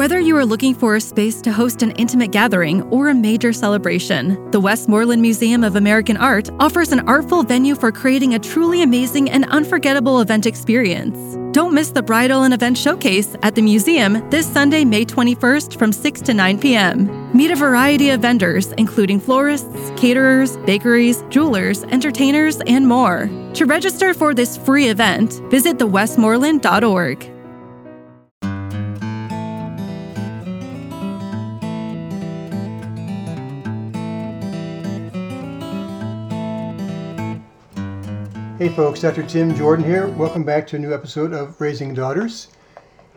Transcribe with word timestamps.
Whether 0.00 0.18
you 0.18 0.34
are 0.38 0.46
looking 0.46 0.74
for 0.74 0.96
a 0.96 1.00
space 1.02 1.42
to 1.42 1.52
host 1.52 1.82
an 1.82 1.90
intimate 1.90 2.30
gathering 2.30 2.80
or 2.84 3.10
a 3.10 3.14
major 3.14 3.52
celebration, 3.52 4.50
the 4.50 4.58
Westmoreland 4.58 5.20
Museum 5.20 5.62
of 5.62 5.76
American 5.76 6.16
Art 6.16 6.48
offers 6.58 6.90
an 6.90 7.00
artful 7.00 7.42
venue 7.42 7.74
for 7.74 7.92
creating 7.92 8.32
a 8.32 8.38
truly 8.38 8.80
amazing 8.80 9.28
and 9.30 9.44
unforgettable 9.50 10.22
event 10.22 10.46
experience. 10.46 11.36
Don't 11.54 11.74
miss 11.74 11.90
the 11.90 12.02
Bridal 12.02 12.44
and 12.44 12.54
Event 12.54 12.78
Showcase 12.78 13.36
at 13.42 13.54
the 13.54 13.60
museum 13.60 14.26
this 14.30 14.50
Sunday, 14.50 14.86
May 14.86 15.04
21st 15.04 15.78
from 15.78 15.92
6 15.92 16.22
to 16.22 16.32
9 16.32 16.58
p.m. 16.60 17.36
Meet 17.36 17.50
a 17.50 17.56
variety 17.56 18.08
of 18.08 18.22
vendors, 18.22 18.72
including 18.78 19.20
florists, 19.20 19.92
caterers, 19.98 20.56
bakeries, 20.64 21.22
jewelers, 21.28 21.84
entertainers, 21.84 22.62
and 22.62 22.88
more. 22.88 23.28
To 23.52 23.66
register 23.66 24.14
for 24.14 24.32
this 24.32 24.56
free 24.56 24.88
event, 24.88 25.42
visit 25.50 25.76
thewestmoreland.org. 25.76 27.39
Hey 38.60 38.68
folks, 38.68 39.00
Dr. 39.00 39.22
Tim 39.22 39.54
Jordan 39.54 39.86
here. 39.86 40.06
Welcome 40.06 40.44
back 40.44 40.66
to 40.66 40.76
a 40.76 40.78
new 40.78 40.92
episode 40.92 41.32
of 41.32 41.58
Raising 41.62 41.94
Daughters. 41.94 42.48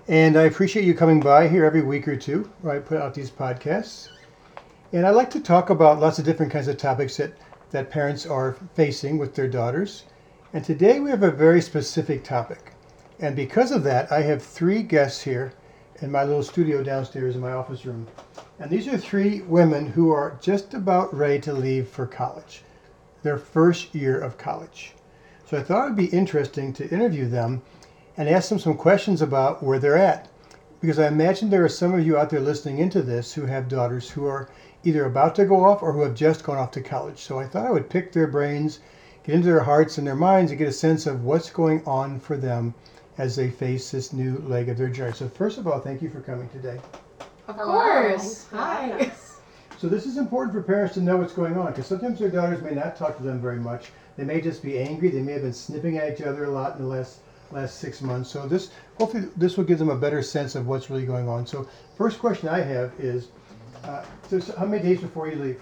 And 0.08 0.38
I 0.38 0.44
appreciate 0.44 0.86
you 0.86 0.94
coming 0.94 1.20
by 1.20 1.50
here 1.50 1.66
every 1.66 1.82
week 1.82 2.08
or 2.08 2.16
two 2.16 2.50
where 2.62 2.78
I 2.78 2.80
put 2.80 2.98
out 2.98 3.14
these 3.14 3.30
podcasts. 3.30 4.08
And 4.94 5.06
I 5.06 5.10
like 5.10 5.30
to 5.32 5.42
talk 5.42 5.70
about 5.70 6.00
lots 6.00 6.18
of 6.18 6.24
different 6.24 6.54
kinds 6.54 6.70
of 6.70 6.78
topics 6.78 7.18
that, 7.18 7.34
that 7.72 7.90
parents 7.92 8.26
are 8.26 8.56
facing 8.74 9.18
with 9.18 9.36
their 9.36 9.50
daughters. 9.50 10.06
And 10.54 10.64
today 10.64 11.02
we 11.02 11.10
have 11.10 11.24
a 11.24 11.32
very 11.32 11.60
specific 11.60 12.24
topic. 12.24 12.72
And 13.20 13.36
because 13.36 13.74
of 13.74 13.84
that, 13.84 14.14
I 14.14 14.22
have 14.22 14.42
three 14.42 14.82
guests 14.82 15.22
here 15.22 15.52
in 16.02 16.10
my 16.10 16.24
little 16.24 16.44
studio 16.44 16.82
downstairs 16.82 17.36
in 17.36 17.42
my 17.42 17.52
office 17.52 17.86
room. 17.86 18.08
And 18.60 18.72
these 18.72 18.88
are 18.88 18.98
three 18.98 19.42
women 19.42 19.88
who 19.88 20.10
are 20.10 20.40
just 20.42 20.74
about 20.74 21.14
ready 21.14 21.42
to 21.42 21.52
leave 21.52 21.90
for 21.90 22.06
college, 22.06 22.64
their 23.24 23.38
first 23.38 23.94
year 23.94 24.18
of 24.18 24.38
college. 24.38 24.94
So 25.54 25.60
I 25.60 25.62
thought 25.62 25.86
it 25.86 25.90
would 25.90 25.96
be 25.96 26.18
interesting 26.18 26.74
to 26.74 26.90
interview 26.90 27.30
them 27.30 27.62
and 28.18 28.28
ask 28.28 28.50
them 28.50 28.58
some 28.58 28.76
questions 28.76 29.22
about 29.22 29.62
where 29.62 29.78
they're 29.78 29.96
at. 29.96 30.28
Because 30.82 30.98
I 30.98 31.08
imagine 31.08 31.52
there 31.52 31.64
are 31.64 31.70
some 31.70 31.94
of 31.94 32.04
you 32.04 32.18
out 32.18 32.32
there 32.32 32.40
listening 32.40 32.80
into 32.80 33.04
this 33.04 33.36
who 33.36 33.46
have 33.46 33.68
daughters 33.68 34.10
who 34.10 34.26
are 34.26 34.50
either 34.84 35.06
about 35.06 35.36
to 35.36 35.46
go 35.46 35.64
off 35.64 35.84
or 35.84 35.94
who 35.94 36.02
have 36.02 36.16
just 36.16 36.44
gone 36.44 36.58
off 36.58 36.72
to 36.72 36.82
college. 36.82 37.20
So 37.20 37.38
I 37.38 37.46
thought 37.46 37.68
I 37.68 37.72
would 37.72 37.88
pick 37.88 38.12
their 38.12 38.26
brains, 38.26 38.80
get 39.24 39.36
into 39.36 39.46
their 39.46 39.60
hearts 39.60 40.00
and 40.00 40.08
their 40.08 40.16
minds, 40.16 40.50
and 40.50 40.58
get 40.58 40.70
a 40.70 40.72
sense 40.72 41.06
of 41.06 41.24
what's 41.24 41.52
going 41.52 41.86
on 41.86 42.20
for 42.20 42.36
them 42.36 42.74
as 43.20 43.36
they 43.36 43.52
face 43.52 43.92
this 43.92 44.12
new 44.12 44.40
leg 44.48 44.70
of 44.70 44.78
their 44.80 44.90
journey. 44.90 45.14
So, 45.14 45.30
first 45.30 45.60
of 45.60 45.68
all, 45.68 45.80
thank 45.80 46.02
you 46.02 46.10
for 46.10 46.22
coming 46.22 46.50
today. 46.50 46.80
Of 47.48 47.58
course. 47.58 48.48
Hi. 48.50 49.12
Hi. 49.84 49.90
So, 49.90 49.94
this 49.94 50.06
is 50.06 50.18
important 50.18 50.54
for 50.54 50.64
parents 50.64 50.94
to 50.94 51.02
know 51.02 51.18
what's 51.18 51.34
going 51.34 51.58
on 51.58 51.68
because 51.68 51.88
sometimes 51.88 52.18
their 52.18 52.30
daughters 52.30 52.62
may 52.62 52.72
not 52.72 52.96
talk 52.96 53.18
to 53.18 53.24
them 53.24 53.42
very 53.42 53.60
much. 53.60 53.92
They 54.16 54.24
may 54.24 54.40
just 54.40 54.64
be 54.64 54.80
angry. 54.80 55.10
They 55.10 55.22
may 55.22 55.34
have 55.34 55.42
been 55.42 55.54
snipping 55.54 55.98
at 55.98 56.14
each 56.14 56.26
other 56.26 56.46
a 56.46 56.50
lot 56.50 56.78
in 56.78 56.84
the 56.84 56.88
last 56.88 57.20
last 57.52 57.80
six 57.80 58.02
months. 58.02 58.30
So 58.30 58.48
this 58.48 58.72
hopefully 58.98 59.28
this 59.36 59.58
will 59.58 59.66
give 59.66 59.80
them 59.80 59.90
a 59.90 59.98
better 59.98 60.24
sense 60.24 60.56
of 60.56 60.68
what's 60.68 60.90
really 60.90 61.06
going 61.06 61.28
on. 61.28 61.46
So 61.46 61.68
first 61.98 62.20
question 62.20 62.48
I 62.48 62.62
have 62.62 62.94
is, 62.98 63.28
uh, 63.84 64.06
so 64.30 64.40
so 64.40 64.56
how 64.56 64.66
many 64.66 64.82
days 64.82 65.02
before 65.02 65.28
you 65.28 65.36
leave? 65.36 65.62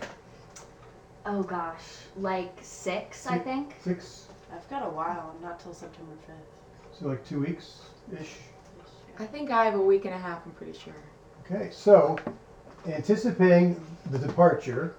Oh 1.26 1.42
gosh, 1.42 1.82
like 2.16 2.54
six, 2.62 3.26
I 3.26 3.40
think. 3.40 3.74
Six. 3.84 4.28
I've 4.54 4.70
got 4.70 4.86
a 4.86 4.90
while, 4.90 5.34
not 5.42 5.60
till 5.60 5.74
September 5.74 6.14
5th. 6.30 7.00
So 7.00 7.08
like 7.08 7.28
two 7.28 7.40
weeks 7.40 7.80
ish. 8.14 8.36
I 9.18 9.26
think 9.26 9.50
I 9.50 9.66
have 9.66 9.76
a 9.76 9.82
week 9.82 10.06
and 10.06 10.14
a 10.14 10.20
half, 10.20 10.46
I'm 10.46 10.52
pretty 10.52 10.78
sure. 10.78 10.94
Okay. 11.44 11.72
So 11.72 12.18
anticipating 12.88 13.80
the 14.10 14.20
departure, 14.20 14.96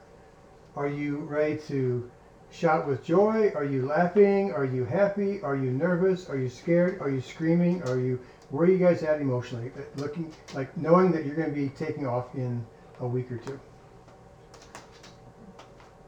are 0.77 0.89
you 0.89 1.19
ready 1.19 1.59
to 1.69 2.11
shout 2.51 2.87
with 2.87 3.05
joy? 3.05 3.53
Are 3.55 3.65
you 3.65 3.87
laughing? 3.87 4.53
Are 4.53 4.65
you 4.65 4.85
happy? 4.85 5.43
Are 5.43 5.57
you 5.57 5.71
nervous? 5.71 6.29
Are 6.29 6.39
you 6.39 6.49
scared? 6.49 7.01
Are 7.01 7.11
you 7.11 7.21
screaming? 7.21 7.83
Are 7.85 7.99
you 7.99 8.21
where 8.51 8.69
are 8.69 8.71
you 8.71 8.79
guys 8.79 9.03
at 9.03 9.21
emotionally? 9.21 9.73
Uh, 9.77 9.81
Looking 9.97 10.33
like 10.55 10.77
knowing 10.77 11.11
that 11.13 11.25
you're 11.25 11.35
going 11.35 11.49
to 11.49 11.55
be 11.55 11.71
taking 11.71 12.07
off 12.07 12.35
in 12.35 12.65
a 13.01 13.07
week 13.07 13.33
or 13.33 13.39
two. 13.39 13.59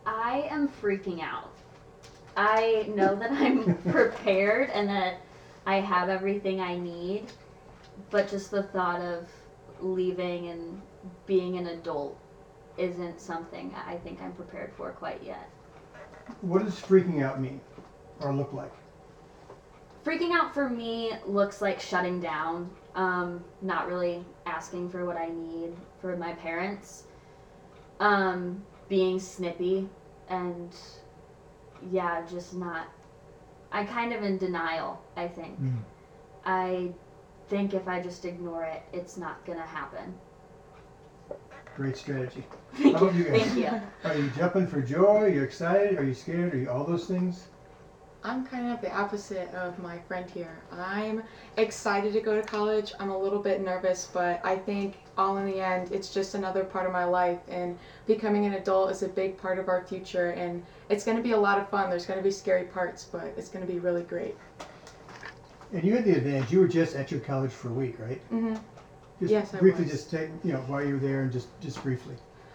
I 0.04 0.46
am 0.50 0.68
freaking 0.68 1.22
out. 1.22 1.50
I 2.36 2.84
know 2.94 3.14
that 3.14 3.32
I'm 3.32 3.74
prepared 3.90 4.68
and 4.70 4.88
that 4.90 5.20
I 5.64 5.76
have 5.76 6.10
everything 6.10 6.60
I 6.60 6.76
need, 6.76 7.32
but 8.10 8.28
just 8.28 8.50
the 8.50 8.64
thought 8.64 9.00
of 9.00 9.26
leaving 9.80 10.48
and 10.48 10.82
being 11.26 11.56
an 11.56 11.68
adult 11.68 12.18
isn't 12.76 13.20
something 13.20 13.74
I 13.86 13.96
think 13.96 14.20
I'm 14.20 14.32
prepared 14.32 14.72
for 14.76 14.90
quite 14.92 15.22
yet. 15.22 15.48
What 16.40 16.64
does 16.64 16.74
freaking 16.74 17.22
out 17.22 17.40
mean 17.40 17.60
or 18.20 18.34
look 18.34 18.52
like? 18.52 18.72
Freaking 20.04 20.32
out 20.32 20.52
for 20.52 20.68
me 20.68 21.12
looks 21.26 21.62
like 21.62 21.80
shutting 21.80 22.20
down, 22.20 22.70
um, 22.94 23.42
not 23.62 23.88
really 23.88 24.24
asking 24.44 24.90
for 24.90 25.06
what 25.06 25.16
I 25.16 25.28
need 25.28 25.74
for 26.00 26.16
my 26.16 26.32
parents, 26.34 27.04
um, 28.00 28.62
being 28.88 29.18
snippy, 29.18 29.88
and 30.28 30.76
yeah, 31.90 32.22
just 32.26 32.54
not. 32.54 32.88
I'm 33.72 33.86
kind 33.86 34.12
of 34.12 34.22
in 34.22 34.36
denial, 34.36 35.02
I 35.16 35.26
think. 35.26 35.60
Mm. 35.60 35.78
I 36.44 36.92
think 37.48 37.72
if 37.72 37.88
I 37.88 38.02
just 38.02 38.24
ignore 38.24 38.64
it, 38.64 38.82
it's 38.92 39.16
not 39.16 39.44
gonna 39.46 39.66
happen. 39.66 40.14
Great 41.76 41.96
strategy. 41.96 42.44
Thank 42.74 42.96
How 42.96 43.04
about 43.04 43.14
you. 43.16 43.24
guys? 43.24 43.42
Thank 43.42 43.58
you. 43.58 43.80
Are 44.10 44.16
you 44.16 44.30
jumping 44.36 44.66
for 44.66 44.80
joy? 44.80 45.22
Are 45.22 45.28
you 45.28 45.42
excited? 45.42 45.98
Are 45.98 46.04
you 46.04 46.14
scared? 46.14 46.54
Are 46.54 46.58
you 46.58 46.70
all 46.70 46.84
those 46.84 47.06
things? 47.06 47.46
I'm 48.22 48.46
kind 48.46 48.72
of 48.72 48.80
the 48.80 48.90
opposite 48.96 49.52
of 49.52 49.78
my 49.80 49.98
friend 49.98 50.30
here. 50.30 50.56
I'm 50.72 51.22
excited 51.58 52.14
to 52.14 52.20
go 52.20 52.40
to 52.40 52.46
college. 52.46 52.92
I'm 52.98 53.10
a 53.10 53.18
little 53.18 53.38
bit 53.40 53.60
nervous, 53.60 54.08
but 54.12 54.40
I 54.44 54.56
think 54.56 54.96
all 55.18 55.36
in 55.36 55.46
the 55.46 55.60
end, 55.60 55.92
it's 55.92 56.14
just 56.14 56.34
another 56.34 56.64
part 56.64 56.86
of 56.86 56.92
my 56.92 57.04
life. 57.04 57.40
And 57.48 57.76
becoming 58.06 58.46
an 58.46 58.54
adult 58.54 58.90
is 58.92 59.02
a 59.02 59.08
big 59.08 59.36
part 59.36 59.58
of 59.58 59.68
our 59.68 59.84
future. 59.84 60.30
And 60.30 60.64
it's 60.88 61.04
going 61.04 61.18
to 61.18 61.22
be 61.22 61.32
a 61.32 61.36
lot 61.38 61.58
of 61.58 61.68
fun. 61.68 61.90
There's 61.90 62.06
going 62.06 62.18
to 62.18 62.24
be 62.24 62.30
scary 62.30 62.64
parts, 62.64 63.04
but 63.04 63.34
it's 63.36 63.50
going 63.50 63.66
to 63.66 63.70
be 63.70 63.78
really 63.78 64.04
great. 64.04 64.36
And 65.72 65.84
you 65.84 65.94
had 65.94 66.04
the 66.04 66.12
advantage. 66.16 66.50
You 66.52 66.60
were 66.60 66.68
just 66.68 66.94
at 66.94 67.10
your 67.10 67.20
college 67.20 67.50
for 67.50 67.68
a 67.68 67.72
week, 67.72 67.96
right? 67.98 68.20
hmm 68.30 68.54
Just 69.28 69.32
Yes, 69.32 69.54
I 69.54 69.58
briefly, 69.58 69.84
was. 69.84 69.92
just 69.92 70.10
take 70.10 70.30
you 70.42 70.52
know 70.52 70.60
while 70.60 70.84
you 70.84 70.94
were 70.94 71.00
there, 71.00 71.22
and 71.22 71.32
just 71.32 71.48
just 71.60 71.82
briefly. 71.82 72.14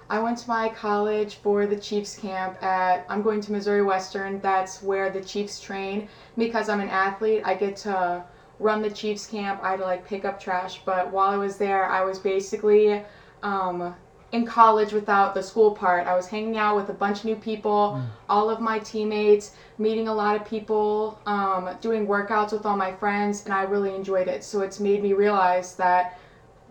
I 0.09 0.19
went 0.19 0.39
to 0.39 0.49
my 0.49 0.69
college 0.69 1.35
for 1.35 1.67
the 1.67 1.75
Chiefs 1.75 2.17
camp 2.17 2.61
at 2.63 3.05
I'm 3.09 3.21
going 3.21 3.41
to 3.41 3.51
Missouri 3.51 3.83
Western. 3.83 4.39
That's 4.41 4.81
where 4.81 5.11
the 5.11 5.21
Chiefs 5.21 5.59
train. 5.59 6.07
Because 6.35 6.67
I'm 6.67 6.79
an 6.79 6.89
athlete, 6.89 7.43
I 7.45 7.53
get 7.53 7.75
to 7.77 8.23
run 8.59 8.81
the 8.81 8.89
Chiefs 8.89 9.27
camp. 9.27 9.59
I 9.63 9.71
had 9.71 9.79
to 9.79 9.85
like 9.85 10.07
pick 10.07 10.25
up 10.25 10.39
trash, 10.39 10.81
but 10.83 11.11
while 11.11 11.29
I 11.29 11.37
was 11.37 11.57
there, 11.57 11.85
I 11.85 12.03
was 12.03 12.17
basically 12.17 13.03
um, 13.43 13.95
in 14.31 14.45
college 14.45 14.93
without 14.93 15.33
the 15.35 15.43
school 15.43 15.71
part. 15.71 16.07
I 16.07 16.15
was 16.15 16.27
hanging 16.27 16.57
out 16.57 16.75
with 16.75 16.89
a 16.89 16.93
bunch 16.93 17.19
of 17.19 17.25
new 17.25 17.35
people, 17.35 18.01
all 18.27 18.49
of 18.49 18.59
my 18.59 18.79
teammates, 18.79 19.51
meeting 19.77 20.07
a 20.07 20.13
lot 20.13 20.35
of 20.35 20.45
people, 20.45 21.19
um, 21.25 21.69
doing 21.81 22.05
workouts 22.07 22.51
with 22.51 22.65
all 22.65 22.77
my 22.77 22.93
friends, 22.93 23.45
and 23.45 23.53
I 23.53 23.63
really 23.63 23.93
enjoyed 23.95 24.27
it. 24.27 24.43
So 24.43 24.61
it's 24.61 24.79
made 24.79 25.01
me 25.03 25.13
realize 25.13 25.75
that 25.75 26.19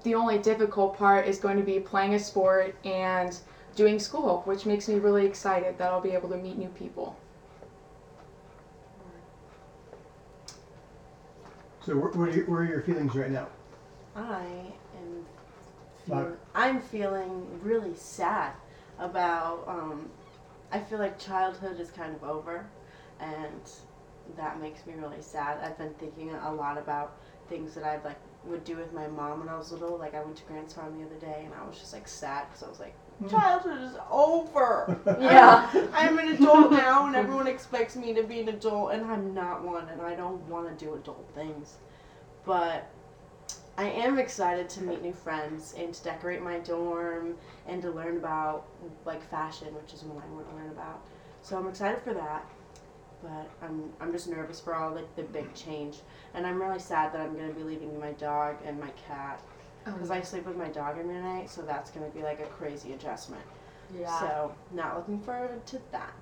the 0.03 0.15
only 0.15 0.39
difficult 0.39 0.97
part 0.97 1.27
is 1.27 1.39
going 1.39 1.57
to 1.57 1.63
be 1.63 1.81
playing 1.81 2.15
a 2.15 2.19
sport 2.19 2.75
and 2.85 3.39
doing 3.75 3.99
school, 3.99 4.43
which 4.45 4.67
makes 4.67 4.89
me 4.89 4.97
really 4.97 5.27
excited 5.27 5.79
that 5.79 5.91
I'll 5.91 6.01
be 6.01 6.11
able 6.11 6.29
to 6.31 6.37
meet 6.37 6.59
new 6.59 6.69
people. 6.69 7.17
So 11.85 11.97
where, 11.97 12.11
where, 12.11 12.29
are 12.29 12.33
your, 12.33 12.45
where 12.47 12.61
are 12.61 12.67
your 12.67 12.83
feelings 12.83 13.15
right 13.15 13.31
now? 13.31 13.47
I 14.15 14.45
am. 14.45 15.25
Feel, 16.07 16.37
I'm 16.55 16.81
feeling 16.81 17.47
really 17.63 17.95
sad 17.95 18.53
about. 18.99 19.65
Um, 19.67 20.11
I 20.71 20.81
feel 20.81 20.99
like 20.99 21.19
childhood 21.19 21.81
is 21.81 21.91
kind 21.91 22.15
of 22.15 22.23
over, 22.25 22.67
and 23.21 23.71
that 24.37 24.61
makes 24.61 24.87
me 24.87 24.95
really 24.99 25.23
sad. 25.23 25.59
I've 25.63 25.79
been 25.79 25.95
thinking 25.95 26.35
a 26.35 26.53
lot 26.53 26.77
about 26.77 27.17
things 27.49 27.75
that 27.75 27.85
I've 27.85 28.05
like 28.05 28.19
would 28.45 28.65
do 28.65 28.77
with 28.77 28.93
my 28.93 29.07
mom 29.09 29.41
when 29.41 29.49
I 29.49 29.57
was 29.57 29.73
little. 29.73 29.97
Like 29.99 30.15
I 30.15 30.23
went 30.23 30.37
to 30.37 30.45
Grant's 30.45 30.75
farm 30.75 30.99
the 30.99 31.05
other 31.05 31.17
day, 31.17 31.43
and 31.45 31.55
I 31.55 31.67
was 31.67 31.79
just 31.79 31.93
like 31.93 32.09
sad 32.09 32.47
because 32.49 32.63
I 32.63 32.69
was 32.69 32.81
like, 32.81 32.95
hmm. 33.19 33.29
childhood 33.29 33.83
is 33.83 33.97
over. 34.11 34.99
Yeah. 35.21 35.71
I'm 35.93 36.19
an 36.19 36.29
adult 36.29 36.73
now, 36.73 37.07
and 37.07 37.17
everyone 37.17 37.47
expects 37.47 37.97
me 37.97 38.15
to 38.15 38.23
be 38.23 38.41
an 38.41 38.49
adult, 38.49 38.93
and 38.93 39.05
I'm 39.05 39.35
not 39.35 39.65
one, 39.65 39.89
and 39.89 40.01
I 40.01 40.15
don't 40.15 40.41
want 40.49 40.69
to 40.69 40.85
do 40.85 40.95
adult 40.95 41.29
things. 41.35 41.75
But 42.45 42.89
I 43.79 43.85
am 43.91 44.19
excited 44.19 44.69
to 44.71 44.83
meet 44.83 45.03
new 45.03 45.13
friends 45.13 45.75
and 45.79 45.95
to 45.95 46.03
decorate 46.03 46.43
my 46.43 46.59
dorm 46.59 47.37
and 47.69 47.81
to 47.83 47.91
learn 47.93 48.17
about 48.17 48.67
like 49.05 49.23
fashion, 49.31 49.69
which 49.75 49.95
is 49.95 50.03
what 50.03 50.23
I 50.25 50.35
want 50.35 50.51
to 50.51 50.57
learn 50.57 50.71
about. 50.71 51.01
So 51.43 51.57
I'm 51.57 51.69
excited 51.69 52.03
for 52.03 52.13
that. 52.15 52.45
But 53.23 53.51
I'm 53.63 53.91
I'm 54.01 54.13
just 54.13 54.29
nervous 54.29 54.61
for 54.61 54.75
all 54.75 54.95
like 54.95 55.15
the 55.17 55.25
big 55.25 55.53
change, 55.55 55.99
and 56.35 56.47
I'm 56.47 56.61
really 56.61 56.79
sad 56.79 57.13
that 57.13 57.21
I'm 57.21 57.35
gonna 57.37 57.53
be 57.53 57.63
leaving 57.63 57.99
my 57.99 58.13
dog 58.13 58.57
and 58.65 58.79
my 58.79 58.91
cat 59.09 59.41
oh. 59.87 59.93
because 59.93 60.11
I 60.11 60.21
sleep 60.21 60.47
with 60.47 60.57
my 60.57 60.69
dog 60.69 60.99
every 60.99 61.17
night, 61.17 61.51
so 61.51 61.63
that's 61.63 61.91
gonna 61.91 62.11
be 62.11 62.23
like 62.23 62.41
a 62.41 62.47
crazy 62.47 62.93
adjustment. 62.93 63.43
Yeah. 63.99 64.21
So 64.21 64.55
not 64.73 64.97
looking 64.97 65.21
forward 65.21 65.67
to 65.67 65.81
that. 65.93 66.13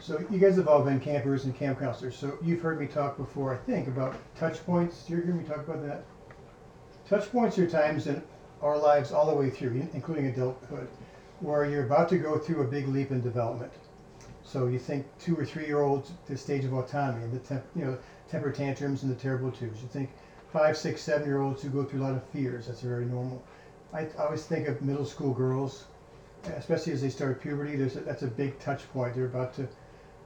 So 0.00 0.24
you 0.30 0.38
guys 0.38 0.56
have 0.56 0.68
all 0.68 0.82
been 0.82 1.00
campers 1.00 1.44
and 1.44 1.54
camp 1.56 1.80
counselors. 1.80 2.16
So 2.16 2.38
you've 2.42 2.60
heard 2.60 2.80
me 2.80 2.86
talk 2.86 3.16
before, 3.16 3.52
I 3.52 3.56
think, 3.56 3.88
about 3.88 4.16
touch 4.36 4.64
points. 4.64 5.04
Did 5.04 5.16
you 5.16 5.22
hear 5.22 5.34
me 5.34 5.44
talk 5.44 5.66
about 5.66 5.84
that? 5.84 6.04
Touch 7.08 7.30
points 7.32 7.58
are 7.58 7.68
times 7.68 8.06
in 8.06 8.22
our 8.62 8.78
lives 8.78 9.12
all 9.12 9.26
the 9.26 9.34
way 9.34 9.50
through, 9.50 9.88
including 9.94 10.26
adulthood, 10.26 10.88
where 11.40 11.64
you're 11.64 11.84
about 11.84 12.08
to 12.10 12.18
go 12.18 12.38
through 12.38 12.62
a 12.62 12.66
big 12.66 12.86
leap 12.88 13.10
in 13.10 13.20
development. 13.20 13.72
So 14.48 14.66
you 14.66 14.78
think 14.78 15.06
two 15.18 15.36
or 15.36 15.44
three 15.44 15.66
year 15.66 15.80
olds, 15.80 16.10
the 16.26 16.36
stage 16.36 16.64
of 16.64 16.72
autonomy, 16.72 17.24
and 17.24 17.32
the 17.32 17.38
temp, 17.38 17.64
you 17.76 17.84
know 17.84 17.98
temper 18.30 18.50
tantrums 18.50 19.02
and 19.02 19.14
the 19.14 19.20
terrible 19.20 19.50
twos. 19.50 19.82
You 19.82 19.88
think 19.88 20.10
five, 20.52 20.76
six, 20.76 21.02
seven 21.02 21.26
year 21.26 21.40
olds 21.40 21.62
who 21.62 21.68
go 21.68 21.84
through 21.84 22.00
a 22.00 22.04
lot 22.04 22.14
of 22.14 22.24
fears. 22.28 22.66
That's 22.66 22.80
very 22.80 23.04
normal. 23.04 23.42
I, 23.92 24.00
I 24.18 24.24
always 24.24 24.44
think 24.44 24.68
of 24.68 24.80
middle 24.80 25.04
school 25.04 25.34
girls, 25.34 25.84
especially 26.56 26.94
as 26.94 27.02
they 27.02 27.10
start 27.10 27.42
puberty. 27.42 27.76
There's 27.76 27.96
a, 27.96 28.00
that's 28.00 28.22
a 28.22 28.26
big 28.26 28.58
touch 28.58 28.90
point. 28.92 29.14
They're 29.14 29.26
about 29.26 29.54
to 29.56 29.68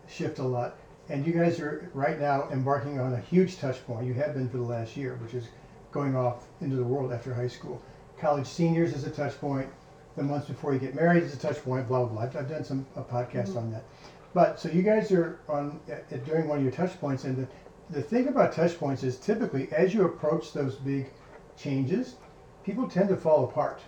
shift 0.08 0.38
a 0.38 0.44
lot. 0.44 0.76
And 1.08 1.26
you 1.26 1.32
guys 1.32 1.58
are 1.58 1.90
right 1.94 2.20
now 2.20 2.48
embarking 2.50 3.00
on 3.00 3.14
a 3.14 3.20
huge 3.20 3.58
touch 3.58 3.84
point. 3.86 4.06
You 4.06 4.14
have 4.14 4.34
been 4.34 4.48
for 4.48 4.58
the 4.58 4.62
last 4.62 4.96
year, 4.96 5.16
which 5.16 5.34
is 5.34 5.48
going 5.90 6.16
off 6.16 6.46
into 6.60 6.76
the 6.76 6.84
world 6.84 7.12
after 7.12 7.34
high 7.34 7.48
school. 7.48 7.82
College 8.18 8.46
seniors 8.46 8.94
is 8.94 9.04
a 9.04 9.10
touch 9.10 9.38
point. 9.40 9.68
The 10.16 10.22
months 10.22 10.46
before 10.46 10.74
you 10.74 10.78
get 10.78 10.94
married 10.94 11.22
is 11.22 11.34
a 11.34 11.38
touch 11.38 11.62
point. 11.64 11.88
Blah 11.88 12.04
blah 12.04 12.08
blah. 12.08 12.22
I've, 12.22 12.36
I've 12.36 12.48
done 12.48 12.64
some 12.64 12.86
a 12.96 13.02
podcast 13.02 13.48
mm-hmm. 13.48 13.58
on 13.58 13.72
that. 13.72 13.84
But 14.34 14.58
so 14.58 14.68
you 14.68 14.82
guys 14.82 15.12
are 15.12 15.40
on 15.48 15.80
uh, 15.90 16.16
during 16.24 16.48
one 16.48 16.58
of 16.58 16.64
your 16.64 16.72
touch 16.72 16.98
points, 17.00 17.24
and 17.24 17.36
the, 17.36 17.48
the 17.90 18.02
thing 18.02 18.28
about 18.28 18.52
touch 18.52 18.78
points 18.78 19.02
is 19.02 19.18
typically 19.18 19.70
as 19.72 19.92
you 19.92 20.04
approach 20.04 20.52
those 20.52 20.76
big 20.76 21.10
changes, 21.56 22.16
people 22.64 22.88
tend 22.88 23.08
to 23.10 23.16
fall 23.16 23.44
apart. 23.44 23.80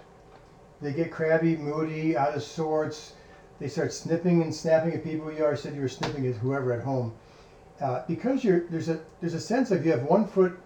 They 0.83 0.93
get 0.93 1.11
crabby, 1.11 1.57
moody, 1.57 2.17
out 2.17 2.35
of 2.35 2.43
sorts 2.43 3.15
they 3.61 3.69
start 3.69 3.93
snipping 3.93 4.43
and 4.43 4.55
snapping 4.55 4.95
at 4.95 5.05
people. 5.05 5.33
You 5.33 5.45
already 5.45 5.61
said 5.61 5.75
you 5.75 5.81
were 5.81 5.89
snipping 5.89 6.27
at 6.27 6.35
whoever 6.37 6.73
at 6.73 6.83
home. 6.83 7.15
Uh, 7.81 8.03
because 8.07 8.45
you're, 8.45 8.61
there's 8.69 8.89
a 8.89 9.01
there's 9.21 9.35
a 9.35 9.41
sense 9.41 9.71
of 9.71 9.85
you 9.85 9.93
have 9.93 10.05
one 10.05 10.27
foot 10.27 10.59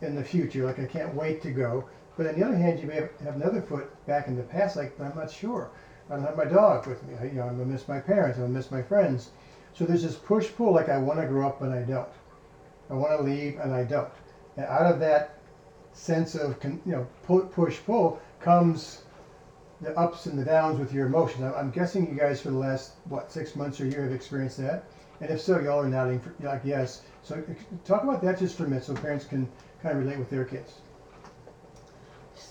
in 0.00 0.14
the 0.14 0.24
future, 0.24 0.64
like 0.64 0.78
I 0.78 0.84
can't 0.86 1.14
wait 1.14 1.42
to 1.42 1.50
go. 1.50 1.84
But 2.16 2.26
on 2.26 2.38
the 2.38 2.44
other 2.44 2.56
hand, 2.56 2.80
you 2.80 2.86
may 2.86 2.96
have, 2.96 3.10
have 3.24 3.36
another 3.36 3.62
foot 3.62 3.90
back 4.06 4.28
in 4.28 4.36
the 4.36 4.42
past, 4.42 4.76
like 4.76 4.96
but 4.98 5.04
I'm 5.04 5.16
not 5.16 5.30
sure. 5.30 5.70
I 6.12 6.16
don't 6.16 6.26
have 6.26 6.36
my 6.36 6.44
dog 6.44 6.86
with 6.86 7.02
me. 7.04 7.14
I, 7.18 7.24
you 7.24 7.32
know, 7.32 7.44
I'm 7.44 7.56
gonna 7.56 7.64
miss 7.64 7.88
my 7.88 7.98
parents. 7.98 8.36
I'm 8.36 8.44
gonna 8.44 8.52
miss 8.52 8.70
my 8.70 8.82
friends. 8.82 9.30
So 9.72 9.86
there's 9.86 10.02
this 10.02 10.14
push 10.14 10.50
pull, 10.54 10.74
like 10.74 10.90
I 10.90 10.98
want 10.98 11.18
to 11.18 11.26
grow 11.26 11.48
up 11.48 11.62
and 11.62 11.72
I 11.72 11.82
don't. 11.82 12.08
I 12.90 12.94
want 12.94 13.18
to 13.18 13.24
leave 13.24 13.58
and 13.58 13.72
I 13.72 13.84
don't. 13.84 14.10
And 14.58 14.66
out 14.66 14.92
of 14.92 15.00
that 15.00 15.38
sense 15.94 16.34
of 16.34 16.62
you 16.64 16.80
know 16.84 17.06
push 17.24 17.78
pull 17.86 18.20
comes 18.40 19.04
the 19.80 19.98
ups 19.98 20.26
and 20.26 20.38
the 20.38 20.44
downs 20.44 20.78
with 20.78 20.92
your 20.92 21.06
emotions. 21.06 21.50
I'm 21.56 21.70
guessing 21.70 22.06
you 22.06 22.14
guys 22.14 22.42
for 22.42 22.50
the 22.50 22.58
last 22.58 22.92
what 23.08 23.32
six 23.32 23.56
months 23.56 23.80
or 23.80 23.86
year 23.86 24.02
have 24.02 24.12
experienced 24.12 24.58
that, 24.58 24.84
and 25.22 25.30
if 25.30 25.40
so, 25.40 25.60
y'all 25.60 25.80
are 25.80 25.88
nodding 25.88 26.20
like 26.40 26.60
yes. 26.62 27.04
So 27.22 27.36
uh, 27.36 27.54
talk 27.86 28.04
about 28.04 28.20
that 28.22 28.38
just 28.38 28.58
for 28.58 28.66
a 28.66 28.68
minute, 28.68 28.84
so 28.84 28.94
parents 28.94 29.24
can 29.24 29.48
kind 29.82 29.96
of 29.96 30.04
relate 30.04 30.18
with 30.18 30.28
their 30.28 30.44
kids. 30.44 30.74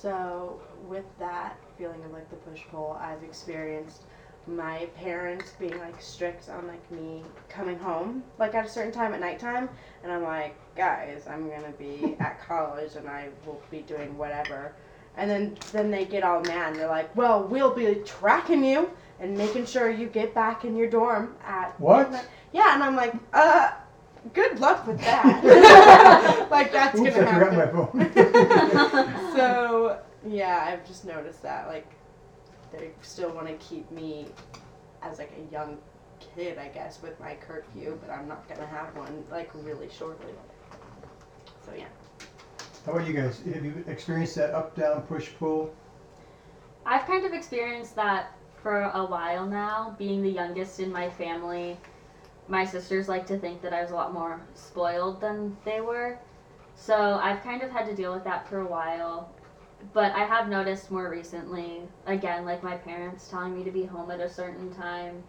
So 0.02 0.60
with 0.88 1.06
that 1.20 1.58
feeling 1.78 2.04
of 2.04 2.12
like 2.12 2.30
the 2.30 2.36
push 2.38 2.62
pull, 2.72 2.98
I've 3.00 3.24
experienced 3.24 4.04
my 4.48 4.88
parents 4.98 5.54
being 5.60 5.78
like 5.78 6.02
strict 6.02 6.50
on 6.50 6.66
like 6.68 6.92
me 6.92 7.22
coming 7.48 7.78
home 7.78 8.24
like 8.40 8.56
at 8.56 8.66
a 8.66 8.70
certain 8.70 8.92
time 8.92 9.14
at 9.14 9.20
nighttime 9.20 9.70
and 10.02 10.12
I'm 10.12 10.24
like 10.24 10.56
guys 10.76 11.28
I'm 11.30 11.48
gonna 11.48 11.72
be 11.78 12.16
at 12.20 12.42
college 12.42 12.96
and 12.96 13.08
I 13.08 13.30
will 13.46 13.62
be 13.70 13.82
doing 13.82 14.18
whatever 14.18 14.74
and 15.18 15.30
then 15.30 15.58
then 15.72 15.92
they 15.92 16.06
get 16.06 16.24
all 16.24 16.42
mad. 16.42 16.72
And 16.72 16.80
they're 16.80 16.88
like, 16.88 17.16
"Well, 17.16 17.44
we'll 17.44 17.74
be 17.74 17.96
tracking 18.06 18.64
you 18.64 18.90
and 19.20 19.38
making 19.38 19.66
sure 19.66 19.90
you 19.90 20.08
get 20.08 20.34
back 20.34 20.66
in 20.66 20.76
your 20.76 20.90
dorm 20.90 21.36
at 21.46 21.80
what?" 21.80 22.12
Midnight. 22.12 22.28
Yeah, 22.54 22.74
and 22.74 22.84
I'm 22.84 22.96
like, 22.96 23.14
"Uh, 23.34 23.72
good 24.34 24.60
luck 24.60 24.88
with 24.88 25.00
that. 25.02 26.48
like 26.52 26.72
that's 26.72 27.00
Oops, 27.00 27.16
gonna 27.16 27.28
I 27.28 27.32
happen." 27.32 28.12
so 29.36 30.00
yeah, 30.28 30.66
I've 30.68 30.86
just 30.88 31.06
noticed 31.06 31.42
that 31.44 31.68
like 31.68 31.88
they 32.72 32.92
still 33.02 33.32
want 33.32 33.48
to 33.48 33.54
keep 33.54 33.90
me 33.92 34.28
as 35.02 35.20
like 35.20 35.32
a 35.38 35.54
young 35.54 35.78
kid, 36.36 36.58
I 36.58 36.68
guess, 36.68 37.02
with 37.02 37.20
my 37.20 37.36
curfew, 37.36 38.00
but 38.02 38.12
I'm 38.12 38.28
not 38.28 38.48
gonna 38.48 38.68
have 38.68 38.96
one 38.96 39.24
like 39.32 39.50
really 39.54 39.90
shortly. 39.90 40.34
So 41.66 41.72
yeah. 41.78 41.86
How 42.86 42.94
about 42.94 43.08
you 43.08 43.14
guys? 43.14 43.42
Have 43.54 43.64
you 43.64 43.84
experienced 43.88 44.36
that 44.36 44.52
up, 44.52 44.76
down, 44.76 45.02
push, 45.04 45.30
pull? 45.38 45.74
I've 46.86 47.06
kind 47.06 47.26
of 47.26 47.34
experienced 47.34 47.96
that 47.96 48.32
for 48.62 48.82
a 48.82 49.06
while 49.06 49.46
now, 49.46 49.96
being 49.98 50.22
the 50.22 50.30
youngest 50.30 50.80
in 50.80 50.92
my 50.92 51.10
family. 51.10 51.78
My 52.52 52.66
sisters 52.66 53.08
like 53.08 53.26
to 53.28 53.40
think 53.40 53.62
that 53.62 53.72
I 53.72 53.82
was 53.82 53.92
a 53.92 53.96
lot 53.96 54.14
more 54.14 54.42
spoiled 54.56 55.22
than 55.22 55.56
they 55.64 55.80
were. 55.80 56.20
So 56.76 57.18
I've 57.24 57.42
kind 57.44 57.62
of 57.62 57.72
had 57.72 57.86
to 57.86 57.96
deal 57.96 58.14
with 58.14 58.26
that 58.26 58.46
for 58.46 58.60
a 58.60 58.68
while. 58.68 59.34
But 59.94 60.12
I 60.12 60.26
have 60.26 60.50
noticed 60.50 60.92
more 60.92 61.10
recently, 61.10 61.84
again, 62.08 62.44
like 62.44 62.62
my 62.62 62.76
parents 62.76 63.30
telling 63.30 63.58
me 63.58 63.64
to 63.64 63.72
be 63.72 63.86
home 63.86 64.12
at 64.12 64.20
a 64.20 64.30
certain 64.30 64.70
time 64.74 65.24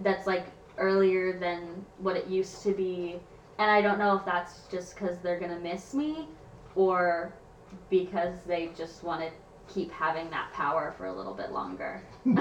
that's 0.00 0.26
like 0.26 0.46
earlier 0.78 1.38
than 1.38 1.86
what 1.98 2.16
it 2.16 2.26
used 2.26 2.60
to 2.64 2.72
be. 2.72 3.20
And 3.58 3.70
I 3.70 3.80
don't 3.80 4.00
know 4.00 4.16
if 4.16 4.24
that's 4.24 4.62
just 4.68 4.96
because 4.96 5.18
they're 5.18 5.38
going 5.38 5.52
to 5.52 5.60
miss 5.60 5.94
me 5.94 6.26
or 6.74 7.32
because 7.88 8.34
they 8.48 8.70
just 8.76 9.04
want 9.04 9.20
to 9.20 9.30
keep 9.68 9.90
having 9.92 10.30
that 10.30 10.52
power 10.52 10.94
for 10.96 11.06
a 11.06 11.12
little 11.12 11.34
bit 11.34 11.52
longer. 11.52 12.02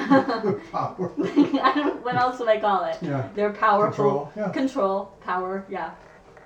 power. 0.71 1.07
what 2.01 2.15
else 2.15 2.39
would 2.39 2.49
I 2.49 2.59
call 2.59 2.85
it? 2.85 2.97
Yeah. 3.01 3.29
They're 3.35 3.53
powerful. 3.53 3.91
Control. 3.91 4.31
Yeah. 4.35 4.51
Control, 4.51 5.05
power, 5.21 5.65
yeah. 5.69 5.91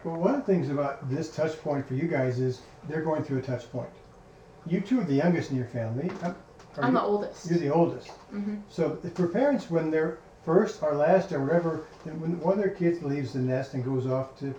Well, 0.04 0.16
one 0.16 0.36
of 0.36 0.46
the 0.46 0.52
things 0.52 0.70
about 0.70 1.10
this 1.10 1.34
touch 1.34 1.60
point 1.62 1.88
for 1.88 1.94
you 1.94 2.08
guys 2.08 2.40
is 2.40 2.62
they're 2.88 3.04
going 3.04 3.24
through 3.24 3.40
a 3.40 3.42
touch 3.42 3.72
point. 3.72 3.90
You 4.66 4.82
two 4.82 5.02
are 5.02 5.04
the 5.04 5.14
youngest 5.14 5.52
in 5.52 5.58
your 5.58 5.68
family. 5.68 6.12
I'm, 6.24 6.36
I'm 6.78 6.94
you, 6.94 7.00
the 7.00 7.06
oldest. 7.06 7.50
You're 7.50 7.60
the 7.60 7.74
oldest. 7.74 8.08
Mm-hmm. 8.34 8.58
So 8.70 9.00
for 9.16 9.28
parents, 9.28 9.70
when 9.70 9.92
they're 9.92 10.20
first 10.46 10.82
or 10.82 10.96
last 10.96 11.32
or 11.32 11.44
whatever, 11.44 11.86
when 12.04 12.40
one 12.40 12.54
of 12.54 12.60
their 12.60 12.74
kids 12.74 13.04
leaves 13.04 13.34
the 13.34 13.40
nest 13.40 13.74
and 13.74 13.84
goes 13.84 14.08
off 14.08 14.38
to 14.40 14.56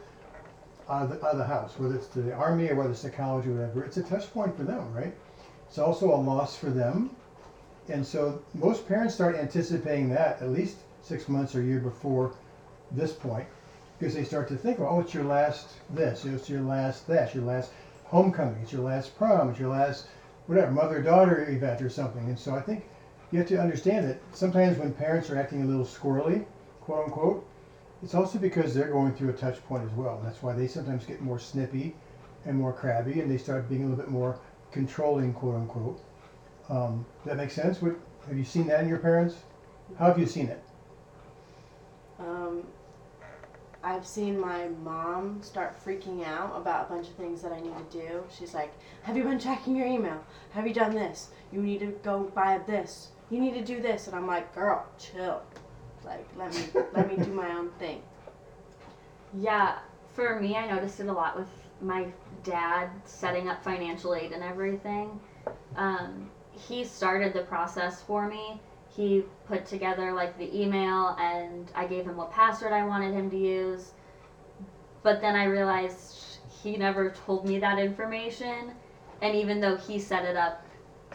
out 0.88 1.04
of, 1.04 1.10
the, 1.10 1.26
out 1.26 1.32
of 1.32 1.38
the 1.38 1.44
house, 1.44 1.78
whether 1.78 1.94
it's 1.94 2.08
to 2.08 2.22
the 2.22 2.32
army 2.34 2.68
or 2.68 2.74
whether 2.74 2.90
it's 2.90 3.02
to 3.02 3.10
college 3.10 3.46
or 3.46 3.52
whatever. 3.52 3.84
It's 3.84 3.96
a 3.96 4.02
touch 4.02 4.32
point 4.32 4.56
for 4.56 4.64
them, 4.64 4.92
right? 4.92 5.14
It's 5.72 5.78
also 5.78 6.14
a 6.14 6.20
loss 6.20 6.54
for 6.54 6.68
them. 6.68 7.16
And 7.88 8.06
so 8.06 8.42
most 8.52 8.86
parents 8.86 9.14
start 9.14 9.36
anticipating 9.36 10.10
that 10.10 10.42
at 10.42 10.50
least 10.50 10.76
six 11.00 11.30
months 11.30 11.54
or 11.54 11.62
a 11.62 11.64
year 11.64 11.80
before 11.80 12.34
this 12.90 13.14
point 13.14 13.46
because 13.98 14.14
they 14.14 14.22
start 14.22 14.48
to 14.48 14.56
think, 14.56 14.80
oh, 14.80 15.00
it's 15.00 15.14
your 15.14 15.24
last 15.24 15.70
this, 15.88 16.26
it's 16.26 16.50
your 16.50 16.60
last 16.60 17.06
that, 17.06 17.28
it's 17.28 17.34
your 17.34 17.44
last 17.44 17.70
homecoming, 18.04 18.60
it's 18.62 18.70
your 18.74 18.82
last 18.82 19.16
prom, 19.16 19.48
it's 19.48 19.58
your 19.58 19.70
last 19.70 20.08
whatever, 20.46 20.70
mother-daughter 20.72 21.48
event 21.48 21.80
or 21.80 21.88
something. 21.88 22.28
And 22.28 22.38
so 22.38 22.54
I 22.54 22.60
think 22.60 22.84
you 23.30 23.38
have 23.38 23.48
to 23.48 23.56
understand 23.58 24.06
that 24.10 24.20
sometimes 24.34 24.76
when 24.76 24.92
parents 24.92 25.30
are 25.30 25.38
acting 25.38 25.62
a 25.62 25.66
little 25.66 25.86
squirrely, 25.86 26.44
quote 26.82 27.06
unquote, 27.06 27.48
it's 28.02 28.14
also 28.14 28.38
because 28.38 28.74
they're 28.74 28.92
going 28.92 29.14
through 29.14 29.30
a 29.30 29.32
touch 29.32 29.64
point 29.64 29.84
as 29.90 29.92
well. 29.92 30.20
That's 30.22 30.42
why 30.42 30.52
they 30.52 30.66
sometimes 30.66 31.06
get 31.06 31.22
more 31.22 31.38
snippy 31.38 31.94
and 32.44 32.58
more 32.58 32.74
crabby, 32.74 33.20
and 33.22 33.30
they 33.30 33.38
start 33.38 33.70
being 33.70 33.84
a 33.84 33.86
little 33.86 34.04
bit 34.04 34.10
more 34.10 34.38
controlling, 34.72 35.32
quote 35.32 35.56
unquote. 35.56 36.00
Um, 36.68 37.04
does 37.24 37.30
that 37.30 37.36
make 37.36 37.50
sense? 37.50 37.80
What 37.82 37.96
have 38.28 38.36
you 38.36 38.44
seen 38.44 38.66
that 38.68 38.80
in 38.80 38.88
your 38.88 38.98
parents? 38.98 39.36
How 39.98 40.06
have 40.06 40.18
you 40.18 40.26
seen 40.26 40.48
it? 40.48 40.62
Um, 42.18 42.64
I've 43.84 44.06
seen 44.06 44.38
my 44.38 44.68
mom 44.82 45.42
start 45.42 45.76
freaking 45.84 46.24
out 46.24 46.56
about 46.56 46.86
a 46.86 46.94
bunch 46.94 47.08
of 47.08 47.14
things 47.14 47.42
that 47.42 47.52
I 47.52 47.60
need 47.60 47.74
to 47.90 47.98
do. 47.98 48.24
She's 48.36 48.54
like, 48.54 48.72
"Have 49.02 49.16
you 49.16 49.24
been 49.24 49.38
checking 49.38 49.76
your 49.76 49.86
email? 49.86 50.24
Have 50.52 50.66
you 50.66 50.74
done 50.74 50.94
this? 50.94 51.30
You 51.52 51.60
need 51.60 51.80
to 51.80 51.86
go 52.02 52.30
buy 52.34 52.58
this. 52.66 53.08
You 53.30 53.40
need 53.40 53.54
to 53.54 53.64
do 53.64 53.82
this." 53.82 54.06
And 54.06 54.16
I'm 54.16 54.26
like, 54.26 54.54
"Girl, 54.54 54.86
chill." 54.98 55.42
Like 56.04 56.26
let 56.36 56.52
me 56.54 56.62
let 56.94 57.08
me 57.08 57.22
do 57.22 57.32
my 57.32 57.50
own 57.52 57.70
thing. 57.78 58.02
Yeah, 59.34 59.78
for 60.12 60.38
me, 60.38 60.56
I 60.56 60.70
noticed 60.70 61.00
it 61.00 61.06
a 61.06 61.12
lot 61.12 61.38
with 61.38 61.48
my 61.82 62.06
dad 62.44 62.90
setting 63.04 63.48
up 63.48 63.62
financial 63.62 64.14
aid 64.14 64.32
and 64.32 64.42
everything. 64.42 65.20
Um, 65.76 66.30
he 66.52 66.84
started 66.84 67.32
the 67.32 67.42
process 67.42 68.02
for 68.02 68.28
me. 68.28 68.60
He 68.88 69.24
put 69.46 69.66
together 69.66 70.12
like 70.12 70.36
the 70.38 70.54
email, 70.58 71.16
and 71.18 71.70
I 71.74 71.86
gave 71.86 72.04
him 72.04 72.16
what 72.16 72.30
password 72.30 72.72
I 72.72 72.84
wanted 72.86 73.14
him 73.14 73.30
to 73.30 73.38
use. 73.38 73.92
But 75.02 75.20
then 75.20 75.34
I 75.34 75.44
realized 75.44 76.38
he 76.62 76.76
never 76.76 77.10
told 77.10 77.46
me 77.46 77.58
that 77.58 77.78
information, 77.78 78.74
and 79.22 79.34
even 79.34 79.60
though 79.60 79.76
he 79.76 79.98
set 79.98 80.24
it 80.24 80.36
up, 80.36 80.64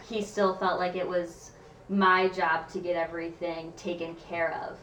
he 0.08 0.22
still 0.22 0.56
felt 0.56 0.78
like 0.78 0.96
it 0.96 1.08
was 1.08 1.52
my 1.88 2.28
job 2.28 2.68
to 2.70 2.78
get 2.80 2.96
everything 2.96 3.72
taken 3.76 4.14
care 4.16 4.60
of. 4.68 4.76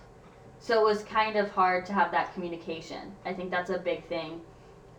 So 0.59 0.79
it 0.81 0.83
was 0.83 1.03
kind 1.03 1.35
of 1.35 1.51
hard 1.51 1.85
to 1.87 1.93
have 1.93 2.11
that 2.11 2.33
communication. 2.33 3.11
I 3.25 3.33
think 3.33 3.51
that's 3.51 3.69
a 3.69 3.77
big 3.77 4.07
thing 4.07 4.41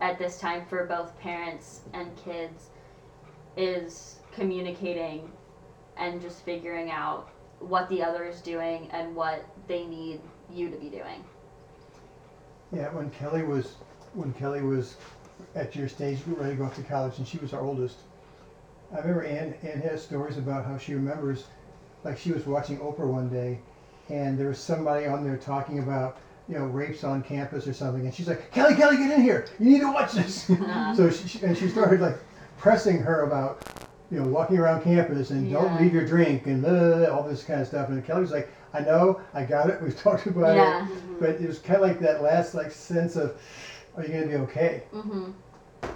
at 0.01 0.19
this 0.19 0.39
time 0.39 0.65
for 0.67 0.85
both 0.85 1.19
parents 1.19 1.81
and 1.93 2.15
kids. 2.17 2.71
is 3.57 4.17
communicating 4.33 5.31
and 5.97 6.21
just 6.21 6.43
figuring 6.45 6.91
out 6.91 7.31
what 7.59 7.89
the 7.89 8.03
other 8.03 8.25
is 8.25 8.43
doing 8.43 8.89
and 8.93 9.17
what 9.17 9.45
they 9.67 9.87
need 9.87 10.21
you 10.53 10.69
to 10.69 10.77
be 10.77 10.91
doing. 10.91 11.25
Yeah, 12.73 12.89
when 12.91 13.11
Kelly 13.11 13.43
was 13.43 13.75
when 14.15 14.33
Kelly 14.35 14.63
was 14.63 14.97
at 15.55 15.75
your 15.75 15.89
stage 15.89 16.19
ready 16.27 16.51
to 16.51 16.57
go 16.57 16.65
off 16.65 16.75
to 16.77 16.83
college 16.83 17.19
and 17.19 17.27
she 17.27 17.39
was 17.39 17.53
our 17.53 17.63
oldest. 17.63 17.97
I 18.93 18.99
remember 18.99 19.25
Anne 19.25 19.55
Anne 19.63 19.81
has 19.83 20.03
stories 20.03 20.37
about 20.37 20.67
how 20.67 20.77
she 20.77 20.95
remembers 20.95 21.45
like 22.05 22.19
she 22.19 22.33
was 22.33 22.47
watching 22.47 22.79
Oprah 22.79 23.07
one 23.07 23.29
day 23.29 23.59
and 24.09 24.39
there 24.39 24.49
was 24.49 24.59
somebody 24.59 25.07
on 25.07 25.25
there 25.25 25.37
talking 25.37 25.79
about 25.79 26.19
you 26.49 26.57
know 26.59 26.65
rapes 26.67 27.03
on 27.05 27.23
campus 27.23 27.67
or 27.67 27.73
something 27.73 28.05
and 28.05 28.15
she's 28.15 28.29
like 28.29 28.51
Kelly 28.53 28.75
Kelly 28.77 28.97
get 28.97 29.11
in 29.11 29.23
here. 29.23 29.47
You 29.59 29.71
need 29.71 29.81
to 29.81 29.93
watch 29.93 30.13
this. 30.13 30.51
So 30.97 31.11
she, 31.11 31.29
she- 31.29 31.45
and 31.45 31.57
she 31.57 31.69
started 31.69 32.01
like 32.01 32.19
pressing 32.59 32.99
her 32.99 33.23
about 33.23 33.67
you 34.11 34.21
know 34.21 34.29
walking 34.29 34.59
around 34.59 34.83
campus 34.83 35.31
and 35.31 35.53
don't 35.53 35.81
leave 35.81 35.93
your 35.93 36.07
drink 36.07 36.47
and 36.47 36.63
blah, 36.63 36.71
blah, 36.71 36.97
blah, 36.99 37.07
all 37.09 37.23
this 37.29 37.43
kind 37.43 37.61
of 37.61 37.67
stuff. 37.67 37.89
And 37.89 38.05
Kelly 38.07 38.21
was 38.23 38.31
like 38.31 38.49
I 38.73 38.81
know 38.81 39.21
I 39.35 39.45
got 39.45 39.71
it. 39.71 39.83
We've 39.83 39.99
talked 39.99 40.27
about 40.27 40.51
it. 40.53 40.57
Yeah. 40.57 40.87
but 41.19 41.31
it 41.31 41.47
was 41.49 41.59
kind 41.59 41.77
of 41.77 41.89
like 41.89 41.99
that 42.01 42.23
last 42.23 42.55
like 42.55 42.71
sense 42.71 43.17
of 43.17 43.41
are 43.97 44.03
you 44.05 44.09
gonna 44.13 44.27
be 44.27 44.35
okay? 44.37 44.85
Mhm. 44.95 45.33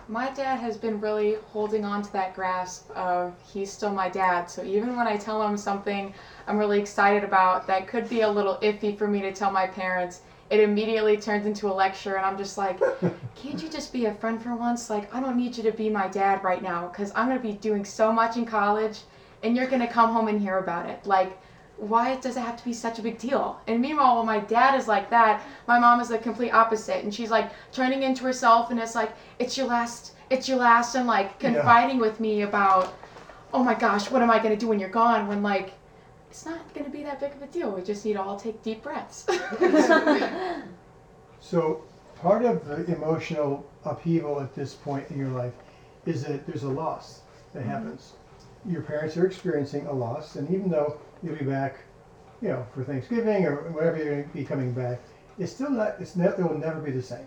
My 0.09 0.31
dad 0.31 0.57
has 0.61 0.77
been 0.77 1.01
really 1.01 1.37
holding 1.47 1.85
on 1.85 2.03
to 2.03 2.13
that 2.13 2.35
grasp 2.35 2.91
of 2.97 3.35
he's 3.53 3.71
still 3.73 3.91
my 3.91 4.09
dad. 4.09 4.47
So 4.51 4.63
even 4.65 4.97
when 4.97 5.07
I 5.07 5.17
tell 5.17 5.41
him 5.47 5.57
something 5.57 6.13
I'm 6.49 6.59
really 6.59 6.81
excited 6.81 7.23
about 7.25 7.67
that 7.69 7.87
could 7.87 8.09
be 8.09 8.23
a 8.23 8.29
little 8.29 8.57
iffy 8.63 8.97
for 8.99 9.07
me 9.07 9.21
to 9.23 9.33
tell 9.33 9.51
my 9.53 9.67
parents, 9.67 10.21
it 10.51 10.61
immediately 10.61 11.17
turns 11.17 11.47
into 11.47 11.69
a 11.69 11.75
lecture 11.75 12.17
and 12.17 12.27
I'm 12.27 12.37
just 12.37 12.59
like, 12.59 12.79
can't 13.37 13.63
you 13.63 13.69
just 13.69 13.93
be 13.93 14.07
a 14.07 14.15
friend 14.15 14.43
for 14.43 14.55
once? 14.55 14.91
Like 14.91 15.15
I 15.15 15.21
don't 15.21 15.37
need 15.37 15.57
you 15.57 15.63
to 15.63 15.73
be 15.73 15.89
my 15.89 16.09
dad 16.09 16.43
right 16.45 16.63
now 16.63 16.89
cuz 16.89 17.13
I'm 17.15 17.29
going 17.29 17.41
to 17.41 17.47
be 17.47 17.55
doing 17.55 17.85
so 17.85 18.13
much 18.13 18.37
in 18.37 18.45
college 18.45 19.03
and 19.43 19.57
you're 19.57 19.69
going 19.69 19.81
to 19.81 19.87
come 19.87 20.13
home 20.13 20.29
and 20.29 20.41
hear 20.41 20.59
about 20.59 20.87
it. 20.87 21.07
Like 21.07 21.39
why 21.77 22.17
does 22.17 22.37
it 22.37 22.41
have 22.41 22.57
to 22.59 22.65
be 22.65 22.75
such 22.75 22.99
a 22.99 23.03
big 23.03 23.17
deal? 23.19 23.59
And 23.67 23.81
meanwhile, 23.81 24.19
when 24.19 24.27
my 24.27 24.41
dad 24.41 24.79
is 24.79 24.87
like 24.87 25.09
that, 25.11 25.43
my 25.67 25.79
mom 25.79 25.99
is 26.01 26.09
the 26.09 26.19
complete 26.19 26.51
opposite, 26.51 27.03
and 27.05 27.15
she's 27.15 27.31
like 27.31 27.51
turning 27.73 28.03
into 28.03 28.23
herself, 28.25 28.71
and 28.71 28.79
it's 28.79 28.95
like 28.95 29.13
it's 29.39 29.57
your 29.57 29.67
last, 29.67 30.13
it's 30.29 30.47
your 30.47 30.59
last, 30.59 30.95
and 30.95 31.07
like 31.07 31.37
Yeah. 31.41 31.53
confiding 31.53 31.99
with 31.99 32.21
me 32.21 32.43
about, 32.43 32.93
oh 33.55 33.65
my 33.65 33.73
gosh, 33.73 34.11
what 34.11 34.21
am 34.21 34.31
I 34.31 34.39
gonna 34.39 34.57
do 34.59 34.69
when 34.69 34.79
you're 34.79 34.91
gone? 34.91 35.27
When 35.27 35.43
like 35.43 35.73
it's 36.31 36.47
not 36.47 36.73
gonna 36.75 36.89
be 36.89 37.03
that 37.03 37.19
big 37.19 37.33
of 37.33 37.43
a 37.43 37.47
deal. 37.49 37.73
We 37.73 37.83
just 37.83 38.05
need 38.05 38.13
to 38.13 38.23
all 38.23 38.39
take 38.39 38.63
deep 38.63 38.85
breaths. 38.85 39.27
so 41.41 41.83
part 42.23 42.45
of 42.45 42.65
the 42.67 42.85
emotional 42.95 43.67
upheaval 43.85 44.41
at 44.41 44.55
this 44.55 44.75
point 44.75 45.11
in 45.11 45.19
your 45.19 45.31
life 45.31 45.55
is 46.07 46.25
that 46.25 46.47
there's 46.47 46.63
a 46.63 46.69
loss 46.69 47.23
that 47.53 47.61
mm-hmm. 47.61 47.71
happens. 47.71 48.13
Your 48.65 48.83
parents 48.83 49.17
are 49.17 49.27
experiencing 49.27 49.87
a 49.87 49.93
loss 49.93 50.37
and 50.37 50.49
even 50.51 50.71
though 50.71 50.99
you'll 51.23 51.37
be 51.37 51.45
back 51.45 51.79
you 52.41 52.49
know 52.49 52.65
for 52.75 52.85
thanksgiving 52.85 53.45
or 53.45 53.57
whenever 53.73 53.97
you're 53.97 54.11
going 54.11 54.25
to 54.25 54.31
be 54.31 54.45
coming 54.45 54.73
back 54.73 55.01
it's 55.39 55.53
still 55.53 55.71
not 55.71 55.97
it's 55.99 56.15
ne- 56.15 56.27
it 56.27 56.39
will 56.39 56.57
never 56.57 56.81
be 56.81 56.93
the 56.93 57.03
same. 57.03 57.27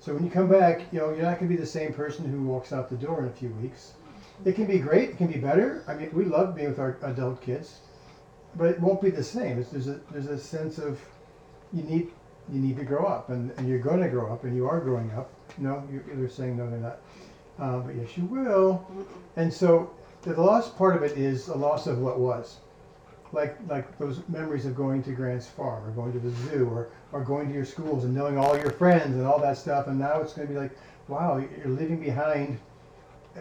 So 0.00 0.14
when 0.14 0.24
you 0.24 0.30
come 0.30 0.48
back 0.48 0.80
you 0.92 1.00
know 1.00 1.10
you're 1.10 1.24
not 1.24 1.38
going 1.38 1.50
to 1.50 1.54
be 1.54 1.60
the 1.60 1.66
same 1.66 1.92
person 1.92 2.24
who 2.24 2.42
walks 2.42 2.72
out 2.72 2.88
the 2.88 2.96
door 2.96 3.22
in 3.22 3.28
a 3.28 3.32
few 3.32 3.50
weeks. 3.60 3.92
It 4.46 4.54
can 4.54 4.66
be 4.66 4.78
great 4.78 5.10
it 5.10 5.18
can 5.18 5.26
be 5.26 5.38
better. 5.38 5.84
I 5.86 5.92
mean 5.92 6.08
we 6.14 6.24
love 6.24 6.56
being 6.56 6.70
with 6.70 6.78
our 6.78 6.96
adult 7.02 7.42
kids 7.42 7.80
but 8.58 8.68
it 8.68 8.80
won't 8.80 9.00
be 9.00 9.10
the 9.10 9.22
same. 9.22 9.58
It's, 9.58 9.70
there's 9.70 9.88
a 9.88 10.00
there's 10.10 10.26
a 10.26 10.38
sense 10.38 10.78
of 10.78 11.00
you 11.72 11.82
need 11.84 12.10
you 12.52 12.60
need 12.60 12.76
to 12.76 12.84
grow 12.84 13.04
up 13.04 13.30
and, 13.30 13.52
and 13.56 13.68
you're 13.68 13.78
going 13.78 14.00
to 14.00 14.08
grow 14.08 14.32
up 14.32 14.44
and 14.44 14.54
you 14.56 14.68
are 14.68 14.80
growing 14.80 15.10
up. 15.12 15.30
No 15.56 15.82
you're, 15.90 16.02
they're 16.12 16.28
saying 16.28 16.56
no 16.56 16.68
they're 16.68 16.80
not. 16.80 16.98
Uh, 17.58 17.78
but 17.80 17.94
yes 17.94 18.16
you 18.16 18.24
will. 18.24 18.86
And 19.36 19.52
so 19.52 19.90
the 20.22 20.40
lost 20.40 20.76
part 20.76 20.96
of 20.96 21.02
it 21.02 21.16
is 21.16 21.48
a 21.48 21.56
loss 21.56 21.86
of 21.86 21.98
what 21.98 22.18
was. 22.18 22.56
Like 23.32 23.56
like 23.68 23.96
those 23.98 24.20
memories 24.28 24.66
of 24.66 24.74
going 24.74 25.02
to 25.04 25.12
grant's 25.12 25.46
farm 25.46 25.86
or 25.86 25.90
going 25.92 26.12
to 26.12 26.18
the 26.18 26.30
zoo 26.30 26.68
or, 26.72 26.88
or 27.12 27.22
going 27.22 27.48
to 27.48 27.54
your 27.54 27.64
schools 27.64 28.04
and 28.04 28.14
knowing 28.14 28.38
all 28.38 28.58
your 28.58 28.70
friends 28.72 29.14
and 29.14 29.26
all 29.26 29.38
that 29.40 29.56
stuff 29.56 29.86
and 29.86 29.98
now 29.98 30.20
it's 30.20 30.32
going 30.32 30.48
to 30.48 30.54
be 30.54 30.58
like 30.58 30.76
wow 31.06 31.36
you're 31.36 31.68
leaving 31.68 32.00
behind 32.00 32.58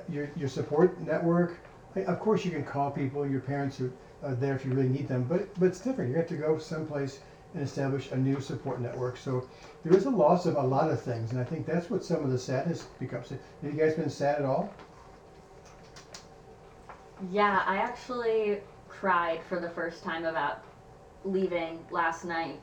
your, 0.09 0.29
your 0.35 0.49
support 0.49 0.99
network. 1.01 1.57
Of 1.95 2.19
course 2.19 2.45
you 2.45 2.51
can 2.51 2.63
call 2.63 2.91
people 2.91 3.27
your 3.27 3.39
parents 3.39 3.81
are, 3.81 3.91
are 4.27 4.35
there 4.35 4.55
if 4.55 4.65
you 4.65 4.73
really 4.73 4.89
need 4.89 5.07
them 5.07 5.23
but 5.23 5.47
but 5.59 5.67
it's 5.67 5.79
different 5.79 6.09
you 6.11 6.17
have 6.17 6.27
to 6.27 6.35
go 6.37 6.57
someplace 6.57 7.19
and 7.53 7.63
establish 7.63 8.11
a 8.11 8.17
new 8.17 8.39
support 8.39 8.81
network 8.81 9.17
so 9.17 9.47
there 9.83 9.95
is 9.95 10.05
a 10.05 10.09
loss 10.09 10.45
of 10.45 10.55
a 10.55 10.61
lot 10.61 10.89
of 10.91 11.01
things 11.01 11.31
and 11.31 11.39
i 11.39 11.43
think 11.43 11.65
that's 11.65 11.89
what 11.89 12.03
some 12.03 12.23
of 12.23 12.29
the 12.29 12.37
sadness 12.37 12.83
becomes 12.99 13.29
have 13.29 13.39
you 13.63 13.71
guys 13.71 13.93
been 13.93 14.09
sad 14.09 14.39
at 14.39 14.45
all 14.45 14.69
Yeah, 17.31 17.63
I 17.65 17.77
actually 17.77 18.59
cried 18.87 19.39
for 19.49 19.59
the 19.59 19.69
first 19.69 20.03
time 20.03 20.25
about 20.25 20.61
leaving 21.23 21.83
last 21.89 22.25
night. 22.25 22.59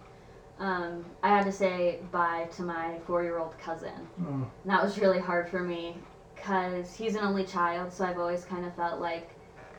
Um, 0.59 1.05
I 1.23 1.29
had 1.29 1.45
to 1.45 1.53
say 1.53 1.99
bye 2.13 2.49
to 2.57 2.63
my 2.63 2.99
four 3.07 3.23
year 3.25 3.39
old 3.39 3.59
cousin. 3.59 4.07
Oh, 4.23 4.27
And 4.29 4.51
that 4.67 4.83
was 4.83 4.99
really 4.99 5.19
hard 5.19 5.49
for 5.49 5.61
me 5.61 5.97
because 6.37 6.95
he's 6.95 7.17
an 7.17 7.25
only 7.25 7.45
child, 7.45 7.93
so 7.93 8.05
I've 8.05 8.19
always 8.19 8.45
kind 8.45 8.65
of 8.65 8.75
felt 8.77 9.01
like 9.01 9.31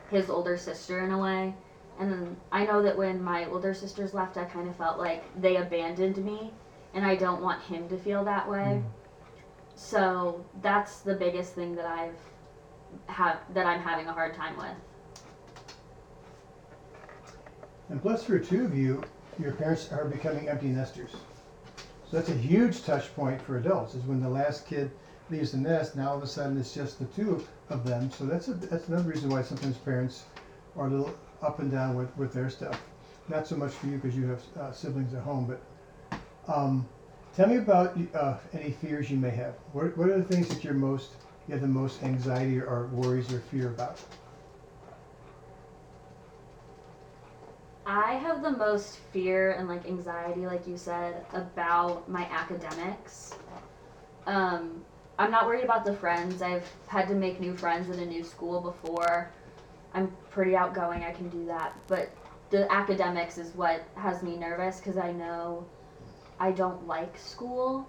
his 0.09 0.29
older 0.29 0.57
sister 0.57 1.05
in 1.05 1.11
a 1.11 1.17
way. 1.17 1.53
And 1.99 2.11
then 2.11 2.37
I 2.51 2.65
know 2.65 2.81
that 2.81 2.97
when 2.97 3.23
my 3.23 3.45
older 3.45 3.73
sisters 3.73 4.13
left, 4.13 4.37
I 4.37 4.43
kind 4.45 4.67
of 4.67 4.75
felt 4.75 4.97
like 4.97 5.23
they 5.41 5.57
abandoned 5.57 6.17
me, 6.17 6.51
and 6.93 7.05
I 7.05 7.15
don't 7.15 7.41
want 7.41 7.61
him 7.63 7.87
to 7.89 7.97
feel 7.97 8.23
that 8.25 8.49
way. 8.49 8.81
Mm. 8.81 8.83
So 9.75 10.45
that's 10.61 10.99
the 10.99 11.15
biggest 11.15 11.53
thing 11.53 11.75
that 11.75 11.85
I've 11.85 12.15
have 13.07 13.39
that 13.53 13.65
I'm 13.65 13.81
having 13.81 14.07
a 14.07 14.13
hard 14.13 14.33
time 14.33 14.57
with. 14.57 14.75
And 17.89 18.01
plus, 18.01 18.23
for 18.23 18.39
two 18.39 18.65
of 18.65 18.75
you, 18.75 19.03
your 19.39 19.51
parents 19.51 19.91
are 19.91 20.05
becoming 20.05 20.49
empty 20.49 20.67
nesters. 20.67 21.11
So 22.09 22.17
that's 22.17 22.29
a 22.29 22.35
huge 22.35 22.83
touch 22.83 23.13
point 23.15 23.41
for 23.41 23.57
adults. 23.57 23.95
Is 23.95 24.03
when 24.03 24.21
the 24.21 24.29
last 24.29 24.65
kid 24.65 24.91
leaves 25.29 25.51
the 25.51 25.57
nest. 25.57 25.95
Now 25.95 26.09
all 26.09 26.17
of 26.17 26.23
a 26.23 26.27
sudden 26.27 26.57
it's 26.57 26.73
just 26.73 26.99
the 26.99 27.05
two 27.05 27.45
of 27.69 27.85
them. 27.85 28.11
So 28.11 28.25
that's 28.25 28.47
a, 28.47 28.53
that's 28.53 28.87
another 28.87 29.09
reason 29.09 29.29
why 29.29 29.41
sometimes 29.41 29.77
parents 29.77 30.25
are 30.75 30.87
a 30.87 30.89
little 30.89 31.15
up 31.45 31.59
and 31.59 31.71
down 31.71 31.95
with, 31.95 32.15
with 32.17 32.33
their 32.33 32.49
stuff. 32.49 32.81
Not 33.29 33.47
so 33.47 33.55
much 33.55 33.71
for 33.73 33.87
you 33.87 33.97
because 33.97 34.15
you 34.15 34.27
have 34.27 34.41
uh, 34.59 34.71
siblings 34.71 35.13
at 35.13 35.21
home, 35.21 35.45
but 35.45 36.51
um, 36.51 36.87
tell 37.35 37.47
me 37.47 37.57
about 37.57 37.97
uh, 38.13 38.37
any 38.53 38.71
fears 38.71 39.09
you 39.09 39.17
may 39.17 39.31
have. 39.31 39.53
What, 39.73 39.97
what 39.97 40.09
are 40.09 40.17
the 40.17 40.23
things 40.23 40.47
that 40.49 40.63
you're 40.63 40.73
most 40.73 41.11
you 41.47 41.53
have 41.53 41.61
the 41.61 41.67
most 41.67 42.01
anxiety 42.01 42.59
or 42.59 42.87
worries 42.87 43.31
or 43.31 43.39
fear 43.39 43.67
about? 43.67 43.99
I 47.85 48.13
have 48.13 48.41
the 48.41 48.49
most 48.49 48.97
fear 49.13 49.51
and 49.51 49.67
like 49.67 49.85
anxiety, 49.85 50.47
like 50.47 50.65
you 50.67 50.75
said, 50.75 51.23
about 51.33 52.09
my 52.09 52.23
academics. 52.31 53.35
Um, 54.25 54.83
I'm 55.19 55.29
not 55.29 55.45
worried 55.45 55.63
about 55.63 55.85
the 55.85 55.93
friends. 55.93 56.41
I've 56.41 56.67
had 56.87 57.07
to 57.09 57.13
make 57.13 57.39
new 57.39 57.55
friends 57.55 57.89
at 57.91 57.97
a 57.97 58.05
new 58.05 58.23
school 58.23 58.59
before. 58.59 59.29
I'm 59.95 60.11
pretty 60.29 60.55
outgoing. 60.55 61.03
I 61.03 61.11
can 61.11 61.29
do 61.29 61.45
that. 61.45 61.73
But 61.87 62.09
the 62.49 62.71
academics 62.71 63.37
is 63.37 63.55
what 63.55 63.83
has 63.95 64.21
me 64.21 64.35
nervous 64.35 64.77
because 64.77 64.97
I 64.97 65.11
know 65.11 65.65
I 66.39 66.51
don't 66.51 66.85
like 66.85 67.17
school. 67.17 67.87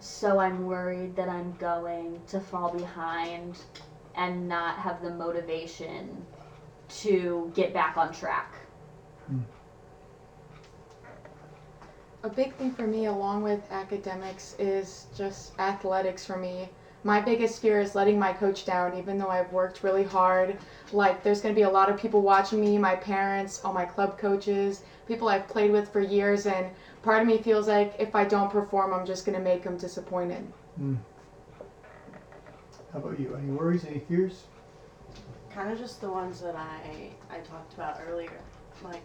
So 0.00 0.38
I'm 0.38 0.66
worried 0.66 1.16
that 1.16 1.30
I'm 1.30 1.56
going 1.58 2.20
to 2.28 2.38
fall 2.38 2.72
behind 2.76 3.58
and 4.14 4.46
not 4.46 4.78
have 4.78 5.02
the 5.02 5.10
motivation 5.10 6.24
to 6.88 7.50
get 7.54 7.72
back 7.72 7.96
on 7.96 8.12
track. 8.12 8.54
A 12.22 12.28
big 12.28 12.54
thing 12.54 12.72
for 12.72 12.86
me, 12.86 13.06
along 13.06 13.42
with 13.42 13.60
academics, 13.70 14.56
is 14.58 15.06
just 15.16 15.58
athletics 15.58 16.24
for 16.24 16.36
me. 16.36 16.68
My 17.04 17.20
biggest 17.20 17.60
fear 17.60 17.80
is 17.80 17.94
letting 17.94 18.18
my 18.18 18.32
coach 18.32 18.64
down, 18.64 18.98
even 18.98 19.18
though 19.18 19.28
I've 19.28 19.52
worked 19.52 19.82
really 19.82 20.04
hard. 20.04 20.56
Like, 20.92 21.22
there's 21.22 21.40
going 21.40 21.54
to 21.54 21.58
be 21.58 21.64
a 21.64 21.70
lot 21.70 21.90
of 21.90 22.00
people 22.00 22.22
watching 22.22 22.60
me 22.60 22.78
my 22.78 22.96
parents, 22.96 23.60
all 23.64 23.72
my 23.72 23.84
club 23.84 24.18
coaches, 24.18 24.82
people 25.06 25.28
I've 25.28 25.46
played 25.46 25.70
with 25.70 25.92
for 25.92 26.00
years, 26.00 26.46
and 26.46 26.66
part 27.02 27.20
of 27.20 27.28
me 27.28 27.38
feels 27.38 27.68
like 27.68 27.94
if 27.98 28.14
I 28.14 28.24
don't 28.24 28.50
perform, 28.50 28.92
I'm 28.92 29.06
just 29.06 29.26
going 29.26 29.38
to 29.38 29.44
make 29.44 29.62
them 29.62 29.76
disappointed. 29.76 30.50
How 32.92 32.98
about 32.98 33.20
you? 33.20 33.34
Any 33.36 33.50
worries? 33.50 33.84
Any 33.84 34.00
fears? 34.00 34.44
kind 35.54 35.70
of 35.70 35.78
just 35.78 36.00
the 36.00 36.10
ones 36.10 36.40
that 36.40 36.56
I 36.56 37.10
I 37.30 37.38
talked 37.38 37.74
about 37.74 38.00
earlier, 38.08 38.40
like 38.82 39.02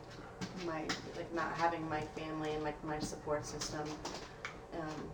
my 0.65 0.81
like 1.15 1.33
not 1.33 1.53
having 1.53 1.87
my 1.87 2.01
family 2.01 2.51
and 2.53 2.63
like 2.63 2.83
my 2.83 2.99
support 2.99 3.45
system. 3.45 3.87
Um, 4.73 5.09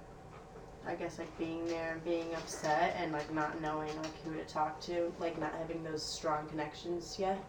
I 0.87 0.93
guess 0.95 1.17
like 1.17 1.35
being 1.37 1.65
there 1.67 1.93
and 1.93 2.03
being 2.03 2.33
upset 2.35 2.95
and 2.99 3.11
like 3.11 3.33
not 3.33 3.59
knowing 3.61 3.95
like 3.97 4.23
who 4.23 4.33
to 4.35 4.45
talk 4.45 4.79
to, 4.81 5.11
like 5.19 5.39
not 5.39 5.53
having 5.57 5.83
those 5.83 6.03
strong 6.03 6.47
connections 6.47 7.17
yet, 7.17 7.43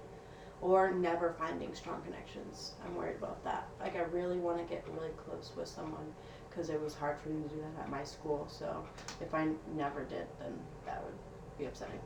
or 0.63 0.91
never 0.93 1.35
finding 1.39 1.75
strong 1.75 2.01
connections. 2.03 2.73
I'm 2.85 2.95
worried 2.95 3.17
about 3.17 3.45
that. 3.45 3.69
Like 3.79 3.97
I 3.97 4.03
really 4.05 4.39
want 4.39 4.59
to 4.59 4.65
get 4.65 4.85
really 4.95 5.11
close 5.17 5.53
with 5.57 5.69
someone 5.69 6.07
because 6.49 6.71
it 6.71 6.81
was 6.81 6.95
hard 6.95 7.19
for 7.21 7.29
me 7.29 7.43
to 7.43 7.49
do 7.49 7.61
that 7.61 7.83
at 7.85 7.91
my 7.91 8.03
school. 8.05 8.49
So 8.49 8.87
if 9.21 9.35
I 9.35 9.49
never 9.75 10.05
did, 10.05 10.27
then 10.41 10.59
that 10.87 11.05
would 11.05 11.15
be 11.59 11.67
upsetting. 11.67 12.01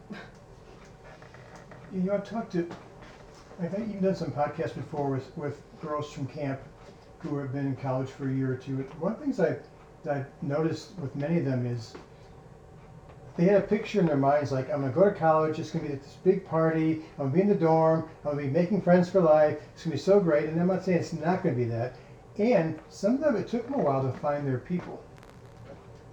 You 1.92 2.00
know, 2.02 2.14
I've 2.14 2.28
talked 2.28 2.52
to, 2.52 2.68
I 3.60 3.66
think 3.66 3.92
you've 3.92 4.02
done 4.02 4.14
some 4.14 4.30
podcasts 4.32 4.75
before 4.75 5.10
with, 5.10 5.37
with 5.37 5.62
girls 5.80 6.12
from 6.12 6.26
camp 6.26 6.60
who 7.18 7.37
have 7.38 7.52
been 7.52 7.66
in 7.66 7.76
college 7.76 8.08
for 8.08 8.28
a 8.28 8.32
year 8.32 8.52
or 8.52 8.56
two. 8.56 8.76
One 8.99 9.12
of 9.12 9.18
the 9.18 9.25
things 9.25 9.40
I, 9.40 9.56
I've 10.09 10.26
noticed 10.42 10.99
with 10.99 11.14
many 11.16 11.38
of 11.38 11.45
them 11.45 11.66
is 11.66 11.95
they 13.37 13.45
had 13.45 13.57
a 13.57 13.66
picture 13.66 14.00
in 14.00 14.07
their 14.07 14.16
minds 14.16 14.52
like, 14.52 14.71
I'm 14.71 14.80
gonna 14.80 14.92
go 14.92 15.04
to 15.04 15.14
college, 15.14 15.59
it's 15.59 15.71
gonna 15.71 15.88
be 15.88 15.95
this 15.95 16.16
big 16.25 16.45
party, 16.45 17.02
I'm 17.19 17.26
gonna 17.26 17.30
be 17.30 17.40
in 17.40 17.49
the 17.49 17.54
dorm, 17.54 18.09
I'm 18.25 18.33
gonna 18.33 18.42
be 18.42 18.49
making 18.49 18.83
friends 18.83 19.09
for 19.09 19.21
life, 19.21 19.59
it's 19.73 19.85
gonna 19.85 19.97
be 19.97 20.00
so 20.00 20.21
great. 20.21 20.49
And 20.49 20.61
I'm 20.61 20.66
not 20.66 20.85
saying 20.85 20.99
it's 20.99 21.12
not 21.12 21.42
gonna 21.42 21.54
be 21.54 21.64
that. 21.64 21.97
And 22.38 22.78
some 22.88 23.14
of 23.14 23.21
them, 23.21 23.37
it 23.37 23.49
took 23.49 23.64
them 23.64 23.75
a 23.75 23.78
while 23.78 24.02
to 24.02 24.19
find 24.19 24.47
their 24.47 24.59
people. 24.59 25.02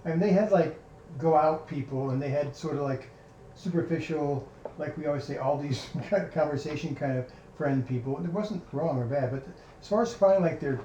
I 0.04 0.10
mean, 0.10 0.20
they 0.20 0.30
had 0.30 0.50
like 0.52 0.80
go 1.18 1.36
out 1.36 1.66
people 1.68 2.10
and 2.10 2.20
they 2.20 2.28
had 2.28 2.54
sort 2.54 2.76
of 2.76 2.82
like 2.82 3.10
superficial, 3.54 4.48
like 4.78 4.96
we 4.96 5.06
always 5.06 5.24
say, 5.24 5.38
all 5.38 5.58
these 5.58 5.86
conversation 6.32 6.94
kind 6.94 7.18
of 7.18 7.26
friend 7.56 7.86
people. 7.86 8.18
It 8.24 8.32
wasn't 8.32 8.62
wrong 8.72 8.98
or 8.98 9.04
bad, 9.04 9.32
but 9.32 9.46
as 9.80 9.88
far 9.88 10.02
as 10.02 10.14
finding 10.14 10.42
like 10.42 10.60
their 10.60 10.80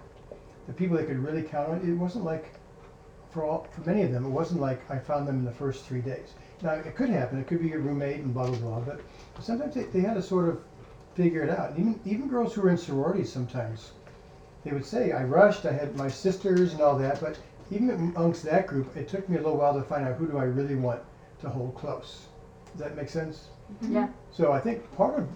the 0.68 0.74
people 0.74 0.98
they 0.98 1.06
could 1.06 1.20
really 1.20 1.44
count 1.44 1.70
on, 1.70 1.90
it 1.90 1.94
wasn't 1.94 2.26
like 2.26 2.54
for 3.34 3.44
all 3.44 3.68
for 3.72 3.82
many 3.90 4.04
of 4.04 4.12
them, 4.12 4.26
it 4.26 4.30
wasn't 4.30 4.62
like 4.62 4.80
I 4.90 5.00
found 5.00 5.28
them 5.28 5.40
in 5.40 5.46
the 5.46 5.52
first 5.52 5.86
three 5.86 6.02
days. 6.02 6.34
Now 6.62 6.74
it 6.74 6.96
could 6.96 7.10
happen; 7.10 7.40
it 7.40 7.48
could 7.48 7.62
be 7.62 7.68
your 7.68 7.80
roommate 7.80 8.20
and 8.20 8.34
blah 8.34 8.46
blah 8.46 8.58
blah. 8.58 8.80
But 8.82 9.02
sometimes 9.40 9.74
they, 9.74 9.84
they 9.84 10.02
had 10.02 10.14
to 10.14 10.22
sort 10.22 10.50
of 10.50 10.62
figure 11.16 11.42
it 11.42 11.50
out. 11.50 11.72
And 11.72 11.80
even 11.80 12.00
even 12.06 12.28
girls 12.28 12.54
who 12.54 12.62
were 12.62 12.70
in 12.70 12.78
sororities 12.78 13.32
sometimes, 13.32 13.92
they 14.64 14.72
would 14.72 14.86
say, 14.86 15.12
"I 15.12 15.24
rushed. 15.24 15.66
I 15.66 15.72
had 15.72 15.96
my 15.96 16.08
sisters 16.08 16.74
and 16.74 16.82
all 16.82 16.98
that." 17.00 17.20
But 17.20 17.40
even 17.72 17.90
amongst 17.90 18.44
that 18.44 18.68
group, 18.68 18.96
it 18.96 19.08
took 19.08 19.28
me 19.28 19.38
a 19.38 19.42
little 19.42 19.58
while 19.58 19.74
to 19.74 19.82
find 19.82 20.08
out 20.08 20.18
who 20.18 20.28
do 20.28 20.38
I 20.38 20.44
really 20.44 20.76
want 20.76 21.02
to 21.42 21.50
hold 21.50 21.76
close. 21.76 22.28
Does 22.72 22.82
that 22.82 22.96
make 22.96 23.10
sense? 23.10 23.50
Yeah. 23.82 24.08
So 24.32 24.52
I 24.52 24.60
think 24.60 24.92
part 24.96 25.18
of 25.18 25.28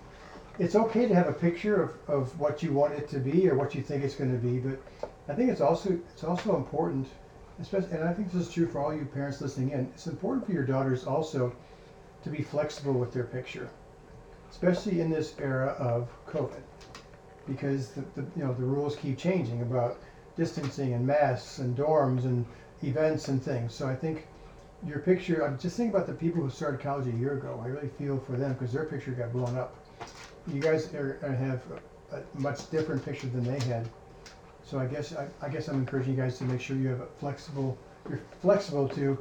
it's 0.59 0.75
okay 0.75 1.07
to 1.07 1.13
have 1.13 1.27
a 1.27 1.33
picture 1.33 1.81
of, 1.81 1.93
of 2.07 2.39
what 2.39 2.63
you 2.63 2.73
want 2.73 2.93
it 2.93 3.07
to 3.09 3.19
be 3.19 3.49
or 3.49 3.55
what 3.55 3.75
you 3.75 3.81
think 3.81 4.03
it's 4.03 4.15
going 4.15 4.31
to 4.31 4.37
be, 4.37 4.57
but 4.59 4.79
I 5.29 5.33
think 5.33 5.51
it's 5.51 5.61
also 5.61 5.99
it's 6.13 6.23
also 6.23 6.55
important, 6.55 7.07
especially, 7.59 7.97
and 7.97 8.07
I 8.07 8.13
think 8.13 8.31
this 8.31 8.47
is 8.47 8.53
true 8.53 8.67
for 8.67 8.79
all 8.79 8.93
you 8.93 9.05
parents 9.05 9.41
listening 9.41 9.71
in. 9.71 9.81
It's 9.93 10.07
important 10.07 10.45
for 10.45 10.51
your 10.51 10.65
daughters 10.65 11.05
also 11.05 11.53
to 12.23 12.29
be 12.29 12.43
flexible 12.43 12.93
with 12.93 13.13
their 13.13 13.23
picture, 13.23 13.69
especially 14.49 15.01
in 15.01 15.09
this 15.09 15.35
era 15.39 15.75
of 15.79 16.09
COVID, 16.27 16.61
because 17.47 17.89
the, 17.89 18.01
the 18.15 18.21
you 18.35 18.43
know 18.43 18.53
the 18.53 18.63
rules 18.63 18.95
keep 18.95 19.17
changing 19.17 19.61
about 19.61 19.99
distancing 20.35 20.93
and 20.93 21.05
masks 21.05 21.57
and 21.59 21.75
dorms 21.75 22.25
and 22.25 22.45
events 22.83 23.27
and 23.27 23.41
things. 23.41 23.73
So 23.73 23.87
I 23.87 23.95
think 23.95 24.27
your 24.85 24.99
picture. 24.99 25.45
I'm 25.45 25.57
just 25.57 25.77
thinking 25.77 25.95
about 25.95 26.07
the 26.07 26.13
people 26.13 26.41
who 26.43 26.49
started 26.49 26.81
college 26.81 27.07
a 27.07 27.17
year 27.17 27.33
ago. 27.33 27.59
I 27.63 27.67
really 27.67 27.89
feel 27.97 28.19
for 28.19 28.33
them 28.33 28.53
because 28.53 28.71
their 28.71 28.85
picture 28.85 29.11
got 29.11 29.33
blown 29.33 29.57
up. 29.57 29.75
You 30.47 30.61
guys 30.61 30.93
are, 30.93 31.19
have 31.21 31.61
a 32.11 32.39
much 32.39 32.69
different 32.69 33.03
picture 33.03 33.27
than 33.27 33.43
they 33.43 33.59
had. 33.65 33.87
So 34.67 34.79
I 34.79 34.85
guess 34.85 35.15
I, 35.15 35.27
I 35.41 35.47
guess 35.47 35.69
I'm 35.69 35.75
encouraging 35.75 36.15
you 36.15 36.21
guys 36.21 36.37
to 36.39 36.43
make 36.43 36.59
sure 36.59 36.75
you 36.75 36.89
have 36.89 36.99
a 36.99 37.05
flexible. 37.21 37.77
You're 38.09 38.19
flexible 38.41 38.89
to. 38.89 39.17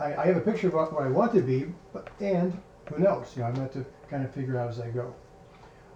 I, 0.00 0.16
I 0.16 0.26
have 0.26 0.36
a 0.36 0.40
picture 0.40 0.66
of 0.66 0.74
what, 0.74 0.92
what 0.92 1.04
I 1.04 1.08
want 1.10 1.32
to 1.34 1.42
be, 1.42 1.66
but 1.92 2.08
and 2.18 2.60
who 2.88 2.98
knows? 2.98 3.32
You 3.36 3.42
know, 3.42 3.48
I'm 3.48 3.54
going 3.54 3.68
to 3.68 3.86
kind 4.10 4.24
of 4.24 4.34
figure 4.34 4.58
out 4.58 4.68
as 4.68 4.80
I 4.80 4.90
go. 4.90 5.14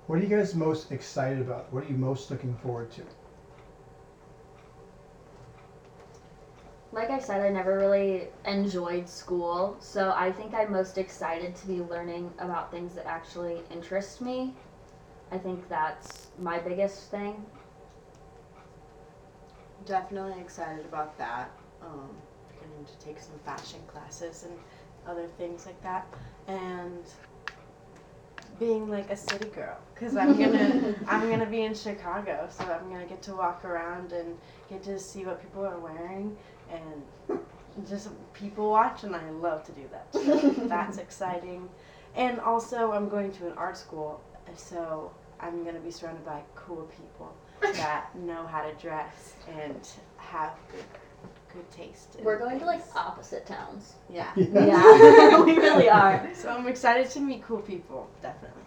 What 0.07 0.21
are 0.21 0.23
you 0.23 0.29
guys 0.29 0.55
most 0.55 0.93
excited 0.93 1.41
about? 1.41 1.73
What 1.73 1.85
are 1.85 1.89
you 1.89 1.97
most 1.97 2.31
looking 2.31 2.55
forward 2.63 2.93
to? 2.93 3.03
Like 6.93 7.11
I 7.11 7.19
said, 7.19 7.41
I 7.41 7.49
never 7.49 7.79
really 7.79 8.29
enjoyed 8.45 9.09
school, 9.09 9.77
so 9.81 10.13
I 10.17 10.31
think 10.31 10.55
I'm 10.55 10.71
most 10.71 10.99
excited 10.99 11.57
to 11.57 11.67
be 11.67 11.81
learning 11.81 12.33
about 12.39 12.71
things 12.71 12.95
that 12.95 13.07
actually 13.07 13.59
interest 13.73 14.21
me. 14.21 14.55
I 15.33 15.37
think 15.37 15.69
that's 15.69 16.29
my 16.39 16.61
biggest 16.61 17.11
thing. 17.11 17.45
Definitely 19.89 20.39
excited 20.43 20.85
about 20.85 21.17
that. 21.17 21.51
Um, 21.81 22.11
getting 22.61 22.85
to 22.85 22.99
take 22.99 23.19
some 23.23 23.39
fashion 23.39 23.81
classes 23.87 24.45
and 24.45 24.53
other 25.07 25.27
things 25.39 25.65
like 25.65 25.83
that, 25.83 26.07
and 26.47 27.03
being 28.59 28.91
like 28.91 29.11
a 29.11 29.17
city 29.17 29.47
girl 29.47 29.79
because 29.95 30.15
I'm 30.15 30.39
gonna 30.39 30.95
I'm 31.09 31.31
gonna 31.31 31.47
be 31.47 31.63
in 31.63 31.73
Chicago, 31.75 32.49
so 32.51 32.65
I'm 32.65 32.91
gonna 32.91 33.07
get 33.07 33.23
to 33.23 33.35
walk 33.35 33.65
around 33.65 34.13
and 34.13 34.37
get 34.69 34.83
to 34.83 34.99
see 34.99 35.25
what 35.25 35.41
people 35.41 35.65
are 35.65 35.79
wearing 35.79 36.37
and 36.71 37.41
just 37.89 38.11
people 38.35 38.69
watch, 38.69 39.05
and 39.05 39.17
I 39.17 39.31
love 39.31 39.65
to 39.65 39.73
do 39.73 39.89
that. 39.91 40.13
So 40.13 40.51
that's 40.67 40.99
exciting, 40.99 41.67
and 42.15 42.41
also 42.41 42.93
I'm 42.93 43.09
going 43.09 43.33
to 43.33 43.47
an 43.47 43.55
art 43.57 43.79
school, 43.79 44.21
so 44.55 45.13
I'm 45.41 45.65
gonna 45.65 45.81
be 45.81 45.91
surrounded 45.91 46.27
by 46.27 46.43
cool 46.55 46.83
people 46.83 47.35
that 47.61 48.15
know 48.17 48.47
how 48.47 48.63
to 48.63 48.73
dress 48.75 49.35
and 49.49 49.89
have 50.17 50.53
good 50.71 50.85
good 51.53 51.71
taste. 51.71 52.17
in 52.17 52.25
We're 52.25 52.39
going 52.39 52.59
to 52.61 52.67
like 52.67 52.83
things. 52.83 52.97
opposite 52.97 53.47
towns. 53.47 53.95
yeah. 54.11 54.33
Yeah, 54.37 55.41
we 55.43 55.57
really 55.57 55.89
are. 55.89 56.29
So 56.35 56.51
I'm 56.51 56.67
excited 56.69 57.11
to 57.11 57.21
meet 57.21 57.43
cool 57.43 57.61
people, 57.61 58.09
definitely. 58.23 58.63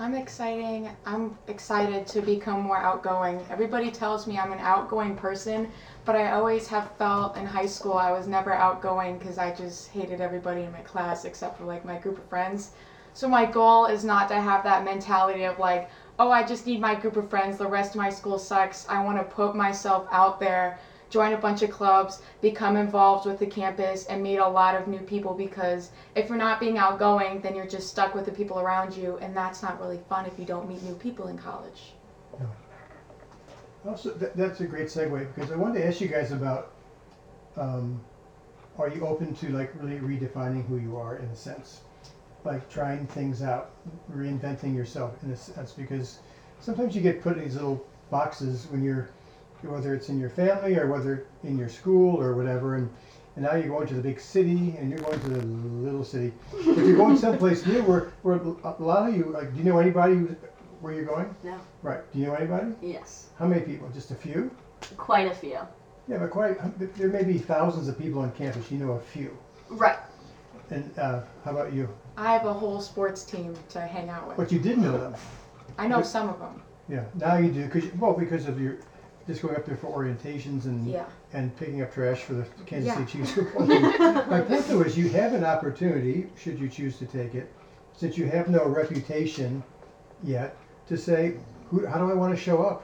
I'm 0.00 0.14
exciting. 0.14 0.88
I'm 1.06 1.36
excited 1.48 2.06
to 2.08 2.20
become 2.22 2.60
more 2.60 2.78
outgoing. 2.78 3.44
Everybody 3.50 3.90
tells 3.90 4.28
me 4.28 4.38
I'm 4.38 4.52
an 4.52 4.60
outgoing 4.60 5.16
person, 5.16 5.72
but 6.04 6.14
I 6.14 6.32
always 6.32 6.68
have 6.68 6.92
felt 6.92 7.36
in 7.36 7.44
high 7.44 7.66
school 7.66 7.94
I 7.94 8.12
was 8.12 8.28
never 8.28 8.52
outgoing 8.52 9.18
because 9.18 9.38
I 9.38 9.52
just 9.52 9.88
hated 9.88 10.20
everybody 10.20 10.62
in 10.62 10.70
my 10.70 10.82
class 10.82 11.24
except 11.24 11.58
for 11.58 11.64
like 11.64 11.84
my 11.84 11.98
group 11.98 12.18
of 12.18 12.24
friends. 12.28 12.70
So 13.12 13.26
my 13.28 13.44
goal 13.44 13.86
is 13.86 14.04
not 14.04 14.28
to 14.28 14.36
have 14.40 14.62
that 14.62 14.84
mentality 14.84 15.42
of 15.42 15.58
like, 15.58 15.90
oh, 16.18 16.30
I 16.30 16.42
just 16.42 16.66
need 16.66 16.80
my 16.80 16.94
group 16.94 17.16
of 17.16 17.30
friends. 17.30 17.58
The 17.58 17.66
rest 17.66 17.94
of 17.94 17.96
my 17.96 18.10
school 18.10 18.38
sucks. 18.38 18.86
I 18.88 19.02
want 19.04 19.18
to 19.18 19.24
put 19.24 19.54
myself 19.54 20.08
out 20.10 20.40
there, 20.40 20.78
join 21.10 21.32
a 21.32 21.36
bunch 21.36 21.62
of 21.62 21.70
clubs, 21.70 22.20
become 22.40 22.76
involved 22.76 23.26
with 23.26 23.38
the 23.38 23.46
campus, 23.46 24.06
and 24.06 24.22
meet 24.22 24.38
a 24.38 24.48
lot 24.48 24.74
of 24.74 24.88
new 24.88 25.00
people 25.00 25.34
because 25.34 25.90
if 26.14 26.28
you're 26.28 26.38
not 26.38 26.60
being 26.60 26.78
outgoing, 26.78 27.40
then 27.40 27.54
you're 27.54 27.66
just 27.66 27.88
stuck 27.88 28.14
with 28.14 28.24
the 28.24 28.32
people 28.32 28.58
around 28.58 28.96
you, 28.96 29.18
and 29.22 29.36
that's 29.36 29.62
not 29.62 29.80
really 29.80 30.00
fun 30.08 30.26
if 30.26 30.38
you 30.38 30.44
don't 30.44 30.68
meet 30.68 30.82
new 30.82 30.94
people 30.94 31.28
in 31.28 31.38
college. 31.38 31.92
Also, 33.86 34.12
that, 34.14 34.36
that's 34.36 34.60
a 34.60 34.66
great 34.66 34.88
segue 34.88 35.34
because 35.34 35.52
I 35.52 35.56
wanted 35.56 35.80
to 35.80 35.86
ask 35.86 36.00
you 36.00 36.08
guys 36.08 36.32
about 36.32 36.72
um, 37.56 38.00
are 38.78 38.88
you 38.88 39.06
open 39.06 39.34
to 39.36 39.48
like 39.50 39.72
really 39.80 39.98
redefining 39.98 40.66
who 40.66 40.78
you 40.78 40.96
are 40.96 41.16
in 41.16 41.26
a 41.26 41.36
sense? 41.36 41.80
Like 42.44 42.70
trying 42.70 43.06
things 43.06 43.42
out, 43.42 43.70
reinventing 44.12 44.74
yourself 44.74 45.22
in 45.22 45.30
a 45.30 45.36
sense 45.36 45.72
because 45.72 46.18
sometimes 46.60 46.94
you 46.94 47.02
get 47.02 47.20
put 47.22 47.36
in 47.36 47.44
these 47.44 47.56
little 47.56 47.84
boxes 48.10 48.66
when 48.70 48.82
you're 48.82 49.10
whether 49.62 49.92
it's 49.92 50.08
in 50.08 50.20
your 50.20 50.30
family 50.30 50.76
or 50.76 50.86
whether 50.86 51.26
in 51.42 51.58
your 51.58 51.68
school 51.68 52.20
or 52.20 52.34
whatever 52.36 52.76
and, 52.76 52.88
and 53.34 53.44
now 53.44 53.54
you're 53.56 53.68
going 53.68 53.88
to 53.88 53.94
the 53.94 54.00
big 54.00 54.20
city 54.20 54.76
and 54.78 54.88
you're 54.88 55.00
going 55.00 55.18
to 55.18 55.28
the 55.30 55.44
little 55.46 56.04
city. 56.04 56.32
But 56.52 56.78
you're 56.78 56.96
going 56.96 57.18
someplace 57.18 57.66
new 57.66 57.82
where, 57.82 58.12
where 58.22 58.36
a 58.36 58.76
lot 58.82 59.08
of 59.08 59.16
you 59.16 59.24
like 59.34 59.52
do 59.52 59.58
you 59.58 59.64
know 59.64 59.78
anybody 59.78 60.14
who, 60.14 60.36
where 60.80 60.92
you're 60.94 61.04
going? 61.04 61.34
No. 61.42 61.58
Right. 61.82 62.00
Do 62.12 62.18
you 62.18 62.26
know 62.26 62.34
anybody? 62.34 62.72
Yes, 62.82 63.26
How 63.38 63.46
many 63.46 63.62
people? 63.62 63.88
Just 63.90 64.10
a 64.10 64.14
few? 64.14 64.50
quite 64.96 65.26
a 65.26 65.34
few. 65.34 65.58
Yeah, 66.06 66.18
but 66.18 66.30
quite. 66.30 66.56
There 66.96 67.08
may 67.08 67.24
be 67.24 67.36
thousands 67.38 67.88
of 67.88 67.98
people 67.98 68.22
on 68.22 68.32
campus. 68.32 68.70
You 68.70 68.78
know 68.78 68.92
a 68.92 69.00
few. 69.00 69.36
Right. 69.68 69.98
And 70.70 70.98
uh, 70.98 71.22
how 71.44 71.50
about 71.50 71.72
you? 71.72 71.88
I 72.18 72.32
have 72.32 72.46
a 72.46 72.52
whole 72.52 72.80
sports 72.80 73.22
team 73.24 73.54
to 73.70 73.80
hang 73.80 74.10
out 74.10 74.26
with. 74.26 74.36
But 74.36 74.50
you 74.50 74.58
did 74.58 74.78
know 74.78 74.98
them. 74.98 75.14
I 75.78 75.86
know 75.86 76.02
some 76.02 76.28
of 76.28 76.40
them. 76.40 76.60
Yeah. 76.88 77.04
Now 77.14 77.36
you 77.36 77.52
do 77.52 77.64
because 77.66 77.94
well 77.94 78.12
because 78.12 78.48
of 78.48 78.60
your 78.60 78.78
just 79.28 79.40
going 79.42 79.54
up 79.54 79.64
there 79.64 79.76
for 79.76 79.86
orientations 79.86 80.64
and 80.64 80.84
Yeah. 80.86 81.04
and 81.32 81.56
picking 81.56 81.80
up 81.80 81.94
trash 81.94 82.22
for 82.22 82.32
the 82.34 82.44
Kansas. 82.66 82.92
City 82.94 83.06
Chiefs 83.06 83.32
football 83.32 83.66
team. 83.68 83.82
My 84.28 84.40
point 84.40 84.66
though 84.66 84.80
is 84.80 84.98
you 84.98 85.10
have 85.10 85.32
an 85.32 85.44
opportunity 85.44 86.28
should 86.36 86.58
you 86.58 86.68
choose 86.68 86.98
to 86.98 87.06
take 87.06 87.36
it, 87.36 87.52
since 87.92 88.18
you 88.18 88.26
have 88.26 88.48
no 88.48 88.66
reputation 88.66 89.62
yet, 90.24 90.56
to 90.88 90.96
say 90.96 91.36
who 91.70 91.86
how 91.86 91.98
do 91.98 92.10
I 92.10 92.14
want 92.14 92.34
to 92.34 92.40
show 92.40 92.64
up? 92.64 92.82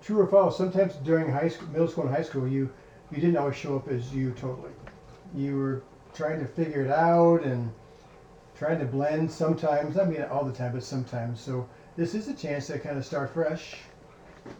True 0.00 0.20
or 0.20 0.26
false? 0.28 0.56
Sometimes 0.56 0.94
during 1.02 1.30
high 1.32 1.48
school, 1.48 1.68
middle 1.68 1.88
school 1.88 2.04
and 2.06 2.14
high 2.14 2.22
school, 2.22 2.46
you 2.46 2.70
you 3.10 3.20
didn't 3.20 3.36
always 3.36 3.56
show 3.56 3.74
up 3.74 3.88
as 3.88 4.14
you 4.14 4.30
totally. 4.32 4.70
You 5.34 5.56
were 5.56 5.82
trying 6.14 6.38
to 6.38 6.46
figure 6.46 6.82
it 6.84 6.90
out 6.90 7.42
and 7.42 7.72
trying 8.60 8.78
to 8.78 8.84
blend 8.84 9.30
sometimes. 9.30 9.98
I 9.98 10.04
mean, 10.04 10.22
all 10.24 10.44
the 10.44 10.52
time, 10.52 10.72
but 10.72 10.84
sometimes. 10.84 11.40
So 11.40 11.66
this 11.96 12.14
is 12.14 12.28
a 12.28 12.34
chance 12.34 12.66
to 12.66 12.78
kind 12.78 12.98
of 12.98 13.06
start 13.06 13.32
fresh. 13.32 13.76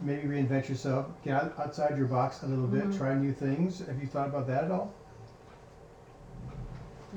Maybe 0.01 0.27
reinvent 0.27 0.67
yourself. 0.67 1.05
Get 1.23 1.35
out, 1.35 1.53
outside 1.59 1.95
your 1.95 2.07
box 2.07 2.41
a 2.41 2.47
little 2.47 2.65
bit. 2.65 2.91
Try 2.97 3.13
new 3.13 3.31
things. 3.31 3.85
Have 3.85 4.01
you 4.01 4.07
thought 4.07 4.27
about 4.27 4.47
that 4.47 4.63
at 4.63 4.71
all? 4.71 4.91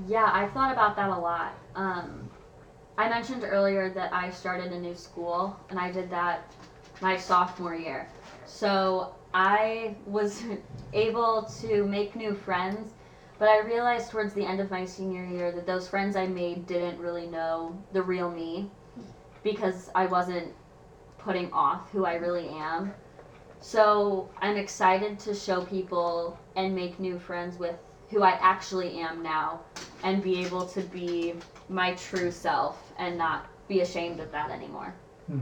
Yeah, 0.07 0.29
I've 0.31 0.53
thought 0.53 0.73
about 0.75 0.95
that 0.97 1.09
a 1.09 1.19
lot. 1.19 1.55
Um, 1.75 2.29
I 2.99 3.09
mentioned 3.09 3.45
earlier 3.45 3.89
that 3.95 4.13
I 4.13 4.29
started 4.29 4.71
a 4.71 4.79
new 4.79 4.95
school, 4.95 5.59
and 5.71 5.79
I 5.79 5.91
did 5.91 6.11
that 6.11 6.53
my 7.01 7.17
sophomore 7.17 7.75
year. 7.75 8.11
So 8.45 9.15
I 9.33 9.97
was 10.05 10.43
able 10.93 11.49
to 11.63 11.87
make 11.87 12.15
new 12.15 12.35
friends, 12.35 12.93
but 13.45 13.51
I 13.51 13.59
realized 13.59 14.11
towards 14.11 14.33
the 14.33 14.43
end 14.43 14.59
of 14.59 14.71
my 14.71 14.87
senior 14.87 15.23
year 15.23 15.53
that 15.53 15.67
those 15.67 15.87
friends 15.87 16.17
I 16.17 16.27
made 16.27 16.67
didn't 16.67 16.99
really 16.99 17.27
know 17.27 17.79
the 17.93 18.03
real 18.03 18.31
me 18.31 18.71
because 19.43 19.91
I 19.95 20.07
wasn't 20.07 20.49
putting 21.19 21.53
off 21.53 21.91
who 21.91 22.07
I 22.07 22.15
really 22.15 22.49
am. 22.49 22.95
So 23.61 24.31
I'm 24.41 24.57
excited 24.57 25.19
to 25.19 25.35
show 25.35 25.63
people 25.63 26.39
and 26.57 26.75
make 26.75 26.99
new 26.99 27.19
friends 27.19 27.59
with 27.59 27.77
who 28.09 28.23
I 28.23 28.39
actually 28.41 28.99
am 28.99 29.23
now 29.23 29.61
and 30.05 30.23
be 30.23 30.43
able 30.43 30.65
to 30.69 30.81
be 30.81 31.35
my 31.69 31.93
true 31.97 32.31
self 32.31 32.95
and 32.97 33.19
not 33.19 33.45
be 33.69 33.83
ashamed 33.83 34.21
of 34.21 34.33
that 34.33 34.53
anymore. 34.53 34.95
Hmm. 35.27 35.41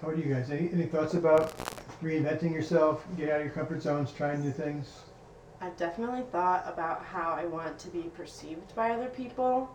How 0.00 0.08
about 0.08 0.24
you 0.24 0.32
guys? 0.32 0.50
Any, 0.50 0.70
any 0.72 0.86
thoughts 0.86 1.12
about 1.12 1.54
reinventing 2.02 2.54
yourself, 2.54 3.04
getting 3.18 3.34
out 3.34 3.40
of 3.40 3.44
your 3.44 3.54
comfort 3.54 3.82
zones, 3.82 4.10
trying 4.10 4.40
new 4.40 4.52
things? 4.52 4.88
I've 5.60 5.76
definitely 5.76 6.22
thought 6.30 6.64
about 6.66 7.04
how 7.04 7.32
I 7.32 7.44
want 7.46 7.78
to 7.80 7.88
be 7.88 8.02
perceived 8.16 8.74
by 8.74 8.90
other 8.90 9.08
people, 9.08 9.68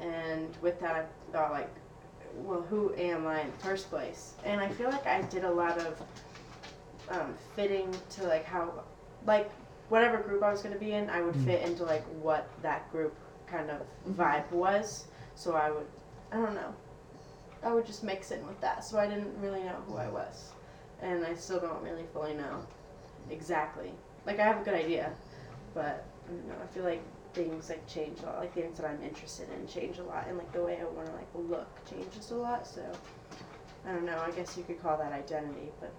and 0.00 0.56
with 0.62 0.80
that, 0.80 0.96
I've 0.96 1.32
thought 1.32 1.52
like, 1.52 1.70
well, 2.34 2.62
who 2.62 2.94
am 2.94 3.26
I 3.26 3.42
in 3.42 3.50
the 3.50 3.56
first 3.58 3.90
place? 3.90 4.34
And 4.44 4.60
I 4.60 4.68
feel 4.68 4.88
like 4.88 5.06
I 5.06 5.20
did 5.22 5.44
a 5.44 5.50
lot 5.50 5.78
of 5.78 6.00
um, 7.10 7.34
fitting 7.54 7.94
to 8.10 8.24
like 8.26 8.46
how, 8.46 8.84
like 9.26 9.50
whatever 9.90 10.16
group 10.18 10.42
I 10.42 10.50
was 10.50 10.62
gonna 10.62 10.76
be 10.78 10.92
in, 10.92 11.10
I 11.10 11.20
would 11.20 11.34
Mm. 11.34 11.44
fit 11.44 11.62
into 11.62 11.84
like 11.84 12.04
what 12.22 12.48
that 12.62 12.90
group 12.90 13.14
kind 13.46 13.70
of 13.70 13.82
vibe 14.16 14.50
was. 14.50 15.04
So 15.34 15.54
I 15.54 15.70
would, 15.70 15.86
I 16.30 16.36
don't 16.36 16.54
know, 16.54 16.74
I 17.62 17.74
would 17.74 17.84
just 17.84 18.02
mix 18.02 18.30
in 18.30 18.46
with 18.46 18.58
that. 18.62 18.82
So 18.84 18.98
I 18.98 19.06
didn't 19.06 19.38
really 19.42 19.62
know 19.62 19.76
who 19.86 19.98
I 19.98 20.08
was, 20.08 20.52
and 21.02 21.22
I 21.26 21.34
still 21.34 21.60
don't 21.60 21.82
really 21.82 22.06
fully 22.14 22.32
know 22.32 22.64
exactly 23.30 23.92
like 24.26 24.38
I 24.38 24.44
have 24.44 24.60
a 24.60 24.64
good 24.64 24.74
idea, 24.74 25.12
but 25.74 26.04
I 26.26 26.32
don't 26.32 26.48
know. 26.48 26.54
I 26.62 26.66
feel 26.74 26.84
like 26.84 27.02
things 27.34 27.68
like 27.70 27.86
change 27.88 28.20
a 28.22 28.26
lot. 28.26 28.38
Like 28.38 28.54
things 28.54 28.78
that 28.78 28.86
I'm 28.88 29.02
interested 29.02 29.48
in 29.58 29.66
change 29.66 29.98
a 29.98 30.04
lot, 30.04 30.26
and 30.28 30.38
like 30.38 30.52
the 30.52 30.62
way 30.62 30.78
I 30.80 30.84
want 30.84 31.06
to 31.06 31.12
like 31.14 31.28
look 31.34 31.68
changes 31.88 32.30
a 32.30 32.36
lot. 32.36 32.66
So 32.66 32.82
I 33.86 33.92
don't 33.92 34.04
know. 34.04 34.18
I 34.24 34.30
guess 34.32 34.56
you 34.56 34.64
could 34.64 34.80
call 34.82 34.96
that 34.98 35.12
identity, 35.12 35.70
but 35.80 35.92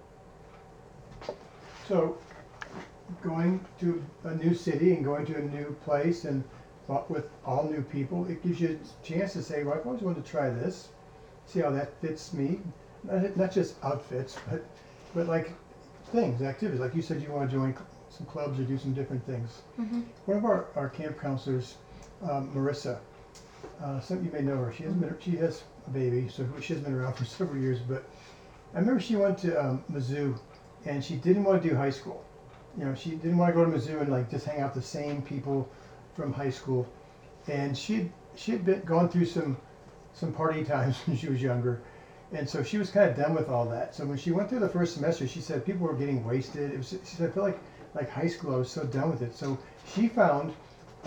So, 1.88 2.18
going 3.22 3.64
to 3.80 4.04
a 4.24 4.36
new 4.36 4.54
city 4.56 4.94
and 4.94 5.04
going 5.04 5.26
to 5.28 5.36
a 5.38 5.42
new 5.42 5.76
place 5.84 6.26
and 6.26 6.44
with 7.10 7.30
all 7.46 7.64
new 7.70 7.82
people, 7.82 8.26
it 8.30 8.44
gives 8.44 8.60
you 8.62 8.80
a 8.80 9.06
chance 9.06 9.34
to 9.34 9.42
say, 9.44 9.64
well, 9.64 9.76
I've 9.76 9.86
always 9.86 10.02
wanted 10.02 10.24
to 10.26 10.32
try 10.32 10.50
this, 10.50 10.90
see 11.46 11.60
how 11.62 11.72
that 11.72 11.94
fits 12.02 12.34
me. 12.34 12.60
Not, 13.04 13.52
just 13.52 13.76
outfits, 13.84 14.38
but 14.50 14.64
but 15.14 15.28
like 15.28 15.54
things, 16.12 16.42
activities. 16.42 16.80
Like 16.80 16.96
you 16.96 17.02
said, 17.02 17.22
you 17.22 17.32
want 17.32 17.50
to 17.50 17.56
join 17.56 17.74
some 18.16 18.28
clubs 18.28 18.60
or 18.60 18.64
do 18.64 18.78
some 18.78 18.94
different 18.94 19.26
things. 19.26 19.62
Mhm. 19.80 20.04
One 20.26 20.38
of 20.38 20.46
our, 20.46 20.68
our 20.76 20.90
camp 20.90 21.20
counselors, 21.20 21.76
um, 22.22 22.52
Marissa, 22.54 23.00
uh, 23.82 24.00
some 24.00 24.18
of 24.18 24.26
you 24.26 24.32
may 24.32 24.42
know 24.42 24.58
her. 24.58 24.74
She 24.74 24.84
has 24.84 24.94
been 24.94 25.16
she 25.20 25.32
has 25.38 25.64
a 25.88 25.90
baby, 25.90 26.30
so 26.30 26.46
she 26.62 26.74
has 26.74 26.84
been 26.84 26.94
around 26.94 27.14
for 27.14 27.26
several 27.38 27.62
years. 27.62 27.80
But 27.80 28.04
I 28.74 28.80
remember 28.80 29.00
she 29.02 29.16
went 29.16 29.38
to 29.40 29.60
um, 29.64 29.84
Mizzou, 29.92 30.38
and 30.86 31.04
she 31.04 31.16
didn't 31.16 31.44
want 31.44 31.62
to 31.64 31.70
do 31.70 31.76
high 31.76 31.90
school. 31.90 32.24
You 32.78 32.86
know, 32.86 32.96
she 32.96 33.12
didn't 33.12 33.38
want 33.38 33.54
to 33.54 33.60
go 33.64 33.70
to 33.70 33.72
Mizzou 33.76 34.02
and 34.02 34.12
like 34.12 34.30
just 34.30 34.46
hang 34.46 34.62
out 34.62 34.74
with 34.76 34.84
the 34.84 34.90
same 34.90 35.22
people 35.22 35.68
from 36.16 36.34
high 36.34 36.50
school. 36.50 36.88
And 37.48 37.78
she 37.78 38.12
she 38.36 38.52
had 38.52 38.66
been 38.66 38.82
gone 38.82 39.10
through 39.10 39.26
some 39.26 39.58
some 40.14 40.32
party 40.34 40.64
times 40.64 40.98
when 41.06 41.18
she 41.18 41.28
was 41.28 41.42
younger, 41.42 41.82
and 42.32 42.48
so 42.50 42.64
she 42.64 42.78
was 42.78 42.90
kind 42.90 43.10
of 43.10 43.18
done 43.18 43.34
with 43.34 43.50
all 43.50 43.66
that. 43.66 43.96
So 43.96 44.06
when 44.06 44.18
she 44.18 44.32
went 44.32 44.50
through 44.50 44.60
the 44.60 44.70
first 44.70 44.94
semester, 44.96 45.28
she 45.28 45.42
said 45.42 45.66
people 45.66 45.88
were 45.88 45.94
getting 45.96 46.24
wasted. 46.26 46.72
It 46.72 46.78
was 46.78 46.90
she 46.90 47.16
said 47.16 47.30
I 47.30 47.34
feel 47.34 47.44
like 47.44 47.60
like 47.96 48.10
high 48.10 48.28
school. 48.28 48.56
I 48.56 48.58
was 48.58 48.72
so 48.72 48.84
done 48.86 49.10
with 49.12 49.22
it. 49.22 49.36
So 49.36 49.58
she 49.94 50.08
found 50.08 50.54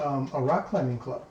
um, 0.02 0.30
a 0.34 0.40
rock 0.40 0.68
climbing 0.68 0.98
club. 0.98 1.24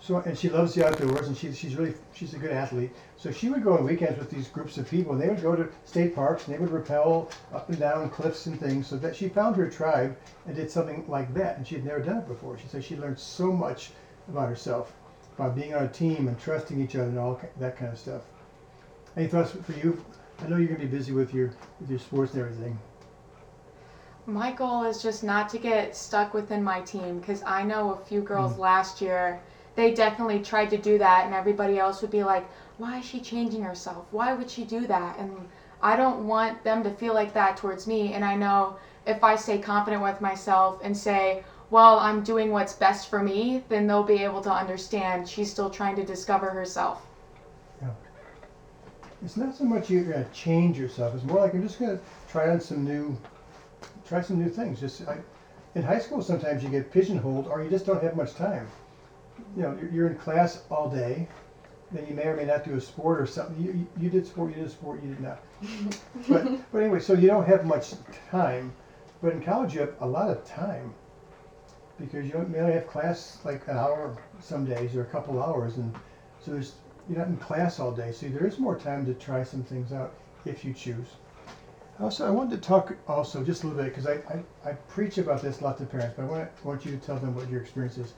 So 0.00 0.18
and 0.18 0.38
she 0.38 0.48
loves 0.50 0.74
the 0.74 0.86
outdoors, 0.86 1.26
and 1.26 1.36
she, 1.36 1.52
she's 1.52 1.74
really 1.74 1.94
she's 2.14 2.34
a 2.34 2.38
good 2.38 2.52
athlete. 2.52 2.92
So 3.16 3.32
she 3.32 3.48
would 3.48 3.64
go 3.64 3.76
on 3.76 3.84
weekends 3.84 4.18
with 4.18 4.30
these 4.30 4.46
groups 4.48 4.76
of 4.76 4.88
people, 4.88 5.12
and 5.12 5.20
they 5.20 5.28
would 5.28 5.42
go 5.42 5.56
to 5.56 5.68
state 5.84 6.14
parks, 6.14 6.46
and 6.46 6.54
they 6.54 6.58
would 6.60 6.70
rappel 6.70 7.30
up 7.52 7.68
and 7.68 7.78
down 7.78 8.10
cliffs 8.10 8.46
and 8.46 8.60
things. 8.60 8.86
So 8.86 8.96
that 8.98 9.16
she 9.16 9.28
found 9.28 9.56
her 9.56 9.68
tribe 9.68 10.16
and 10.46 10.54
did 10.54 10.70
something 10.70 11.04
like 11.08 11.32
that, 11.34 11.56
and 11.56 11.66
she 11.66 11.76
had 11.76 11.84
never 11.84 12.00
done 12.00 12.18
it 12.18 12.28
before. 12.28 12.58
She 12.58 12.68
said 12.68 12.84
she 12.84 12.96
learned 12.96 13.18
so 13.18 13.50
much 13.50 13.90
about 14.28 14.48
herself, 14.48 14.92
about 15.36 15.56
being 15.56 15.74
on 15.74 15.84
a 15.84 15.88
team 15.88 16.28
and 16.28 16.38
trusting 16.38 16.80
each 16.80 16.94
other 16.94 17.08
and 17.08 17.18
all 17.18 17.40
that 17.58 17.76
kind 17.76 17.92
of 17.92 17.98
stuff. 17.98 18.22
Any 19.16 19.28
thoughts 19.28 19.52
for 19.52 19.72
you? 19.72 20.04
I 20.44 20.48
know 20.48 20.58
you're 20.58 20.68
gonna 20.68 20.80
be 20.80 20.86
busy 20.86 21.12
with 21.12 21.32
your 21.32 21.52
with 21.80 21.90
your 21.90 21.98
sports 21.98 22.34
and 22.34 22.42
everything. 22.42 22.78
My 24.26 24.50
goal 24.50 24.82
is 24.82 25.00
just 25.00 25.22
not 25.22 25.48
to 25.50 25.58
get 25.58 25.94
stuck 25.94 26.34
within 26.34 26.64
my 26.64 26.80
team 26.80 27.20
because 27.20 27.42
I 27.44 27.62
know 27.62 27.90
a 27.90 28.04
few 28.04 28.20
girls 28.22 28.54
Mm. 28.54 28.58
last 28.58 29.00
year, 29.00 29.40
they 29.76 29.94
definitely 29.94 30.40
tried 30.40 30.70
to 30.70 30.78
do 30.78 30.98
that, 30.98 31.26
and 31.26 31.34
everybody 31.34 31.78
else 31.78 32.02
would 32.02 32.10
be 32.10 32.24
like, 32.24 32.44
why 32.78 32.98
is 32.98 33.04
she 33.04 33.20
changing 33.20 33.62
herself? 33.62 34.06
Why 34.10 34.34
would 34.34 34.50
she 34.50 34.64
do 34.64 34.86
that? 34.88 35.18
And 35.18 35.48
I 35.80 35.94
don't 35.94 36.26
want 36.26 36.64
them 36.64 36.82
to 36.82 36.90
feel 36.90 37.14
like 37.14 37.34
that 37.34 37.56
towards 37.56 37.86
me. 37.86 38.14
And 38.14 38.24
I 38.24 38.34
know 38.34 38.76
if 39.06 39.22
I 39.22 39.36
stay 39.36 39.58
confident 39.58 40.02
with 40.02 40.20
myself 40.20 40.80
and 40.82 40.96
say, 40.96 41.44
well, 41.70 41.98
I'm 41.98 42.22
doing 42.22 42.50
what's 42.50 42.72
best 42.72 43.08
for 43.08 43.22
me, 43.22 43.62
then 43.68 43.86
they'll 43.86 44.02
be 44.02 44.24
able 44.24 44.40
to 44.42 44.50
understand 44.50 45.28
she's 45.28 45.50
still 45.50 45.70
trying 45.70 45.94
to 45.96 46.04
discover 46.04 46.50
herself. 46.50 47.06
Yeah. 47.80 47.88
It's 49.24 49.36
not 49.36 49.54
so 49.54 49.64
much 49.64 49.88
you're 49.90 50.04
gonna 50.04 50.26
change 50.32 50.78
yourself. 50.78 51.14
It's 51.14 51.24
more 51.24 51.40
like 51.40 51.52
you're 51.52 51.62
just 51.62 51.78
gonna 51.78 52.00
try 52.28 52.50
on 52.50 52.60
some 52.60 52.84
new, 52.84 53.16
try 54.06 54.20
some 54.20 54.38
new 54.42 54.48
things. 54.48 54.80
Just 54.80 55.06
I, 55.08 55.18
in 55.74 55.82
high 55.82 55.98
school, 55.98 56.22
sometimes 56.22 56.62
you 56.62 56.68
get 56.68 56.90
pigeonholed, 56.92 57.46
or 57.48 57.62
you 57.62 57.70
just 57.70 57.86
don't 57.86 58.02
have 58.02 58.16
much 58.16 58.34
time. 58.34 58.66
You 59.56 59.62
know, 59.62 59.78
you're, 59.80 59.90
you're 59.90 60.06
in 60.08 60.16
class 60.16 60.62
all 60.70 60.88
day, 60.88 61.28
then 61.92 62.06
you 62.08 62.14
may 62.14 62.24
or 62.24 62.36
may 62.36 62.44
not 62.44 62.64
do 62.64 62.74
a 62.74 62.80
sport 62.80 63.20
or 63.20 63.26
something. 63.26 63.62
You, 63.62 63.86
you, 64.00 64.10
did 64.10 64.26
sport, 64.26 64.56
you 64.56 64.62
did 64.62 64.70
sport, 64.70 65.02
you 65.02 65.10
did 65.10 65.20
not. 65.20 65.40
but 66.28 66.72
but 66.72 66.78
anyway, 66.78 67.00
so 67.00 67.12
you 67.12 67.28
don't 67.28 67.46
have 67.46 67.64
much 67.64 67.94
time. 68.30 68.72
But 69.22 69.32
in 69.32 69.42
college, 69.42 69.74
you 69.74 69.80
have 69.80 69.94
a 70.00 70.06
lot 70.06 70.30
of 70.30 70.44
time 70.44 70.94
because 71.98 72.26
you 72.26 72.32
don't, 72.32 72.54
only 72.54 72.72
have 72.72 72.86
class 72.86 73.38
like 73.44 73.66
an 73.68 73.76
hour 73.76 74.16
some 74.40 74.66
days 74.66 74.94
or 74.94 75.02
a 75.02 75.06
couple 75.06 75.42
hours, 75.42 75.76
and 75.76 75.94
so 76.40 76.52
there's 76.52 76.74
you're 77.08 77.18
not 77.18 77.28
in 77.28 77.36
class 77.36 77.78
all 77.78 77.92
day, 77.92 78.12
so 78.12 78.28
there 78.28 78.46
is 78.46 78.58
more 78.58 78.76
time 78.78 79.06
to 79.06 79.14
try 79.14 79.44
some 79.44 79.62
things 79.62 79.92
out 79.92 80.12
if 80.44 80.64
you 80.64 80.74
choose. 80.74 81.06
Also, 81.98 82.26
I 82.26 82.30
wanted 82.30 82.62
to 82.62 82.68
talk 82.68 82.94
also 83.08 83.42
just 83.42 83.62
a 83.62 83.68
little 83.68 83.82
bit 83.82 83.94
because 83.94 84.06
I, 84.06 84.14
I, 84.28 84.70
I 84.70 84.72
preach 84.88 85.16
about 85.16 85.40
this 85.40 85.60
a 85.60 85.64
lot 85.64 85.78
to 85.78 85.86
parents, 85.86 86.14
but 86.16 86.24
I 86.24 86.26
want, 86.26 86.42
I 86.42 86.68
want 86.68 86.84
you 86.84 86.90
to 86.92 86.98
tell 86.98 87.16
them 87.16 87.34
what 87.34 87.48
your 87.48 87.62
experience 87.62 87.96
is. 87.96 88.12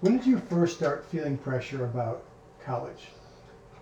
When 0.00 0.16
did 0.16 0.26
you 0.26 0.38
first 0.38 0.76
start 0.76 1.04
feeling 1.06 1.36
pressure 1.36 1.84
about 1.84 2.24
college? 2.64 3.08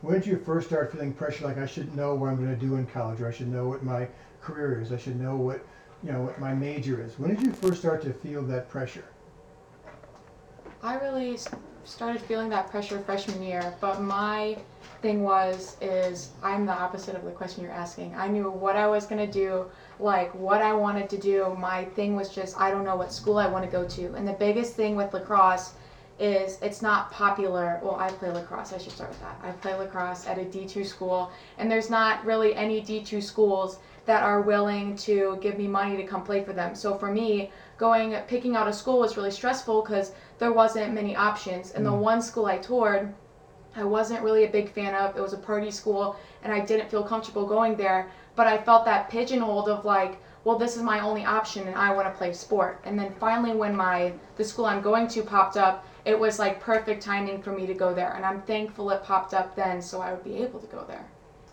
When 0.01 0.15
did 0.15 0.27
you 0.27 0.39
first 0.39 0.69
start 0.69 0.91
feeling 0.91 1.13
pressure 1.13 1.45
like 1.45 1.59
I 1.59 1.67
should 1.67 1.95
know 1.95 2.15
what 2.15 2.31
I'm 2.31 2.37
going 2.37 2.49
to 2.49 2.57
do 2.57 2.77
in 2.77 2.87
college, 2.87 3.21
or 3.21 3.29
I 3.29 3.33
should 3.33 3.49
know 3.49 3.69
what 3.69 3.85
my 3.85 4.09
career 4.41 4.81
is, 4.81 4.91
I 4.91 4.97
should 4.97 5.21
know 5.21 5.37
what 5.37 5.65
you 6.03 6.11
know 6.11 6.23
what 6.23 6.41
my 6.41 6.53
major 6.53 7.01
is? 7.01 7.19
When 7.19 7.33
did 7.33 7.43
you 7.43 7.53
first 7.53 7.81
start 7.81 8.03
to 8.03 8.13
feel 8.13 8.43
that 8.43 8.69
pressure? 8.69 9.05
I 10.83 10.97
really 10.97 11.39
started 11.85 12.21
feeling 12.23 12.49
that 12.49 12.71
pressure 12.71 12.99
freshman 13.01 13.41
year, 13.41 13.75
but 13.81 14.03
my 14.03 14.59
thing 15.03 15.23
was 15.23 15.77
is 15.81 16.31
I'm 16.43 16.65
the 16.65 16.73
opposite 16.73 17.15
of 17.15 17.25
the 17.25 17.33
question 17.33 17.63
you're 17.65 17.73
asking. 17.73 18.15
I 18.15 18.29
knew 18.29 18.49
what 18.51 18.77
I 18.77 18.87
was 18.87 19.05
gonna 19.05 19.31
do, 19.31 19.67
like 19.99 20.33
what 20.35 20.63
I 20.63 20.73
wanted 20.73 21.11
to 21.11 21.19
do. 21.19 21.55
My 21.59 21.85
thing 21.85 22.17
was 22.17 22.35
just 22.35 22.59
I 22.59 22.71
don't 22.71 22.85
know 22.85 22.97
what 22.97 23.13
school 23.13 23.37
I 23.37 23.49
want 23.49 23.65
to 23.65 23.71
go 23.71 23.85
to. 23.85 24.15
And 24.15 24.27
the 24.27 24.33
biggest 24.33 24.75
thing 24.75 24.97
with 24.97 25.13
lacrosse 25.13 25.75
is 26.19 26.59
it's 26.63 26.83
not 26.83 27.11
popular. 27.11 27.81
Well, 27.83 27.97
I 27.97 28.09
play 28.09 28.31
lacrosse. 28.31 28.73
I 28.73 28.79
should 28.79 28.93
start 28.93 29.11
with 29.11 29.21
that. 29.21 29.37
I 29.43 29.51
play 29.51 29.75
lacrosse 29.75 30.27
at 30.27 30.39
a 30.39 30.45
D2 30.45 30.87
school, 30.87 31.33
and 31.59 31.71
there's 31.71 31.91
not 31.91 32.25
really 32.25 32.55
any 32.55 32.81
D2 32.81 33.21
schools 33.21 33.79
that 34.05 34.23
are 34.23 34.41
willing 34.43 34.97
to 34.97 35.39
give 35.41 35.59
me 35.59 35.67
money 35.67 35.97
to 35.97 36.05
come 36.05 36.23
play 36.23 36.45
for 36.45 36.53
them. 36.53 36.75
So 36.75 36.95
for 36.95 37.11
me, 37.11 37.51
going 37.79 38.15
picking 38.29 38.57
out 38.57 38.69
a 38.69 38.73
school 38.73 38.99
was 39.01 39.17
really 39.17 39.31
stressful 39.31 39.83
because 39.83 40.13
there 40.39 40.53
wasn't 40.53 40.93
many 40.93 41.17
options. 41.17 41.73
And 41.73 41.85
the 41.85 41.91
Mm. 41.91 41.99
one 41.99 42.23
school 42.23 42.47
I 42.47 42.59
toured, 42.59 43.15
I 43.75 43.85
wasn't 43.85 44.23
really 44.23 44.45
a 44.45 44.51
big 44.51 44.71
fan 44.71 44.95
of. 44.95 45.17
It 45.17 45.21
was 45.21 45.33
a 45.33 45.39
party 45.39 45.71
school, 45.71 46.17
and 46.43 46.53
I 46.53 46.61
didn't 46.61 46.91
feel 46.91 47.03
comfortable 47.03 47.47
going 47.47 47.77
there. 47.77 48.11
But 48.37 48.47
I 48.47 48.59
felt 48.59 48.85
that 48.85 49.11
pigeonholed 49.11 49.69
of 49.69 49.85
like, 49.85 50.19
well, 50.45 50.59
this 50.59 50.77
is 50.77 50.83
my 50.83 51.01
only 51.01 51.25
option, 51.25 51.67
and 51.69 51.77
I 51.77 51.95
want 51.95 52.09
to 52.09 52.19
play 52.19 52.33
sport. 52.33 52.81
And 52.85 52.99
then 52.99 53.15
finally, 53.21 53.55
when 53.55 53.77
my 53.77 54.13
the 54.37 54.45
school 54.45 54.67
I'm 54.67 54.83
going 54.83 55.09
to 55.09 55.23
popped 55.23 55.57
up, 55.57 55.87
it 56.05 56.19
was 56.19 56.39
like 56.39 56.61
perfect 56.61 57.03
timing 57.03 57.41
for 57.41 57.53
me 57.53 57.67
to 57.67 57.75
go 57.75 57.95
there. 57.95 58.13
And 58.15 58.25
I'm 58.25 58.43
thankful 58.43 58.91
it 58.91 59.03
popped 59.05 59.35
up 59.35 59.55
then, 59.55 59.81
so 59.81 60.01
I 60.01 60.13
would 60.13 60.25
be 60.25 60.37
able 60.43 60.61
to 60.61 60.67
go 60.67 60.85
there. 60.89 61.07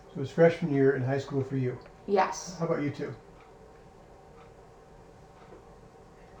So 0.08 0.16
it 0.16 0.20
was 0.20 0.30
freshman 0.30 0.72
year 0.72 0.96
in 0.96 1.02
high 1.02 1.18
school 1.18 1.42
for 1.42 1.56
you. 1.56 1.78
Yes. 2.06 2.56
How 2.58 2.66
about 2.66 2.82
you 2.82 2.90
two? 2.90 3.14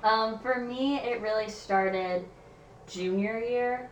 Um, 0.02 0.38
for 0.40 0.56
me, 0.60 0.98
it 0.98 1.20
really 1.20 1.48
started 1.48 2.24
junior 2.88 3.38
year. 3.38 3.90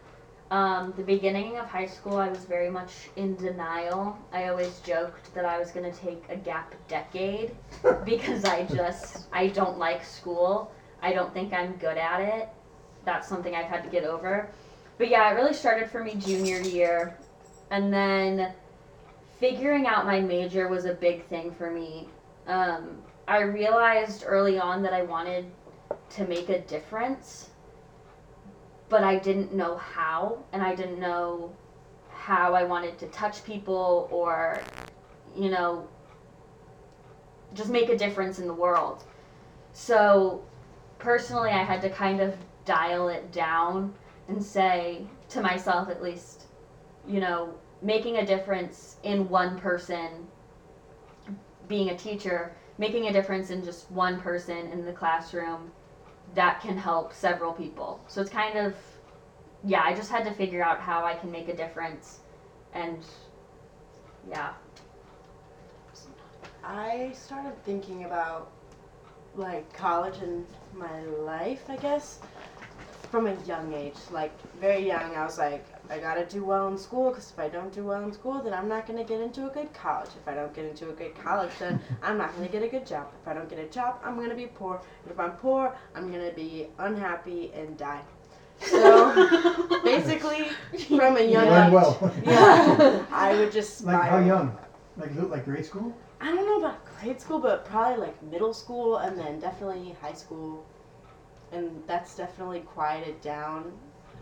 Um, 0.51 0.95
the 0.97 1.03
beginning 1.03 1.59
of 1.59 1.67
high 1.67 1.87
school, 1.87 2.17
I 2.17 2.29
was 2.29 2.45
very 2.45 2.71
much 2.71 2.93
in 3.17 3.37
denial. 3.37 4.19
I 4.33 4.49
always 4.49 4.81
joked 4.81 5.35
that 5.35 5.45
I 5.45 5.59
was 5.59 5.71
going 5.71 5.91
to 5.91 5.99
take 5.99 6.25
a 6.31 6.37
gap 6.37 6.75
decade 6.89 7.55
because 8.05 8.45
I 8.45 8.65
just 8.65 9.27
I 9.33 9.49
don't 9.49 9.79
like 9.79 10.05
school. 10.05 10.73
I 11.03 11.13
don't 11.13 11.33
think 11.35 11.53
I'm 11.53 11.73
good 11.77 11.99
at 11.99 12.21
it. 12.21 12.49
That's 13.05 13.29
something 13.29 13.55
I've 13.55 13.67
had 13.67 13.85
to 13.85 13.91
get 13.91 14.05
over. 14.05 14.49
But 14.97 15.09
yeah, 15.11 15.31
it 15.31 15.35
really 15.35 15.55
started 15.55 15.91
for 15.91 16.03
me 16.03 16.15
junior 16.15 16.61
year. 16.61 17.17
And 17.71 17.93
then 17.93 18.53
figuring 19.39 19.87
out 19.87 20.07
my 20.07 20.21
major 20.21 20.69
was 20.69 20.87
a 20.87 20.95
big 20.95 21.27
thing 21.27 21.55
for 21.55 21.71
me. 21.71 22.09
Um, 22.47 23.03
I 23.29 23.41
realized 23.41 24.25
early 24.27 24.59
on 24.59 24.83
that 24.83 24.95
I 24.95 25.03
wanted 25.03 25.45
to 26.11 26.27
make 26.27 26.49
a 26.49 26.61
difference, 26.63 27.48
but 28.89 29.05
I 29.05 29.17
didn't 29.17 29.53
know 29.53 29.77
how, 29.77 30.39
and 30.53 30.63
I 30.63 30.75
didn't 30.75 30.99
know 30.99 31.55
how 32.11 32.55
I 32.55 32.65
wanted 32.65 32.99
to 32.99 33.07
touch 33.09 33.45
people 33.45 34.09
or, 34.11 34.61
you 35.37 35.51
know, 35.51 35.89
just 37.55 37.71
make 37.71 37.89
a 37.89 37.97
difference 37.97 38.39
in 38.39 38.47
the 38.47 38.55
world. 38.55 39.05
So, 39.73 40.45
personally, 40.99 41.51
I 41.51 41.63
had 41.63 41.81
to 41.83 41.91
kind 41.91 42.21
of 42.21 42.35
dial 42.65 43.09
it 43.09 43.33
down 43.33 43.95
and 44.29 44.43
say 44.43 45.07
to 45.31 45.41
myself, 45.41 45.89
at 45.89 46.03
least, 46.03 46.45
you 47.07 47.21
know, 47.21 47.55
making 47.81 48.19
a 48.19 48.27
difference 48.27 48.97
in 49.03 49.29
one 49.29 49.59
person, 49.59 50.27
being 51.67 51.91
a 51.91 51.97
teacher, 51.97 52.55
making 52.77 53.07
a 53.07 53.13
difference 53.13 53.51
in 53.51 53.65
just 53.65 53.91
one 53.91 54.21
person 54.21 54.71
in 54.73 54.85
the 54.85 54.93
classroom, 54.93 55.71
that 56.35 56.61
can 56.61 56.77
help 56.77 57.13
several 57.13 57.53
people. 57.53 58.01
So 58.09 58.21
it's 58.21 58.31
kind 58.31 58.59
of, 58.59 58.75
yeah, 59.65 59.83
I 59.83 59.95
just 59.95 60.11
had 60.11 60.25
to 60.25 60.33
figure 60.33 60.63
out 60.63 60.81
how 60.81 61.05
I 61.05 61.15
can 61.15 61.31
make 61.31 61.49
a 61.49 61.57
difference. 61.57 62.21
And 62.75 62.99
yeah. 64.29 64.53
I 66.63 67.13
started 67.15 67.55
thinking 67.65 68.05
about 68.05 68.51
like 69.35 69.73
college 69.73 70.19
and 70.23 70.47
my 70.75 71.03
life, 71.03 71.63
I 71.69 71.77
guess, 71.77 72.21
from 73.11 73.27
a 73.27 73.35
young 73.45 73.73
age. 73.73 73.97
Like 74.11 74.33
very 74.61 74.87
young, 74.87 75.15
I 75.17 75.25
was 75.25 75.39
like, 75.39 75.65
I 75.91 75.99
gotta 75.99 76.27
do 76.27 76.45
well 76.45 76.69
in 76.69 76.77
school 76.77 77.11
because 77.11 77.31
if 77.31 77.39
I 77.39 77.49
don't 77.49 77.73
do 77.73 77.85
well 77.85 78.03
in 78.05 78.13
school, 78.13 78.43
then 78.43 78.53
I'm 78.53 78.69
not 78.69 78.87
gonna 78.87 79.05
get 79.05 79.21
into 79.21 79.47
a 79.47 79.51
good 79.51 79.73
college. 79.73 80.11
If 80.21 80.29
I 80.29 80.35
don't 80.35 80.53
get 80.55 80.67
into 80.67 80.91
a 80.91 80.93
good 80.93 81.15
college, 81.15 81.51
then 81.59 81.81
I'm 82.03 82.19
not 82.19 82.35
gonna 82.35 82.49
get 82.49 82.63
a 82.63 82.69
good 82.69 82.87
job. 82.87 83.09
If 83.23 83.29
I 83.29 83.33
don't 83.35 83.49
get 83.49 83.59
a 83.59 83.67
job, 83.67 83.99
I'm 84.05 84.17
gonna 84.17 84.35
be 84.35 84.47
poor. 84.47 84.81
And 85.03 85.13
if 85.13 85.19
I'm 85.19 85.33
poor, 85.33 85.75
I'm 85.95 86.13
gonna 86.13 86.33
be 86.33 86.67
unhappy 86.79 87.53
and 87.55 87.77
die. 87.79 88.03
So 88.61 89.81
basically, 89.85 90.49
from 90.89 91.17
a 91.17 91.23
young 91.23 91.47
age, 91.47 91.73
well. 91.73 92.13
yeah, 92.25 93.05
I 93.13 93.35
would 93.37 93.53
just 93.53 93.85
Like 93.85 94.11
how 94.11 94.19
young? 94.19 94.57
Like 94.97 95.11
like 95.17 95.45
grade 95.45 95.65
school? 95.65 95.95
I 96.21 96.27
don't 96.27 96.45
know 96.45 96.59
about 96.59 96.85
grade 96.85 97.21
school, 97.21 97.39
but 97.39 97.65
probably 97.65 97.99
like 97.99 98.23
middle 98.25 98.53
school 98.53 98.99
and 98.99 99.19
then 99.19 99.39
definitely 99.41 99.97
high 100.03 100.13
school. 100.13 100.67
And 101.53 101.83
that's 101.87 102.15
definitely 102.15 102.61
quieted 102.61 103.21
down. 103.23 103.73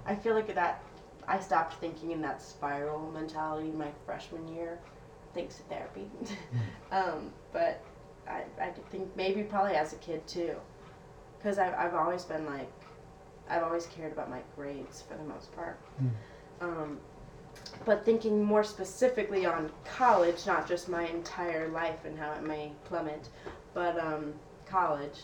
I 0.07 0.15
feel 0.15 0.35
like 0.35 0.55
that 0.55 0.81
I 1.29 1.41
stopped 1.41 1.75
thinking 1.75 2.13
in 2.13 2.21
that 2.23 2.41
spiral 2.41 3.11
mentality 3.13 3.71
my 3.71 3.89
freshman 4.05 4.47
year, 4.49 4.79
thanks 5.35 5.57
to 5.57 5.63
therapy. 5.65 6.09
um, 6.93 7.33
but 7.53 7.83
I, 8.29 8.43
I 8.61 8.71
think 8.91 9.09
maybe 9.17 9.43
probably 9.43 9.75
as 9.75 9.93
a 9.93 9.97
kid 9.97 10.27
too. 10.27 10.55
Because 11.39 11.59
I've, 11.59 11.75
I've 11.75 11.95
always 11.95 12.25
been 12.25 12.47
like, 12.47 12.71
I've 13.49 13.63
always 13.63 13.87
cared 13.87 14.13
about 14.13 14.31
my 14.31 14.41
grades 14.57 15.03
for 15.03 15.17
the 15.17 15.25
most 15.25 15.55
part. 15.55 15.79
Um, 16.61 16.99
but 17.85 18.05
thinking 18.05 18.43
more 18.43 18.65
specifically 18.65 19.47
on 19.47 19.71
college, 19.85 20.47
not 20.47 20.69
just 20.69 20.89
my 20.89 21.07
entire 21.07 21.69
life 21.69 22.05
and 22.05 22.19
how 22.19 22.33
it 22.33 22.43
may 22.43 22.73
plummet, 22.85 23.29
but 23.75 23.99
um, 23.99 24.35
college, 24.67 25.21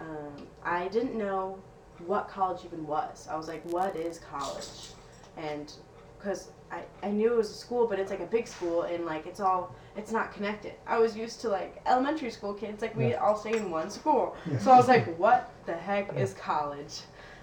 um, 0.00 0.46
I 0.62 0.88
didn't 0.88 1.16
know 1.16 1.58
what 2.06 2.28
college 2.28 2.64
even 2.64 2.86
was. 2.86 3.26
I 3.28 3.36
was 3.36 3.48
like, 3.48 3.62
what 3.64 3.96
is 3.96 4.18
college? 4.18 4.92
And 5.38 5.72
because 6.18 6.50
I, 6.70 6.82
I 7.02 7.08
knew 7.10 7.32
it 7.32 7.36
was 7.36 7.50
a 7.50 7.54
school, 7.54 7.86
but 7.86 7.98
it's 7.98 8.10
like 8.10 8.20
a 8.20 8.26
big 8.26 8.46
school 8.46 8.82
and 8.82 9.06
like 9.06 9.26
it's 9.26 9.40
all, 9.40 9.74
it's 9.96 10.12
not 10.12 10.32
connected. 10.32 10.72
I 10.86 10.98
was 10.98 11.16
used 11.16 11.40
to 11.42 11.48
like 11.48 11.80
elementary 11.86 12.30
school 12.30 12.52
kids, 12.54 12.82
like 12.82 12.94
we 12.96 13.10
Yeah. 13.10 13.22
all 13.22 13.36
stay 13.36 13.56
in 13.56 13.70
one 13.70 13.88
school. 13.90 14.36
Yeah. 14.50 14.58
So 14.58 14.72
I 14.72 14.76
was 14.76 14.88
like, 14.88 15.16
what 15.18 15.50
the 15.66 15.74
heck 15.74 16.14
is 16.16 16.34
college? 16.34 17.00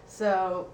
So, 0.08 0.68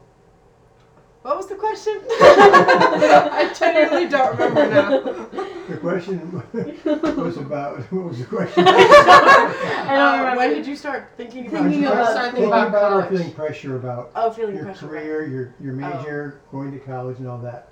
what 1.22 1.38
was 1.38 1.48
the 1.48 1.56
question? 1.56 2.02
I 2.10 3.54
genuinely 3.58 4.10
don't 4.10 4.38
remember 4.38 4.68
now. 4.70 5.48
The 5.72 5.78
question 5.78 6.44
was 7.24 7.38
about 7.38 7.80
what 7.94 8.06
was 8.06 8.20
the 8.20 8.26
question? 8.26 8.66
I 8.68 9.88
don't 9.90 9.98
Uh, 9.98 10.18
remember. 10.18 10.38
when 10.38 10.50
did 10.54 10.68
you 10.68 10.76
start 10.76 11.12
thinking 11.16 11.48
about 11.48 11.64
Thinking 11.64 11.80
Are 11.80 11.82
you 11.82 11.88
about- 11.88 11.94
trying- 12.04 12.12
starting 12.14 12.32
thinking 12.34 12.48
about 12.52 12.68
about 12.68 12.92
or 12.92 13.02
college. 13.04 13.10
feeling 13.20 13.34
pressure 13.34 13.76
about 13.78 14.12
Oh, 14.16 14.32
feeling 14.32 14.56
your 14.56 14.66
pressure. 14.66 14.88
career, 14.88 15.26
your 15.28 15.56
your 15.62 15.74
Oh. 15.74 15.78
major, 15.98 16.42
going 16.52 16.72
to 16.74 16.80
college, 16.80 17.20
and 17.20 17.28
all 17.28 17.38
that. 17.40 17.70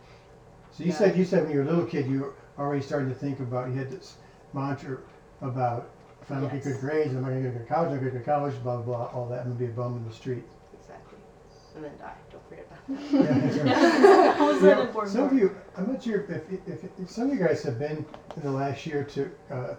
So 0.71 0.83
you 0.85 0.91
Yeah. 0.91 0.95
said 0.95 1.17
you 1.17 1.25
said 1.25 1.43
when 1.43 1.51
you 1.51 1.57
were 1.59 1.65
a 1.65 1.67
little 1.69 1.85
kid, 1.85 2.07
you 2.07 2.21
were 2.21 2.33
already 2.57 2.81
starting 2.81 3.09
to 3.09 3.15
think 3.15 3.39
about. 3.41 3.67
You 3.69 3.75
had 3.75 3.89
this 3.91 4.15
mantra 4.53 4.97
about 5.41 5.89
if 6.21 6.31
I 6.31 6.35
don't 6.35 6.43
get 6.45 6.55
Yes. 6.55 6.63
good 6.67 6.79
grades, 6.79 7.13
I'm 7.15 7.21
not 7.21 7.29
going 7.31 7.43
to 7.43 7.49
get 7.49 7.59
to 7.59 7.65
college. 7.73 7.89
I'm 7.91 7.99
going 7.99 8.11
to 8.11 8.17
get 8.17 8.25
to 8.25 8.31
college. 8.31 8.53
Blah 8.63 8.77
blah 8.77 8.95
blah. 9.07 9.19
All 9.19 9.25
that. 9.27 9.39
I'm 9.41 9.45
going 9.47 9.57
to 9.57 9.63
be 9.65 9.71
a 9.71 9.75
bum 9.75 9.97
in 9.97 10.07
the 10.07 10.13
street. 10.15 10.43
Exactly. 10.79 11.17
And 11.75 11.83
then 11.83 11.91
die. 11.99 12.13
Don't 12.49 12.65
forget 12.65 12.65
about 12.67 12.87
that. 12.87 13.03
Yeah, 13.19 13.37
that's. 13.39 13.99
That 14.21 14.39
was 14.39 14.61
You 14.61 14.69
an 14.71 14.77
know, 14.77 14.81
important 14.81 15.13
some 15.13 15.25
of 15.25 15.33
you, 15.33 15.55
I'm 15.77 15.87
not 15.91 16.03
sure 16.03 16.21
if, 16.21 16.29
if, 16.51 16.67
if, 16.67 16.83
if 16.99 17.09
some 17.09 17.27
of 17.31 17.33
you 17.37 17.39
guys 17.45 17.63
have 17.63 17.79
been 17.79 18.05
in 18.35 18.41
the 18.43 18.51
last 18.51 18.85
year 18.85 19.03
to 19.05 19.31
uh, 19.51 19.75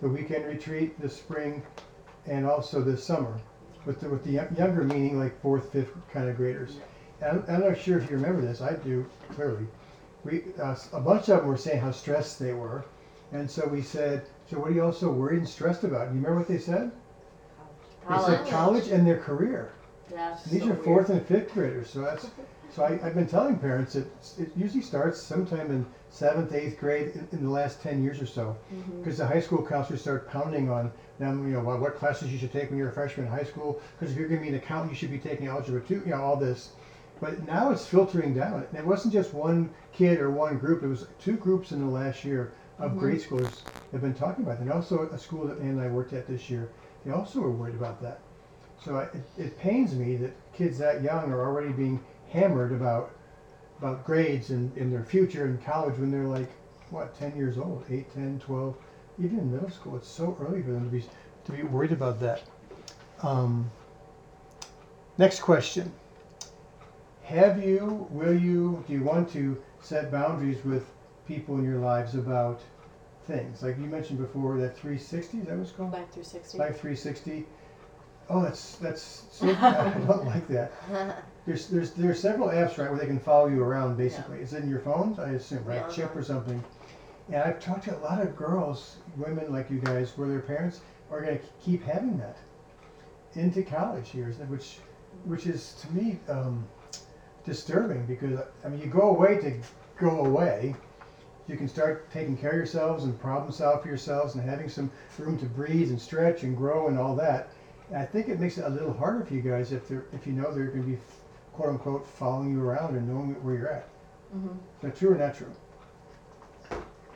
the 0.00 0.08
weekend 0.08 0.46
retreat 0.46 1.00
this 1.00 1.16
spring 1.16 1.62
and 2.26 2.46
also 2.46 2.82
this 2.82 3.04
summer 3.04 3.40
with 3.84 4.00
the, 4.00 4.08
with 4.08 4.24
the 4.24 4.32
younger 4.32 4.84
meaning 4.84 5.18
like 5.18 5.40
fourth, 5.42 5.72
fifth 5.72 5.92
kind 6.12 6.28
of 6.28 6.36
graders. 6.36 6.76
And 7.20 7.30
I'm, 7.30 7.44
I'm 7.48 7.60
not 7.68 7.78
sure 7.78 7.98
if 7.98 8.10
you 8.10 8.16
remember 8.16 8.42
this. 8.42 8.60
I 8.60 8.74
do 8.74 9.06
clearly. 9.30 9.66
We 10.24 10.44
uh, 10.60 10.76
a 10.92 11.00
bunch 11.00 11.28
of 11.28 11.38
them 11.38 11.46
were 11.48 11.56
saying 11.56 11.80
how 11.80 11.90
stressed 11.90 12.38
they 12.38 12.52
were, 12.52 12.84
and 13.32 13.50
so 13.50 13.66
we 13.66 13.82
said, 13.82 14.26
so 14.48 14.58
what 14.58 14.70
are 14.70 14.74
you 14.74 14.84
also 14.84 15.10
worried 15.10 15.38
and 15.38 15.48
stressed 15.48 15.84
about? 15.84 16.08
You 16.08 16.14
remember 16.14 16.38
what 16.38 16.48
they 16.48 16.58
said? 16.58 16.92
They 18.08 18.18
said 18.18 18.46
College. 18.46 18.50
college 18.50 18.88
and 18.88 19.06
their 19.06 19.18
career. 19.18 19.72
These 20.50 20.62
So 20.62 20.66
are 20.68 20.72
weird. 20.72 20.84
fourth 20.84 21.10
and 21.10 21.26
fifth 21.26 21.52
graders, 21.54 21.88
so 21.90 22.00
that's, 22.02 22.30
so 22.70 22.82
I, 22.84 22.98
I've 23.04 23.14
been 23.14 23.26
telling 23.26 23.58
parents 23.58 23.94
that 23.94 24.06
it 24.38 24.50
usually 24.56 24.82
starts 24.82 25.20
sometime 25.20 25.70
in 25.70 25.86
seventh, 26.10 26.52
eighth 26.52 26.78
grade 26.78 27.12
in, 27.14 27.28
in 27.32 27.44
the 27.44 27.50
last 27.50 27.80
ten 27.82 28.02
years 28.02 28.20
or 28.20 28.26
so. 28.26 28.56
Mhm. 28.72 28.98
Because 29.02 29.18
the 29.18 29.26
high 29.26 29.40
school 29.40 29.64
counselors 29.66 30.00
start 30.02 30.28
pounding 30.28 30.70
on 30.70 30.90
them, 31.18 31.46
you 31.46 31.54
know, 31.54 31.60
what, 31.62 31.80
what 31.80 31.96
classes 31.96 32.32
you 32.32 32.38
should 32.38 32.52
take 32.52 32.68
when 32.70 32.78
you're 32.78 32.88
a 32.90 32.92
freshman 32.92 33.26
in 33.26 33.32
high 33.32 33.44
school. 33.44 33.80
Because 33.98 34.12
if 34.12 34.18
you're 34.18 34.28
gonna 34.28 34.40
be 34.40 34.48
an 34.48 34.54
accountant, 34.56 34.90
you 34.92 34.96
should 34.96 35.10
be 35.10 35.18
taking 35.18 35.46
algebra 35.46 35.80
two, 35.80 36.02
you 36.04 36.10
know, 36.12 36.20
all 36.22 36.36
this. 36.36 36.72
But 37.20 37.46
now 37.46 37.70
it's 37.70 37.86
filtering 37.86 38.34
down. 38.34 38.64
And 38.70 38.78
it 38.78 38.84
wasn't 38.86 39.12
just 39.14 39.32
one 39.32 39.70
kid 39.92 40.18
or 40.18 40.30
one 40.30 40.58
group, 40.58 40.82
it 40.82 40.88
was 40.88 41.06
two 41.20 41.36
groups 41.36 41.72
in 41.72 41.80
the 41.80 41.90
last 41.90 42.24
year 42.24 42.52
of 42.78 42.92
Mhm. 42.92 42.98
grade 42.98 43.20
schoolers 43.20 43.60
have 43.92 44.00
been 44.00 44.14
talking 44.14 44.44
about 44.44 44.58
it. 44.58 44.62
And 44.62 44.72
also 44.72 45.08
a 45.10 45.18
school 45.18 45.46
that 45.46 45.58
Ann 45.60 45.68
and 45.70 45.80
I 45.80 45.88
worked 45.88 46.12
at 46.14 46.26
this 46.26 46.50
year, 46.50 46.68
they 47.04 47.12
also 47.12 47.40
were 47.40 47.50
worried 47.52 47.74
about 47.76 48.00
that. 48.02 48.20
So 48.84 48.96
I, 48.96 49.02
it, 49.04 49.24
it 49.38 49.58
pains 49.58 49.94
me 49.94 50.16
that 50.16 50.32
kids 50.52 50.78
that 50.78 51.02
young 51.02 51.30
are 51.32 51.40
already 51.40 51.72
being 51.72 52.00
hammered 52.30 52.72
about 52.72 53.12
about 53.78 54.04
grades 54.04 54.50
and, 54.50 54.76
in 54.76 54.90
their 54.90 55.04
future 55.04 55.44
in 55.46 55.58
college 55.58 55.98
when 55.98 56.10
they're 56.10 56.24
like 56.24 56.48
what 56.90 57.18
10 57.18 57.36
years 57.36 57.58
old 57.58 57.84
8 57.90 58.14
10 58.14 58.38
12 58.38 58.76
even 59.18 59.38
in 59.40 59.52
middle 59.52 59.70
school 59.70 59.96
it's 59.96 60.08
so 60.08 60.36
early 60.40 60.62
for 60.62 60.70
them 60.70 60.84
to 60.84 60.90
be 60.90 61.04
to 61.44 61.52
be 61.52 61.62
worried 61.62 61.92
about 61.92 62.20
that. 62.20 62.42
Um, 63.22 63.70
next 65.18 65.40
question. 65.40 65.92
Have 67.24 67.62
you 67.64 68.06
will 68.10 68.36
you 68.38 68.84
do 68.86 68.94
you 68.94 69.02
want 69.02 69.30
to 69.32 69.60
set 69.80 70.10
boundaries 70.10 70.64
with 70.64 70.86
people 71.26 71.56
in 71.56 71.64
your 71.64 71.78
lives 71.78 72.14
about 72.14 72.60
things? 73.26 73.62
Like 73.62 73.78
you 73.78 73.86
mentioned 73.86 74.18
before 74.18 74.58
that 74.58 74.76
360 74.76 75.38
is 75.38 75.46
that 75.46 75.58
it's 75.58 75.70
called? 75.70 75.92
Life 75.92 76.10
360. 76.12 76.58
Life 76.58 76.80
360. 76.80 77.46
Oh, 78.28 78.42
that's 78.42 78.76
that's 78.76 79.24
so. 79.30 79.48
I 79.48 79.90
don't 80.06 80.24
like 80.34 80.46
that. 80.48 80.72
There's 81.46 81.68
there's 81.68 81.92
there's 81.92 82.20
several 82.20 82.48
apps 82.48 82.78
right 82.78 82.88
where 82.90 82.98
they 82.98 83.06
can 83.06 83.18
follow 83.18 83.48
you 83.48 83.62
around. 83.62 83.96
Basically, 83.96 84.38
it's 84.38 84.52
in 84.52 84.68
your 84.68 84.80
phones, 84.80 85.18
I 85.18 85.30
assume, 85.30 85.64
right? 85.64 85.84
Yeah. 85.88 85.94
Chip 85.94 86.16
or 86.16 86.22
something. 86.22 86.62
And 87.28 87.42
I've 87.42 87.60
talked 87.60 87.84
to 87.84 87.96
a 87.96 88.00
lot 88.00 88.20
of 88.20 88.36
girls, 88.36 88.96
women 89.16 89.52
like 89.52 89.70
you 89.70 89.78
guys, 89.78 90.12
where 90.16 90.28
their 90.28 90.40
parents 90.40 90.80
are 91.10 91.20
going 91.20 91.38
to 91.38 91.44
keep 91.64 91.84
having 91.84 92.18
that 92.18 92.36
into 93.34 93.62
college 93.62 94.14
years, 94.14 94.36
which 94.48 94.78
which 95.24 95.46
is 95.46 95.74
to 95.82 95.92
me 95.92 96.18
um, 96.28 96.66
disturbing 97.44 98.04
because 98.06 98.40
I 98.64 98.68
mean 98.68 98.80
you 98.80 98.86
go 98.86 99.10
away 99.10 99.38
to 99.40 99.54
go 99.98 100.24
away. 100.24 100.74
You 101.48 101.56
can 101.56 101.68
start 101.68 102.10
taking 102.12 102.36
care 102.36 102.50
of 102.50 102.56
yourselves 102.56 103.04
and 103.04 103.20
problem 103.20 103.50
solve 103.50 103.82
for 103.82 103.88
yourselves 103.88 104.36
and 104.36 104.48
having 104.48 104.68
some 104.68 104.90
room 105.18 105.38
to 105.38 105.46
breathe 105.46 105.90
and 105.90 106.00
stretch 106.00 106.44
and 106.44 106.56
grow 106.56 106.86
and 106.86 106.98
all 106.98 107.16
that. 107.16 107.50
I 107.94 108.04
think 108.04 108.28
it 108.28 108.40
makes 108.40 108.58
it 108.58 108.64
a 108.64 108.68
little 108.68 108.92
harder 108.92 109.24
for 109.24 109.34
you 109.34 109.42
guys 109.42 109.72
if 109.72 109.88
they're 109.88 110.04
if 110.12 110.26
you 110.26 110.32
know 110.32 110.52
they're 110.52 110.66
going 110.66 110.84
to 110.84 110.90
be 110.90 110.98
quote 111.52 111.70
unquote 111.70 112.06
following 112.06 112.52
you 112.52 112.62
around 112.62 112.96
and 112.96 113.08
knowing 113.08 113.34
where 113.44 113.54
you're 113.54 113.68
at. 113.68 113.88
Mhm. 114.34 114.54
Is 114.54 114.82
that 114.82 114.96
true 114.96 115.12
or 115.12 115.16
not 115.16 115.34
true? 115.34 115.52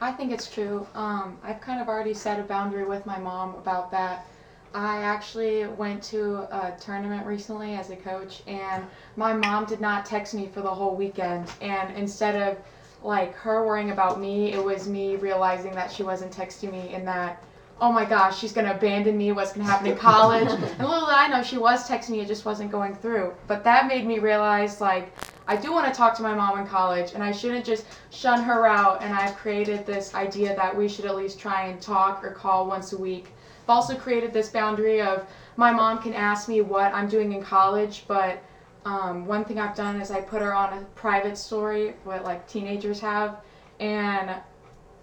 I 0.01 0.13
think 0.13 0.31
it's 0.33 0.51
true. 0.53 0.87
Um, 0.95 1.39
I've 1.43 1.61
kind 1.61 1.81
of 1.81 1.89
already 1.89 2.13
set 2.13 2.39
a 2.39 2.43
boundary 2.43 2.85
with 2.85 3.07
my 3.07 3.19
mom 3.19 3.55
about 3.55 3.91
that. 3.93 4.27
I 4.75 4.99
actually 4.99 5.67
went 5.67 6.03
to 6.05 6.41
a 6.55 6.75
tournament 6.79 7.27
recently 7.27 7.77
as 7.77 7.89
a 7.89 7.97
coach, 7.97 8.43
and 8.47 8.85
my 9.17 9.33
mom 9.33 9.65
did 9.65 9.81
not 9.81 10.05
text 10.05 10.35
me 10.35 10.49
for 10.53 10.61
the 10.61 10.75
whole 10.75 10.95
weekend. 10.95 11.51
And 11.63 11.97
instead 11.97 12.35
of 12.37 12.59
like 13.03 13.35
her 13.37 13.67
worrying 13.67 13.91
about 13.91 14.21
me, 14.21 14.53
it 14.53 14.63
was 14.63 14.87
me 14.87 15.17
realizing 15.17 15.73
that 15.77 15.91
she 15.91 16.03
wasn't 16.03 16.31
texting 16.31 16.73
me 16.73 16.93
and 16.93 17.09
that, 17.09 17.43
oh 17.81 17.93
my 17.93 18.05
gosh, 18.05 18.39
she's 18.39 18.53
gonna 18.53 18.73
abandon 18.73 19.17
me. 19.19 19.33
What's 19.33 19.53
gonna 19.53 19.69
happen 19.69 19.89
in 19.89 19.97
college? 19.97 20.49
and 20.51 20.61
little 20.61 21.07
did 21.07 21.15
I 21.15 21.29
know, 21.29 21.43
she 21.43 21.59
was 21.59 21.89
texting 21.89 22.11
me. 22.11 22.21
It 22.21 22.29
just 22.29 22.45
wasn't 22.45 22.71
going 22.71 22.95
through. 22.95 23.35
But 23.47 23.65
that 23.65 23.87
made 23.87 24.07
me 24.07 24.19
realize 24.19 24.81
like. 24.81 25.13
I 25.49 25.55
do 25.55 25.71
want 25.71 25.87
to 25.87 25.97
talk 25.97 26.17
to 26.17 26.23
my 26.25 26.35
mom 26.35 26.59
in 26.59 26.67
college, 26.67 27.13
and 27.13 27.23
I 27.23 27.31
shouldn't 27.31 27.65
just 27.65 27.85
shun 28.11 28.43
her 28.43 28.67
out. 28.67 29.01
And 29.01 29.15
I've 29.15 29.37
created 29.37 29.87
this 29.87 30.13
idea 30.13 30.57
that 30.57 30.77
we 30.77 30.89
should 30.89 31.05
at 31.05 31.15
least 31.15 31.39
try 31.39 31.67
and 31.69 31.81
talk 31.81 32.25
or 32.25 32.33
call 32.33 32.67
once 32.67 32.93
a 32.93 32.99
week 32.99 33.29
I've 33.67 33.71
also 33.71 33.97
created 33.97 34.33
this 34.33 34.49
boundary 34.49 35.01
of 35.01 35.27
my 35.57 35.73
mom 35.73 36.01
can 36.01 36.15
ask 36.15 36.49
me 36.49 36.61
what 36.61 36.95
I'm 36.95 37.09
doing 37.09 37.33
in 37.33 37.43
college, 37.43 38.05
but 38.07 38.39
um, 38.85 39.27
one 39.27 39.45
thing 39.45 39.59
I've 39.59 39.75
done 39.75 40.01
is 40.01 40.13
I 40.13 40.21
put 40.21 40.41
her 40.41 40.55
on 40.55 40.73
a 40.79 40.85
private 40.95 41.37
story, 41.37 41.95
what 42.05 42.23
like 42.23 42.47
teenagers 42.47 43.01
have, 43.01 43.39
and 43.81 44.37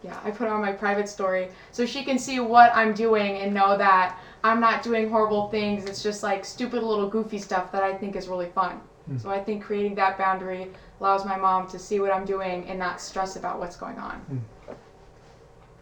yeah, 0.03 0.19
I 0.23 0.31
put 0.31 0.47
her 0.47 0.53
on 0.53 0.61
my 0.61 0.73
private 0.73 1.07
story 1.07 1.49
so 1.71 1.85
she 1.85 2.03
can 2.03 2.19
see 2.19 2.39
what 2.39 2.75
I'm 2.75 2.93
doing 2.93 3.37
and 3.37 3.53
know 3.53 3.77
that 3.77 4.19
I'm 4.43 4.59
not 4.59 4.83
doing 4.83 5.09
horrible 5.09 5.49
things. 5.49 5.85
It's 5.85 6.03
just 6.03 6.23
like 6.23 6.43
stupid 6.43 6.83
little 6.83 7.09
goofy 7.09 7.39
stuff 7.39 7.71
that 7.71 7.83
I 7.83 7.95
think 7.95 8.15
is 8.15 8.27
really 8.27 8.49
fun. 8.49 8.81
Hmm. 9.05 9.17
So 9.17 9.29
I 9.29 9.41
think 9.41 9.63
creating 9.63 9.95
that 9.95 10.17
boundary 10.17 10.71
allows 10.99 11.25
my 11.25 11.37
mom 11.37 11.67
to 11.69 11.79
see 11.79 11.99
what 11.99 12.13
I'm 12.13 12.25
doing 12.25 12.65
and 12.67 12.77
not 12.77 12.99
stress 12.99 13.35
about 13.37 13.59
what's 13.59 13.77
going 13.77 13.97
on. 13.97 14.43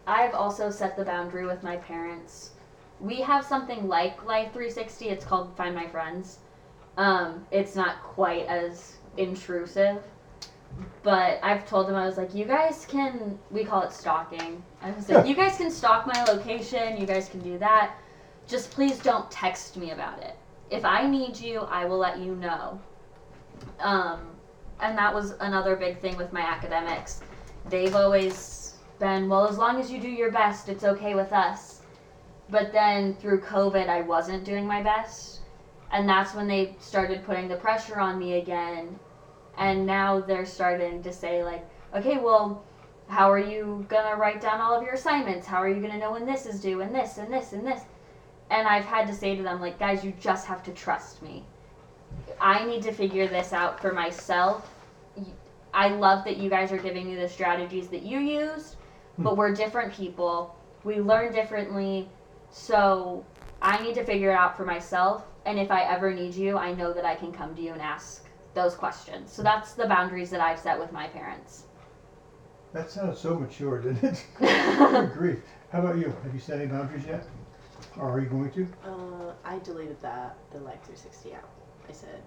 I've 0.06 0.34
also 0.34 0.70
set 0.70 0.96
the 0.96 1.04
boundary 1.04 1.46
with 1.46 1.62
my 1.62 1.76
parents. 1.76 2.50
We 3.00 3.20
have 3.20 3.44
something 3.44 3.88
like 3.88 4.24
Life 4.24 4.52
360. 4.52 5.08
It's 5.08 5.24
called 5.24 5.56
Find 5.56 5.74
My 5.74 5.88
Friends. 5.88 6.38
Um, 6.96 7.46
it's 7.50 7.74
not 7.74 8.02
quite 8.02 8.46
as 8.46 8.96
intrusive, 9.16 10.02
but 11.02 11.40
I've 11.42 11.68
told 11.68 11.88
them 11.88 11.96
I 11.96 12.06
was 12.06 12.16
like, 12.16 12.34
you 12.34 12.44
guys 12.44 12.86
can. 12.88 13.38
We 13.50 13.64
call 13.64 13.82
it 13.82 13.92
stalking. 13.92 14.62
I 14.80 14.90
was 14.92 15.08
like, 15.08 15.26
you 15.26 15.34
guys 15.34 15.56
can 15.56 15.70
stalk 15.70 16.06
my 16.06 16.24
location. 16.24 16.96
You 16.96 17.06
guys 17.06 17.28
can 17.28 17.40
do 17.40 17.58
that. 17.58 17.96
Just 18.46 18.70
please 18.70 18.98
don't 18.98 19.30
text 19.30 19.76
me 19.76 19.90
about 19.90 20.22
it. 20.22 20.36
If 20.70 20.84
I 20.84 21.06
need 21.06 21.38
you, 21.38 21.60
I 21.60 21.84
will 21.84 21.98
let 21.98 22.18
you 22.18 22.34
know. 22.36 22.80
Um, 23.80 24.20
and 24.80 24.96
that 24.96 25.14
was 25.14 25.32
another 25.40 25.76
big 25.76 26.00
thing 26.00 26.16
with 26.16 26.32
my 26.32 26.40
academics. 26.40 27.20
They've 27.68 27.94
always 27.94 28.74
been, 28.98 29.28
well, 29.28 29.46
as 29.46 29.58
long 29.58 29.80
as 29.80 29.90
you 29.90 30.00
do 30.00 30.08
your 30.08 30.30
best, 30.30 30.68
it's 30.68 30.84
okay 30.84 31.14
with 31.14 31.32
us. 31.32 31.82
But 32.48 32.72
then 32.72 33.14
through 33.14 33.40
COVID, 33.40 33.88
I 33.88 34.02
wasn't 34.02 34.44
doing 34.44 34.66
my 34.66 34.82
best. 34.82 35.40
And 35.92 36.08
that's 36.08 36.34
when 36.34 36.46
they 36.48 36.76
started 36.80 37.24
putting 37.24 37.48
the 37.48 37.56
pressure 37.56 38.00
on 38.00 38.18
me 38.18 38.34
again. 38.38 38.98
And 39.58 39.86
now 39.86 40.20
they're 40.20 40.46
starting 40.46 41.02
to 41.02 41.12
say, 41.12 41.44
like, 41.44 41.64
okay, 41.94 42.18
well, 42.18 42.64
how 43.08 43.30
are 43.30 43.38
you 43.38 43.84
going 43.88 44.08
to 44.10 44.16
write 44.16 44.40
down 44.40 44.60
all 44.60 44.74
of 44.74 44.82
your 44.82 44.94
assignments? 44.94 45.46
How 45.46 45.58
are 45.58 45.68
you 45.68 45.80
going 45.80 45.92
to 45.92 45.98
know 45.98 46.12
when 46.12 46.24
this 46.24 46.46
is 46.46 46.60
due 46.60 46.80
and 46.80 46.94
this 46.94 47.18
and 47.18 47.32
this 47.32 47.52
and 47.52 47.66
this? 47.66 47.82
And 48.50 48.66
I've 48.66 48.84
had 48.84 49.06
to 49.06 49.14
say 49.14 49.36
to 49.36 49.42
them, 49.42 49.60
like, 49.60 49.78
guys, 49.78 50.04
you 50.04 50.12
just 50.20 50.46
have 50.46 50.62
to 50.64 50.72
trust 50.72 51.22
me. 51.22 51.44
I 52.40 52.64
need 52.64 52.82
to 52.82 52.92
figure 52.92 53.28
this 53.28 53.52
out 53.52 53.80
for 53.80 53.92
myself. 53.92 54.70
i 55.74 55.88
love 55.88 56.24
that 56.24 56.36
you 56.36 56.50
guys 56.50 56.72
are 56.72 56.78
giving 56.78 57.06
me 57.06 57.14
the 57.14 57.28
strategies 57.28 57.88
that 57.88 58.02
you 58.02 58.18
used, 58.18 58.76
hmm. 59.16 59.22
but 59.22 59.36
we're 59.36 59.54
different 59.54 59.92
people. 59.92 60.56
We 60.84 61.00
learn 61.00 61.32
differently. 61.32 62.08
So 62.50 63.24
I 63.60 63.82
need 63.82 63.94
to 63.94 64.04
figure 64.04 64.30
it 64.30 64.34
out 64.34 64.56
for 64.56 64.64
myself. 64.64 65.24
And 65.44 65.58
if 65.58 65.70
I 65.70 65.82
ever 65.82 66.12
need 66.12 66.34
you, 66.34 66.58
I 66.58 66.74
know 66.74 66.92
that 66.92 67.04
I 67.04 67.14
can 67.14 67.32
come 67.32 67.54
to 67.54 67.62
you 67.62 67.72
and 67.72 67.80
ask 67.80 68.21
those 68.54 68.74
questions. 68.74 69.32
So 69.32 69.42
that's 69.42 69.72
the 69.74 69.86
boundaries 69.86 70.30
that 70.30 70.40
I've 70.40 70.58
set 70.58 70.78
with 70.78 70.92
my 70.92 71.06
parents. 71.08 71.64
That 72.72 72.90
sounds 72.90 73.18
so 73.18 73.38
mature, 73.38 73.80
didn't 73.80 74.02
it? 74.04 74.26
Good 74.38 75.12
grief. 75.12 75.38
How 75.70 75.80
about 75.80 75.98
you? 75.98 76.14
Have 76.22 76.34
you 76.34 76.40
set 76.40 76.58
any 76.58 76.66
boundaries 76.66 77.04
yet? 77.06 77.24
Or 77.98 78.10
are 78.10 78.20
you 78.20 78.26
going 78.26 78.50
to? 78.52 78.66
Uh, 78.84 79.32
I 79.44 79.58
deleted 79.58 80.00
that 80.00 80.36
the 80.52 80.58
Life 80.58 80.80
360 80.84 81.34
out. 81.34 81.48
I 81.88 81.92
said, 81.92 82.22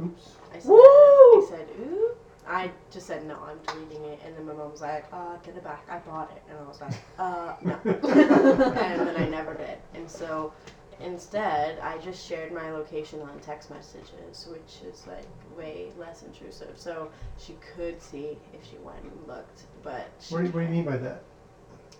Oops. 0.00 0.30
I 0.52 0.58
said, 0.58 0.68
Woo! 0.68 0.78
I 0.78 1.46
said, 1.48 1.68
ooh. 1.80 2.10
I 2.46 2.70
just 2.90 3.06
said 3.06 3.24
no, 3.26 3.38
I'm 3.42 3.58
deleting 3.66 4.04
it, 4.04 4.20
and 4.24 4.36
then 4.36 4.44
my 4.44 4.52
mom 4.52 4.70
was 4.70 4.82
like, 4.82 5.06
uh, 5.12 5.36
get 5.38 5.56
it 5.56 5.64
back. 5.64 5.86
I 5.88 5.98
bought 5.98 6.30
it, 6.36 6.42
and 6.50 6.58
I 6.58 6.68
was 6.68 6.80
like, 6.80 6.92
uh, 7.18 7.54
no, 7.62 7.78
and 7.84 9.08
then 9.08 9.16
I 9.16 9.26
never 9.28 9.54
did. 9.54 9.78
And 9.94 10.10
so 10.10 10.52
instead, 11.00 11.78
I 11.80 11.98
just 11.98 12.26
shared 12.26 12.52
my 12.52 12.70
location 12.70 13.20
on 13.20 13.38
text 13.40 13.70
messages, 13.70 14.46
which 14.50 14.82
is 14.92 15.06
like 15.06 15.26
way 15.56 15.90
less 15.98 16.22
intrusive. 16.22 16.72
So 16.76 17.10
she 17.38 17.56
could 17.74 18.00
see 18.02 18.38
if 18.52 18.68
she 18.68 18.76
went 18.82 19.02
and 19.02 19.28
looked, 19.28 19.62
but 19.82 20.08
she, 20.20 20.34
What 20.34 20.40
do, 20.40 20.46
you, 20.46 20.52
what 20.52 20.60
do 20.60 20.66
you 20.66 20.72
mean 20.72 20.84
by 20.84 20.96
that? 20.98 21.22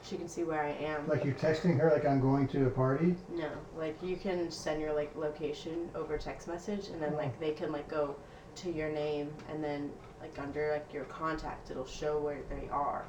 she 0.04 0.16
can 0.16 0.28
see 0.28 0.44
where 0.44 0.62
I 0.62 0.72
am. 0.84 1.08
Like 1.08 1.24
you're 1.24 1.34
texting 1.34 1.78
her 1.80 1.90
like 1.90 2.04
I'm 2.04 2.20
going 2.20 2.46
to 2.48 2.66
a 2.66 2.70
party? 2.70 3.16
No, 3.32 3.48
like 3.76 3.96
you 4.02 4.16
can 4.16 4.50
send 4.50 4.80
your 4.80 4.92
like 4.92 5.14
location 5.16 5.88
over 5.94 6.18
text 6.18 6.46
message, 6.46 6.88
and 6.88 7.02
then 7.02 7.14
like 7.16 7.38
they 7.40 7.52
can 7.52 7.72
like 7.72 7.88
go 7.88 8.14
to 8.56 8.70
your 8.70 8.90
name, 8.90 9.32
and 9.50 9.64
then 9.64 9.90
like 10.20 10.38
under 10.38 10.72
like 10.72 10.92
your 10.92 11.04
contact, 11.04 11.70
it'll 11.70 11.86
show 11.86 12.18
where 12.18 12.40
they 12.50 12.68
are, 12.68 13.04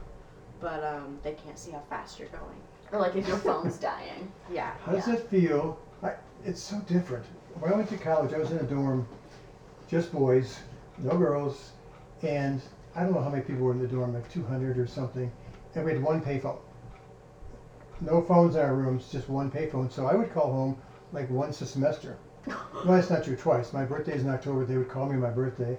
but 0.62 0.84
um 0.84 1.20
they 1.24 1.34
can't 1.34 1.60
see 1.60 1.72
how 1.72 1.82
fast 1.90 2.18
you're 2.18 2.30
going. 2.30 2.62
Or 2.92 3.00
like 3.00 3.16
if 3.16 3.28
your 3.28 3.38
phone's 3.38 3.78
dying. 3.78 4.32
Yeah. 4.52 4.74
How 4.86 4.94
does 4.94 5.08
it 5.08 5.28
feel? 5.30 5.80
I, 6.04 6.14
it's 6.46 6.62
so 6.62 6.80
different. 6.82 7.26
When 7.60 7.72
I 7.72 7.76
went 7.76 7.90
to 7.90 7.98
college, 7.98 8.34
I 8.34 8.38
was 8.38 8.52
in 8.52 8.58
a 8.58 8.64
dorm, 8.64 9.08
just 9.88 10.12
boys, 10.12 10.60
no 10.98 11.18
girls, 11.18 11.72
and 12.22 12.62
I 12.96 13.04
don't 13.04 13.14
know 13.14 13.22
how 13.22 13.30
many 13.30 13.44
people 13.44 13.64
were 13.64 13.72
in 13.72 13.80
the 13.80 13.88
dorm, 13.88 14.14
like 14.14 14.32
200 14.32 14.78
or 14.78 14.88
something, 14.88 15.32
and 15.74 15.86
we 15.86 15.92
had 15.92 16.02
one 16.02 16.22
payphone. 16.22 16.60
No 18.02 18.22
phones 18.22 18.56
in 18.56 18.62
our 18.62 18.76
rooms, 18.76 19.10
just 19.12 19.30
one 19.30 19.50
payphone. 19.50 19.92
So 19.92 20.06
I 20.06 20.16
would 20.16 20.34
call 20.34 20.52
home 20.52 20.78
like 21.12 21.30
once 21.30 21.62
a 21.62 21.66
semester. 21.66 22.18
well, 22.48 22.86
that's 22.86 23.10
not 23.10 23.24
true, 23.24 23.36
twice. 23.36 23.74
My 23.74 23.86
birthday's 23.86 24.22
in 24.22 24.30
October, 24.30 24.66
they 24.66 24.78
would 24.78 24.90
call 24.90 25.08
me 25.08 25.16
on 25.16 25.22
my 25.22 25.30
birthday, 25.30 25.78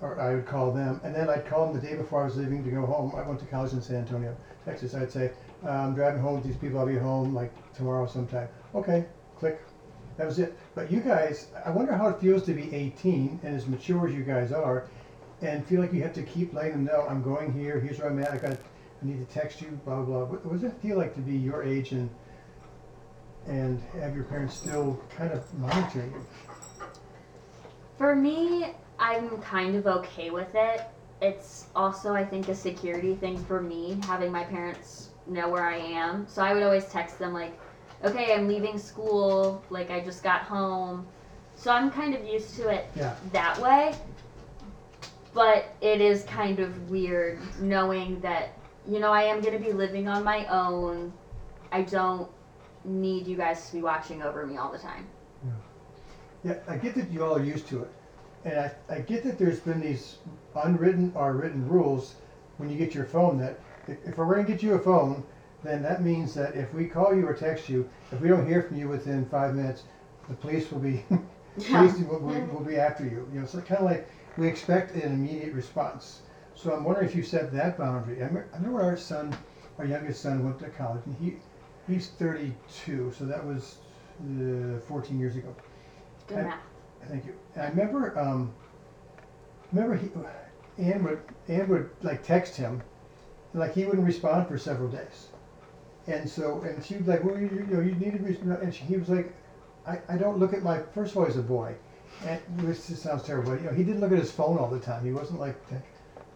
or 0.00 0.20
I 0.20 0.34
would 0.34 0.46
call 0.46 0.72
them, 0.72 1.00
and 1.02 1.14
then 1.14 1.28
I'd 1.28 1.46
call 1.46 1.66
them 1.66 1.80
the 1.80 1.86
day 1.86 1.96
before 1.96 2.22
I 2.22 2.24
was 2.26 2.36
leaving 2.36 2.62
to 2.64 2.70
go 2.70 2.86
home. 2.86 3.12
I 3.16 3.26
went 3.26 3.40
to 3.40 3.46
college 3.46 3.72
in 3.72 3.82
San 3.82 3.96
Antonio, 3.96 4.36
Texas. 4.64 4.94
I'd 4.94 5.10
say, 5.10 5.32
I'm 5.66 5.94
driving 5.94 6.20
home 6.20 6.34
with 6.34 6.44
these 6.44 6.56
people, 6.56 6.78
I'll 6.78 6.86
be 6.86 6.96
home 6.96 7.34
like 7.34 7.52
tomorrow 7.74 8.06
sometime. 8.06 8.48
Okay, 8.74 9.06
click. 9.38 9.60
That 10.16 10.26
was 10.26 10.38
it. 10.38 10.56
But 10.74 10.92
you 10.92 11.00
guys, 11.00 11.48
I 11.64 11.70
wonder 11.70 11.92
how 11.94 12.08
it 12.08 12.20
feels 12.20 12.44
to 12.44 12.54
be 12.54 12.72
18 12.72 13.40
and 13.42 13.56
as 13.56 13.66
mature 13.66 14.06
as 14.06 14.14
you 14.14 14.22
guys 14.22 14.52
are, 14.52 14.86
and 15.42 15.66
feel 15.66 15.80
like 15.80 15.92
you 15.92 16.02
have 16.02 16.14
to 16.14 16.22
keep 16.22 16.54
letting 16.54 16.72
them 16.72 16.84
know 16.84 17.06
I'm 17.08 17.22
going 17.22 17.52
here. 17.52 17.80
Here's 17.80 17.98
where 17.98 18.08
I'm 18.08 18.18
at. 18.20 18.30
I 18.30 18.38
got. 18.38 18.52
I 18.52 19.06
need 19.06 19.26
to 19.26 19.34
text 19.34 19.60
you. 19.60 19.68
Blah 19.84 20.02
blah. 20.02 20.04
blah. 20.04 20.24
What, 20.24 20.46
what 20.46 20.52
does 20.52 20.64
it 20.64 20.74
feel 20.80 20.96
like 20.96 21.14
to 21.14 21.20
be 21.20 21.36
your 21.36 21.62
age 21.62 21.92
and 21.92 22.08
and 23.46 23.82
have 24.00 24.14
your 24.14 24.24
parents 24.24 24.54
still 24.54 25.02
kind 25.16 25.32
of 25.32 25.52
monitoring 25.58 26.12
you? 26.12 26.26
For 27.98 28.14
me, 28.14 28.72
I'm 28.98 29.38
kind 29.38 29.76
of 29.76 29.86
okay 29.86 30.30
with 30.30 30.54
it. 30.54 30.82
It's 31.20 31.66
also, 31.74 32.14
I 32.14 32.24
think, 32.24 32.48
a 32.48 32.54
security 32.54 33.14
thing 33.14 33.42
for 33.44 33.60
me, 33.60 33.98
having 34.04 34.32
my 34.32 34.44
parents 34.44 35.10
know 35.26 35.48
where 35.48 35.64
I 35.64 35.76
am. 35.76 36.26
So 36.28 36.42
I 36.42 36.54
would 36.54 36.62
always 36.62 36.86
text 36.86 37.18
them, 37.18 37.32
like, 37.32 37.58
okay, 38.04 38.34
I'm 38.34 38.48
leaving 38.48 38.78
school, 38.78 39.62
like, 39.70 39.90
I 39.90 40.00
just 40.00 40.22
got 40.22 40.42
home. 40.42 41.06
So 41.56 41.70
I'm 41.70 41.90
kind 41.90 42.14
of 42.14 42.24
used 42.24 42.56
to 42.56 42.68
it 42.68 42.86
Yeah. 42.96 43.14
that 43.32 43.58
way. 43.60 43.94
But 45.32 45.66
it 45.80 46.00
is 46.00 46.24
kind 46.24 46.60
of 46.60 46.90
weird 46.90 47.38
knowing 47.60 48.20
that, 48.20 48.50
you 48.86 49.00
know, 49.00 49.12
I 49.12 49.22
am 49.22 49.40
going 49.40 49.54
to 49.54 49.64
be 49.64 49.72
living 49.72 50.06
on 50.06 50.22
my 50.22 50.46
own. 50.46 51.12
I 51.72 51.82
don't 51.82 52.28
need 52.84 53.26
you 53.26 53.36
guys 53.36 53.66
to 53.68 53.72
be 53.72 53.82
watching 53.82 54.22
over 54.22 54.46
me 54.46 54.56
all 54.58 54.70
the 54.70 54.78
time. 54.78 55.06
Yeah, 56.44 56.58
I 56.68 56.76
get 56.76 56.94
that 56.96 57.10
you 57.10 57.24
all 57.24 57.36
are 57.36 57.42
used 57.42 57.66
to 57.68 57.82
it, 57.82 57.90
and 58.44 58.60
I, 58.60 58.72
I 58.90 59.00
get 59.00 59.24
that 59.24 59.38
there's 59.38 59.60
been 59.60 59.80
these 59.80 60.18
unwritten 60.54 61.10
or 61.14 61.32
written 61.32 61.66
rules 61.66 62.16
when 62.58 62.68
you 62.68 62.76
get 62.76 62.94
your 62.94 63.06
phone 63.06 63.38
that 63.38 63.58
if, 63.88 64.16
we're 64.16 64.26
going 64.26 64.46
to 64.46 64.52
get 64.52 64.62
you 64.62 64.74
a 64.74 64.78
phone, 64.78 65.24
then 65.62 65.82
that 65.82 66.02
means 66.02 66.34
that 66.34 66.54
if 66.54 66.72
we 66.74 66.86
call 66.86 67.14
you 67.14 67.26
or 67.26 67.34
text 67.34 67.68
you, 67.68 67.88
if 68.12 68.20
we 68.20 68.28
don't 68.28 68.46
hear 68.46 68.62
from 68.62 68.78
you 68.78 68.88
within 68.88 69.26
five 69.26 69.54
minutes, 69.54 69.84
the 70.28 70.34
police 70.34 70.70
will 70.70 70.80
be 70.80 71.04
police 71.68 71.98
will, 71.98 72.18
will, 72.18 72.46
will 72.46 72.64
be 72.64 72.76
after 72.76 73.04
you. 73.04 73.28
You 73.32 73.40
know, 73.40 73.46
so 73.46 73.60
kind 73.60 73.80
of 73.80 73.86
like 73.90 74.08
we 74.36 74.48
expect 74.48 74.94
an 74.94 75.12
immediate 75.12 75.54
response. 75.54 76.22
So 76.54 76.72
I'm 76.72 76.84
wondering 76.84 77.08
if 77.08 77.14
you 77.14 77.22
set 77.22 77.52
that 77.52 77.78
boundary. 77.78 78.22
I 78.22 78.26
remember, 78.26 78.82
our 78.82 78.96
son, 78.96 79.36
our 79.78 79.84
youngest 79.84 80.22
son, 80.22 80.44
went 80.44 80.58
to 80.60 80.68
college, 80.70 81.02
and 81.06 81.16
he 81.16 81.36
he's 81.92 82.08
32, 82.10 83.12
so 83.16 83.24
that 83.26 83.44
was 83.44 83.78
uh, 84.22 84.80
14 84.80 85.18
years 85.18 85.36
ago. 85.36 85.54
Good 86.28 86.46
math. 86.46 86.60
Thank 87.08 87.26
you. 87.26 87.34
And 87.54 87.64
I 87.64 87.68
remember, 87.68 88.18
um, 88.18 88.54
remember 89.72 89.96
he, 89.96 90.08
Anne 90.82 91.04
would, 91.04 91.20
Anne 91.48 91.68
would 91.68 91.90
like 92.02 92.22
text 92.22 92.56
him, 92.56 92.82
and 93.54 93.60
like 93.60 93.72
he 93.72 93.86
wouldn't 93.86 94.06
respond 94.06 94.46
for 94.48 94.58
several 94.58 94.88
days. 94.88 95.28
And 96.06 96.28
so, 96.28 96.60
and 96.62 96.84
she 96.84 96.96
was 96.96 97.06
like, 97.06 97.24
well, 97.24 97.38
you, 97.38 97.48
you 97.48 97.74
know, 97.74 97.80
you 97.80 97.94
need 97.94 98.12
to 98.12 98.22
respond. 98.22 98.58
And 98.60 98.74
she, 98.74 98.84
he 98.84 98.96
was 98.98 99.08
like, 99.08 99.32
I, 99.86 99.98
I 100.08 100.18
don't 100.18 100.38
look 100.38 100.52
at 100.52 100.62
my 100.62 100.80
first 100.94 101.12
of 101.12 101.18
all 101.18 101.24
he's 101.24 101.36
a 101.36 101.42
boy, 101.42 101.74
and 102.26 102.40
this 102.58 102.88
just 102.88 103.02
sounds 103.02 103.22
terrible. 103.22 103.52
But, 103.52 103.62
you 103.62 103.66
know, 103.68 103.72
he 103.72 103.84
didn't 103.84 104.00
look 104.00 104.12
at 104.12 104.18
his 104.18 104.30
phone 104.30 104.58
all 104.58 104.68
the 104.68 104.80
time. 104.80 105.04
He 105.04 105.12
wasn't 105.12 105.40
like 105.40 105.56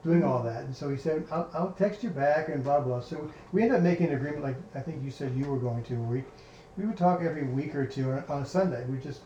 doing 0.05 0.25
all 0.25 0.43
that, 0.45 0.65
and 0.65 0.75
so 0.75 0.89
he 0.89 0.97
said, 0.97 1.27
"I'll, 1.31 1.51
I'll 1.53 1.73
text 1.73 2.03
you 2.03 2.11
back," 2.11 2.49
and 2.49 2.63
blah 2.63 2.81
blah. 2.81 3.01
So 3.01 3.31
we 3.53 3.63
ended 3.63 3.79
up 3.79 3.83
making 3.83 4.09
an 4.09 4.15
agreement, 4.15 4.43
like 4.43 4.57
I 4.75 4.81
think 4.81 5.05
you 5.05 5.11
said 5.11 5.35
you 5.37 5.45
were 5.47 5.59
going 5.59 5.83
to. 5.85 5.95
We 5.95 6.25
we 6.79 6.87
would 6.87 6.97
talk 6.97 7.23
every 7.23 7.43
week 7.43 7.75
or 7.75 7.85
two 7.85 8.11
on, 8.13 8.25
on 8.29 8.43
a 8.43 8.47
Sunday. 8.47 8.85
We'd 8.87 9.03
just 9.03 9.21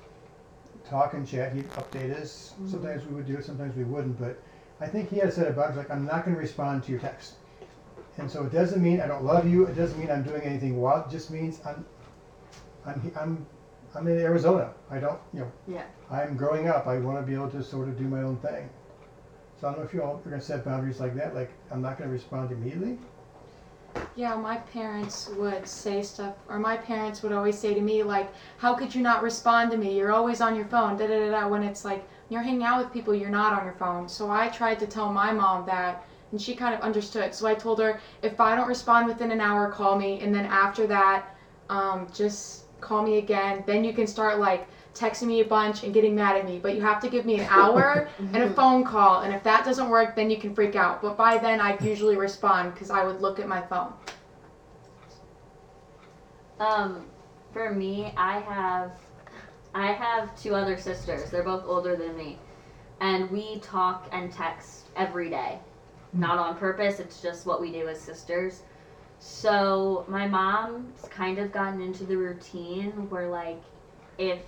talk 0.88 1.14
and 1.14 1.28
chat. 1.28 1.53
He'd 1.53 1.68
update 1.70 2.18
us. 2.18 2.55
Mm-hmm. 2.55 2.70
Sometimes 2.70 3.07
we 3.07 3.14
would 3.14 3.26
do 3.26 3.36
it, 3.36 3.45
sometimes 3.45 3.76
we 3.76 3.84
wouldn't. 3.84 4.18
But 4.18 4.40
I 4.80 4.86
think 4.86 5.11
he 5.11 5.18
had 5.18 5.28
a 5.28 5.32
set 5.32 5.47
of 5.47 5.57
boundaries. 5.57 5.76
Like 5.76 5.90
I'm 5.90 6.07
not 6.07 6.24
going 6.24 6.34
to 6.34 6.40
respond 6.40 6.82
to 6.84 6.90
your 6.90 7.01
text. 7.01 7.34
And 8.19 8.31
so 8.31 8.45
it 8.45 8.53
doesn't 8.53 8.83
mean 8.83 9.01
I 9.01 9.07
don't 9.07 9.25
love 9.25 9.49
you. 9.49 9.67
It 9.67 9.75
doesn't 9.75 9.99
mean 9.99 10.11
I'm 10.11 10.23
doing 10.23 10.43
anything 10.43 10.81
wild. 10.81 11.07
It 11.07 11.11
just 11.11 11.31
means 11.31 11.61
I'm, 11.65 11.85
I'm, 12.85 13.13
I'm, 13.19 13.47
I'm 13.95 14.07
in 14.07 14.19
Arizona. 14.19 14.73
I 14.91 14.99
don't, 14.99 15.19
you 15.33 15.41
know, 15.41 15.53
Yeah. 15.67 15.85
I'm 16.11 16.37
growing 16.37 16.69
up. 16.69 16.87
I 16.87 16.99
want 16.99 17.19
to 17.19 17.23
be 17.23 17.35
able 17.35 17.51
to 17.51 17.63
sort 17.63 17.89
of 17.89 17.99
do 17.99 18.05
my 18.05 18.23
own 18.23 18.37
thing. 18.39 18.69
So 19.61 19.69
I 19.69 19.71
don't 19.71 19.81
know 19.81 19.87
if 19.87 19.95
you 19.95 20.03
all 20.03 20.17
are 20.17 20.29
going 20.29 20.41
to 20.41 20.45
set 20.45 20.65
boundaries 20.65 21.01
like 21.01 21.15
that. 21.17 21.35
Like 21.35 21.51
I'm 21.71 21.81
not 21.81 21.97
going 21.97 22.09
to 22.09 22.13
respond 22.13 22.51
immediately. 22.53 22.99
Yeah, 24.17 24.35
my 24.37 24.57
parents 24.57 25.29
would 25.37 25.67
say 25.69 26.03
stuff, 26.03 26.35
or 26.49 26.59
my 26.59 26.77
parents 26.79 27.23
would 27.23 27.33
always 27.33 27.59
say 27.59 27.75
to 27.75 27.81
me, 27.81 28.03
like, 28.03 28.33
how 28.57 28.75
could 28.75 28.95
you 28.95 29.03
not 29.03 29.23
respond 29.23 29.71
to 29.71 29.77
me? 29.77 29.97
You're 29.97 30.13
always 30.13 30.41
on 30.41 30.57
your 30.57 30.65
phone, 30.65 30.97
da 30.97 31.07
da 31.07 31.19
da 31.19 31.31
da. 31.31 31.49
When 31.49 31.63
it's 31.63 31.85
like, 31.85 32.09
you're 32.31 32.41
hanging 32.43 32.63
out 32.63 32.83
with 32.83 32.93
people, 32.93 33.15
you're 33.15 33.29
not 33.29 33.59
on 33.59 33.65
your 33.67 33.75
phone. 33.75 34.09
So 34.09 34.31
I 34.31 34.49
tried 34.49 34.79
to 34.81 34.87
tell 34.87 35.13
my 35.13 35.33
mom 35.33 35.67
that, 35.67 36.07
and 36.33 36.41
she 36.41 36.55
kind 36.57 36.74
of 36.74 36.80
understood. 36.80 37.35
So 37.35 37.47
I 37.47 37.55
told 37.55 37.78
her, 37.78 38.01
if 38.22 38.41
I 38.41 38.57
don't 38.57 38.66
respond 38.66 39.07
within 39.07 39.30
an 39.30 39.41
hour, 39.41 39.70
call 39.70 39.97
me, 39.99 40.20
and 40.20 40.35
then 40.35 40.47
after 40.47 40.87
that, 40.89 41.37
um, 41.68 42.09
just 42.12 42.64
call 42.80 43.03
me 43.03 43.18
again. 43.18 43.62
Then 43.66 43.85
you 43.85 43.93
can 43.93 44.07
start, 44.07 44.41
like, 44.41 44.66
texting 44.95 45.26
me 45.28 45.41
a 45.41 45.45
bunch 45.45 45.85
and 45.85 45.95
getting 45.95 46.14
mad 46.14 46.37
at 46.37 46.45
me. 46.45 46.59
But 46.59 46.74
you 46.74 46.80
have 46.80 47.01
to 47.03 47.09
give 47.09 47.24
me 47.24 47.39
an 47.39 47.47
hour 47.49 48.09
and 48.18 48.37
a 48.37 48.51
phone 48.55 48.83
call, 48.83 49.20
and 49.20 49.33
if 49.33 49.43
that 49.45 49.64
doesn't 49.64 49.89
work, 49.89 50.16
then 50.16 50.30
you 50.30 50.39
can 50.39 50.55
freak 50.55 50.74
out. 50.74 51.03
But 51.03 51.16
by 51.16 51.37
then, 51.37 51.61
I'd 51.61 51.80
usually 51.83 52.16
respond 52.16 52.74
because 52.74 52.91
I 52.91 53.05
would 53.05 53.20
look 53.20 53.39
at 53.39 53.47
my 53.47 53.61
phone. 53.61 53.93
Um, 56.59 57.07
for 57.53 57.70
me, 57.74 58.14
I 58.16 58.41
have, 58.41 58.93
I 59.74 59.93
have 59.93 60.35
two 60.41 60.55
other 60.55 60.78
sisters. 60.78 61.30
They're 61.30 61.43
both 61.43 61.64
older 61.66 61.95
than 61.95 62.16
me, 62.16 62.39
and 63.01 63.30
we 63.30 63.59
talk 63.59 64.09
and 64.12 64.33
text 64.33 64.87
every 64.97 65.28
day. 65.28 65.59
Not 66.13 66.39
on 66.39 66.57
purpose. 66.57 67.01
It's 67.01 67.23
just 67.23 67.47
what 67.47 67.61
we 67.61 67.73
do 67.73 67.89
as 67.89 68.01
sisters. 68.01 68.63
So 69.19 70.05
my 70.09 70.27
mom's 70.27 71.03
kind 71.11 71.39
of 71.39 71.53
gotten 71.53 71.81
into 71.81 72.05
the 72.05 72.17
routine 72.17 73.09
where 73.09 73.29
like, 73.29 73.63
if 74.19 74.41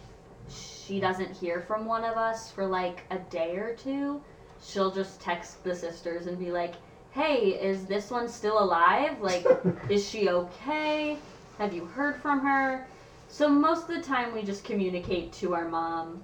she 0.49 1.01
doesn't 1.01 1.35
hear 1.37 1.61
from 1.61 1.87
one 1.87 2.05
of 2.05 2.17
us 2.17 2.51
for 2.51 2.67
like 2.67 3.05
a 3.11 3.19
day 3.19 3.57
or 3.57 3.75
two, 3.75 4.21
she'll 4.61 4.91
just 4.93 5.21
text 5.21 5.62
the 5.65 5.75
sisters 5.75 6.27
and 6.27 6.39
be 6.39 6.51
like, 6.51 6.75
"Hey, 7.12 7.51
is 7.53 7.87
this 7.87 8.11
one 8.11 8.29
still 8.29 8.62
alive? 8.62 9.21
Like, 9.21 9.47
is 9.89 10.07
she 10.09 10.29
okay?" 10.29 11.19
Have 11.59 11.73
you 11.73 11.85
heard 11.87 12.17
from 12.17 12.41
her? 12.41 12.87
So 13.29 13.49
most 13.49 13.83
of 13.89 13.89
the 13.89 14.03
time 14.03 14.35
we 14.35 14.43
just 14.43 14.65
communicate 14.65 15.33
to 15.35 15.55
our 15.55 15.69
mom 15.69 16.23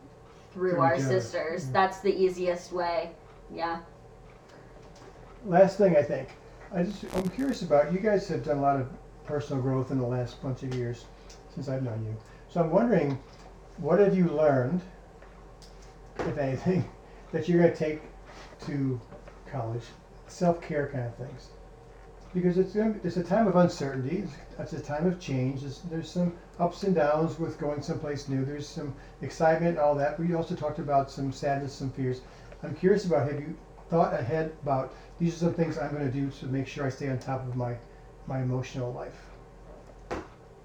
through 0.53 0.81
our 0.81 0.99
sisters. 0.99 1.67
Mhm. 1.67 1.73
That's 1.73 2.01
the 2.01 2.15
easiest 2.15 2.73
way. 2.73 3.11
Yeah. 3.55 3.79
Last 5.47 5.79
thing 5.79 5.97
I 5.97 6.03
think, 6.03 6.29
I 6.73 6.83
just 6.83 7.05
I'm 7.17 7.29
curious 7.31 7.63
about. 7.63 7.93
You 7.93 7.99
guys 7.99 8.29
have 8.29 8.45
done 8.45 8.59
a 8.59 8.61
lot 8.61 8.79
of 8.79 8.89
personal 9.25 9.63
growth 9.63 9.91
in 9.91 9.99
the 9.99 10.07
last 10.07 10.43
bunch 10.43 10.63
of 10.63 10.75
years 10.75 11.07
since 11.55 11.69
I've 11.69 11.83
known 11.83 12.05
you. 12.05 12.17
So 12.49 12.61
I'm 12.61 12.71
wondering, 12.71 13.19
what 13.79 14.01
have 14.01 14.17
you 14.17 14.27
learned, 14.27 14.83
if 16.19 16.37
anything, 16.37 16.89
that 17.33 17.49
you're 17.49 17.63
going 17.63 17.73
to 17.73 17.79
take 17.79 18.03
to 18.67 19.01
college? 19.51 19.85
Self 20.29 20.61
care 20.61 20.89
kind 20.89 21.07
of 21.07 21.15
things. 21.15 21.49
Because 22.35 22.59
it's 22.59 22.75
gonna, 22.75 22.95
it's 23.03 23.17
a 23.17 23.25
time 23.25 23.49
of 23.49 23.57
uncertainty. 23.57 24.25
It's, 24.59 24.73
a 24.75 24.81
time 24.81 25.07
of 25.07 25.19
change. 25.19 25.63
There's, 25.63 25.81
there's 25.91 26.11
some 26.11 26.35
ups 26.61 26.85
and 26.85 26.95
downs 26.95 27.39
with 27.39 27.59
going 27.59 27.83
someplace 27.83 28.29
new. 28.29 28.45
There's 28.45 28.69
some 28.69 28.95
excitement 29.23 29.71
and 29.71 29.79
all 29.79 29.95
that. 29.97 30.17
But 30.19 30.29
you 30.29 30.37
also 30.37 30.55
talked 30.55 30.79
about 30.79 31.11
some 31.11 31.33
sadness, 31.33 31.73
some 31.73 31.91
fears. 31.91 32.21
I'm 32.63 32.75
curious 32.75 33.07
about 33.07 33.27
have 33.31 33.41
you 33.41 33.57
thought 33.91 34.15
ahead 34.15 34.53
about 34.63 34.95
these 35.19 35.35
are 35.35 35.39
some 35.39 35.55
things 35.55 35.77
I'm 35.77 35.91
going 35.91 36.11
to 36.11 36.13
do 36.13 36.31
to 36.31 36.47
make 36.47 36.67
sure 36.67 36.87
I 36.87 36.91
stay 36.91 37.11
on 37.11 37.19
top 37.19 37.47
of 37.47 37.57
my 37.57 37.75
my 38.27 38.41
emotional 38.41 38.93
life. 38.93 39.31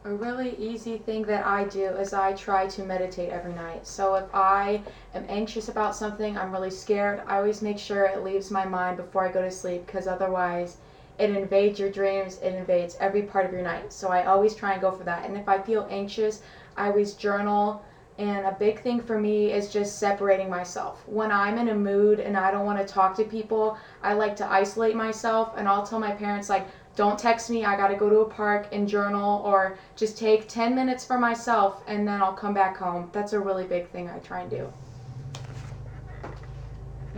A 0.06 0.14
really 0.14 0.56
easy 0.58 1.00
thing 1.00 1.24
that 1.24 1.48
I 1.48 1.64
do 1.64 1.86
is 1.86 2.14
I 2.14 2.34
try 2.34 2.68
to 2.68 2.84
meditate 2.84 3.32
every 3.32 3.54
night. 3.54 3.88
So 3.88 4.14
if 4.14 4.26
I 4.36 4.84
am 5.16 5.26
anxious 5.28 5.68
about 5.68 5.96
something, 5.96 6.38
I'm 6.38 6.52
really 6.52 6.70
scared, 6.70 7.24
I 7.26 7.38
always 7.38 7.64
make 7.64 7.80
sure 7.80 8.06
it 8.06 8.24
leaves 8.24 8.52
my 8.52 8.66
mind 8.66 8.98
before 8.98 9.28
I 9.28 9.32
go 9.32 9.42
to 9.42 9.50
sleep 9.50 9.88
because 9.88 10.06
otherwise 10.06 10.78
it 11.18 11.32
invades 11.32 11.80
your 11.80 11.90
dreams, 11.90 12.38
it 12.44 12.54
invades 12.54 12.96
every 13.00 13.24
part 13.24 13.48
of 13.48 13.52
your 13.52 13.64
night. 13.64 13.92
So 13.92 14.10
I 14.10 14.26
always 14.26 14.54
try 14.54 14.74
and 14.74 14.82
go 14.82 14.92
for 14.92 15.06
that. 15.06 15.26
And 15.26 15.36
if 15.36 15.50
I 15.50 15.60
feel 15.60 15.88
anxious, 15.90 16.44
I 16.78 16.90
always 16.90 17.14
journal. 17.14 17.84
And 18.18 18.46
a 18.46 18.56
big 18.58 18.82
thing 18.82 19.02
for 19.02 19.20
me 19.20 19.52
is 19.52 19.74
just 19.74 20.00
separating 20.00 20.50
myself. 20.50 21.04
When 21.06 21.32
I'm 21.32 21.58
in 21.58 21.68
a 21.70 21.76
mood 21.76 22.22
and 22.22 22.38
I 22.38 22.50
don't 22.50 22.66
want 22.66 22.80
to 22.80 22.86
talk 22.86 23.16
to 23.18 23.26
people, 23.26 23.78
I 24.02 24.14
like 24.14 24.38
to 24.38 24.50
isolate 24.50 24.96
myself 24.96 25.54
and 25.58 25.68
I'll 25.68 25.86
tell 25.86 26.00
my 26.00 26.12
parents 26.12 26.48
like 26.48 26.66
don't 26.96 27.20
text 27.20 27.50
me. 27.50 27.66
I 27.66 27.76
got 27.76 27.90
to 27.90 27.96
go 27.96 28.10
to 28.10 28.20
a 28.20 28.30
park 28.30 28.70
and 28.72 28.88
journal 28.88 29.42
or 29.44 29.78
just 29.98 30.18
take 30.18 30.48
10 30.48 30.74
minutes 30.74 31.04
for 31.04 31.18
myself 31.18 31.84
and 31.88 32.08
then 32.08 32.22
I'll 32.22 32.34
come 32.34 32.54
back 32.54 32.78
home. 32.78 33.10
That's 33.12 33.34
a 33.34 33.40
really 33.40 33.66
big 33.66 33.90
thing 33.90 34.10
I 34.10 34.20
try 34.20 34.42
and 34.42 34.50
do. 34.50 34.72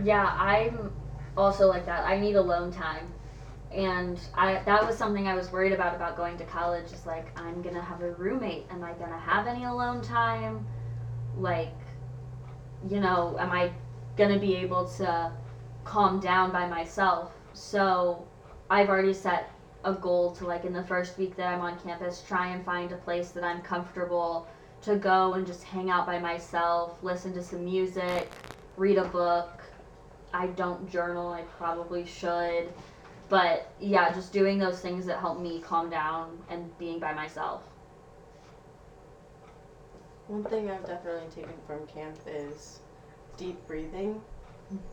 Yeah, 0.02 0.36
I'm 0.36 0.90
also 1.36 1.68
like 1.68 1.86
that. 1.86 2.04
I 2.06 2.18
need 2.18 2.34
alone 2.34 2.72
time. 2.72 3.06
And 3.70 4.18
I 4.34 4.62
that 4.64 4.84
was 4.86 4.96
something 4.96 5.28
I 5.28 5.34
was 5.34 5.52
worried 5.52 5.72
about 5.72 5.94
about 5.94 6.16
going 6.16 6.38
to 6.38 6.44
college 6.44 6.90
is 6.90 7.04
like 7.04 7.38
I'm 7.38 7.60
going 7.62 7.74
to 7.74 7.82
have 7.82 8.00
a 8.02 8.12
roommate. 8.12 8.66
Am 8.70 8.82
I 8.82 8.92
going 8.94 9.10
to 9.10 9.18
have 9.18 9.46
any 9.46 9.64
alone 9.64 10.00
time? 10.00 10.66
Like 11.38 11.74
you 12.88 13.00
know, 13.00 13.36
am 13.38 13.50
I 13.50 13.72
going 14.16 14.32
to 14.32 14.38
be 14.38 14.54
able 14.56 14.86
to 14.98 15.32
calm 15.84 16.20
down 16.20 16.52
by 16.52 16.68
myself? 16.68 17.32
So, 17.52 18.26
I've 18.70 18.88
already 18.88 19.14
set 19.14 19.50
a 19.84 19.92
goal 19.94 20.32
to 20.36 20.46
like 20.46 20.64
in 20.64 20.72
the 20.72 20.84
first 20.84 21.18
week 21.18 21.36
that 21.36 21.52
I'm 21.52 21.60
on 21.60 21.78
campus 21.80 22.22
try 22.26 22.48
and 22.48 22.64
find 22.64 22.92
a 22.92 22.96
place 22.96 23.30
that 23.30 23.44
I'm 23.44 23.62
comfortable 23.62 24.46
to 24.82 24.96
go 24.96 25.34
and 25.34 25.46
just 25.46 25.64
hang 25.64 25.90
out 25.90 26.06
by 26.06 26.18
myself, 26.18 27.02
listen 27.02 27.32
to 27.34 27.42
some 27.42 27.64
music, 27.64 28.30
read 28.76 28.98
a 28.98 29.04
book. 29.04 29.62
I 30.32 30.48
don't 30.48 30.88
journal, 30.90 31.32
I 31.32 31.42
probably 31.42 32.04
should. 32.04 32.72
But 33.28 33.72
yeah, 33.80 34.12
just 34.12 34.32
doing 34.32 34.58
those 34.58 34.80
things 34.80 35.06
that 35.06 35.18
help 35.18 35.40
me 35.40 35.60
calm 35.60 35.90
down 35.90 36.38
and 36.50 36.76
being 36.78 36.98
by 36.98 37.12
myself. 37.12 37.62
One 40.28 40.44
thing 40.44 40.70
I've 40.70 40.86
definitely 40.86 41.28
taken 41.34 41.54
from 41.66 41.86
camp 41.86 42.16
is 42.26 42.80
deep 43.38 43.66
breathing. 43.66 44.20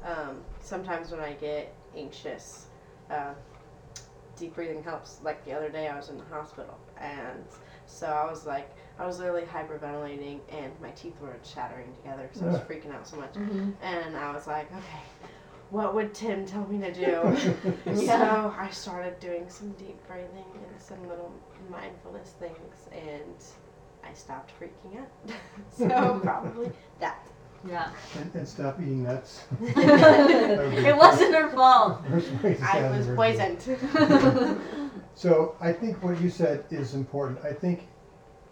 Um, 0.06 0.42
sometimes 0.62 1.12
when 1.12 1.20
I 1.20 1.34
get 1.34 1.74
anxious, 1.96 2.68
uh, 3.12 3.34
deep 4.38 4.56
breathing 4.56 4.82
helps. 4.82 5.20
Like 5.24 5.44
the 5.46 5.52
other 5.54 5.70
day, 5.70 5.90
I 5.90 5.98
was 5.98 6.10
in 6.10 6.18
the 6.18 6.24
hospital, 6.26 6.78
and 6.98 7.44
so 7.86 8.08
I 8.08 8.30
was 8.30 8.46
like, 8.46 8.72
I 8.98 9.06
was 9.06 9.20
literally 9.20 9.44
hyperventilating, 9.44 10.40
and 10.50 10.72
my 10.82 10.92
teeth 10.92 11.20
were 11.22 11.36
chattering 11.44 11.94
together 11.96 12.30
because 12.32 12.42
I 12.42 12.46
was 12.48 12.62
freaking 12.62 12.94
out 12.94 13.06
so 13.06 13.18
much. 13.18 13.34
Mm-hmm. 13.34 13.72
And 13.82 14.16
I 14.16 14.34
was 14.34 14.48
like, 14.48 14.72
okay, 14.72 15.04
what 15.70 15.94
would 15.96 16.14
Tim 16.14 16.46
tell 16.46 16.66
me 16.68 16.80
to 16.80 16.94
do? 16.94 17.96
So 18.06 18.54
I 18.58 18.70
started 18.72 19.20
doing 19.20 19.50
some 19.50 19.72
deep 19.72 19.98
breathing 20.08 20.46
and 20.54 20.82
some 20.82 21.06
little 21.10 21.34
mindfulness 21.70 22.36
things, 22.40 22.88
and 22.94 23.36
I 24.10 24.14
stopped 24.14 24.52
freaking 24.60 25.00
out. 25.00 25.36
so 25.78 26.20
probably 26.20 26.72
that. 27.00 27.28
Yeah. 27.68 27.90
And, 28.20 28.36
and 28.36 28.48
stop 28.48 28.80
eating 28.80 29.04
nuts. 29.04 29.44
it 29.62 30.96
wasn't 30.96 31.34
her 31.34 31.50
fault. 31.50 32.08
Worst 32.10 32.32
way 32.44 32.54
to 32.54 32.64
I 32.64 32.98
was 32.98 33.08
poisoned. 33.08 34.62
So 35.16 35.56
I 35.62 35.72
think 35.72 36.04
what 36.04 36.20
you 36.22 36.30
said 36.30 36.66
is 36.70 36.94
important. 36.94 37.40
I 37.44 37.54
think 37.54 37.88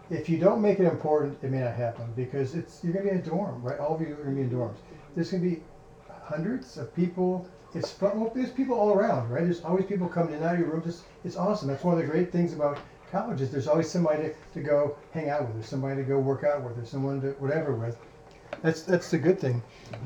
if 0.10 0.30
you 0.30 0.38
don't 0.38 0.62
make 0.62 0.80
it 0.80 0.86
important, 0.86 1.38
it 1.44 1.52
may 1.52 1.60
not 1.60 1.76
happen 1.76 2.14
because 2.16 2.56
it's 2.56 2.82
you're 2.84 2.94
gonna 2.94 3.06
be 3.06 3.12
in 3.12 3.18
a 3.18 3.22
dorm, 3.22 3.62
right? 3.62 3.78
All 3.80 3.96
of 3.96 4.02
you 4.02 4.14
are 4.14 4.24
gonna 4.24 4.36
be 4.36 4.42
in 4.44 4.50
dorms. 4.50 4.78
There's 5.14 5.30
gonna 5.30 5.44
be 5.44 5.62
hundreds 6.24 6.78
of 6.78 6.96
people. 6.96 7.50
It's 7.76 7.92
fun. 7.92 8.18
Well, 8.20 8.32
there's 8.34 8.52
people 8.52 8.76
all 8.80 8.94
around, 8.94 9.30
right? 9.30 9.44
There's 9.44 9.62
always 9.62 9.86
people 9.86 10.08
coming 10.08 10.36
in 10.36 10.38
and 10.38 10.46
out 10.46 10.54
of 10.54 10.62
your 10.62 10.70
room. 10.70 10.84
Just 10.84 11.04
it's 11.26 11.36
awesome. 11.36 11.68
That's 11.68 11.84
one 11.84 11.96
of 11.96 12.00
the 12.00 12.10
great 12.10 12.32
things 12.32 12.54
about 12.54 12.80
colleges. 13.14 13.50
There's 13.50 13.70
always 13.70 13.90
somebody 13.90 14.24
to, 14.24 14.34
to 14.56 14.60
go 14.60 14.98
hang 15.14 15.30
out 15.30 15.44
with. 15.44 15.54
There's 15.54 15.70
somebody 15.70 15.96
to 15.96 16.04
go 16.04 16.20
work 16.20 16.44
out 16.44 16.64
with. 16.64 16.76
There's 16.76 16.90
someone 16.90 17.22
to 17.22 17.30
whatever 17.40 17.74
with. 17.74 17.98
That's 18.62 18.82
that's 18.82 19.10
the 19.10 19.18
good 19.18 19.40
thing. 19.40 19.64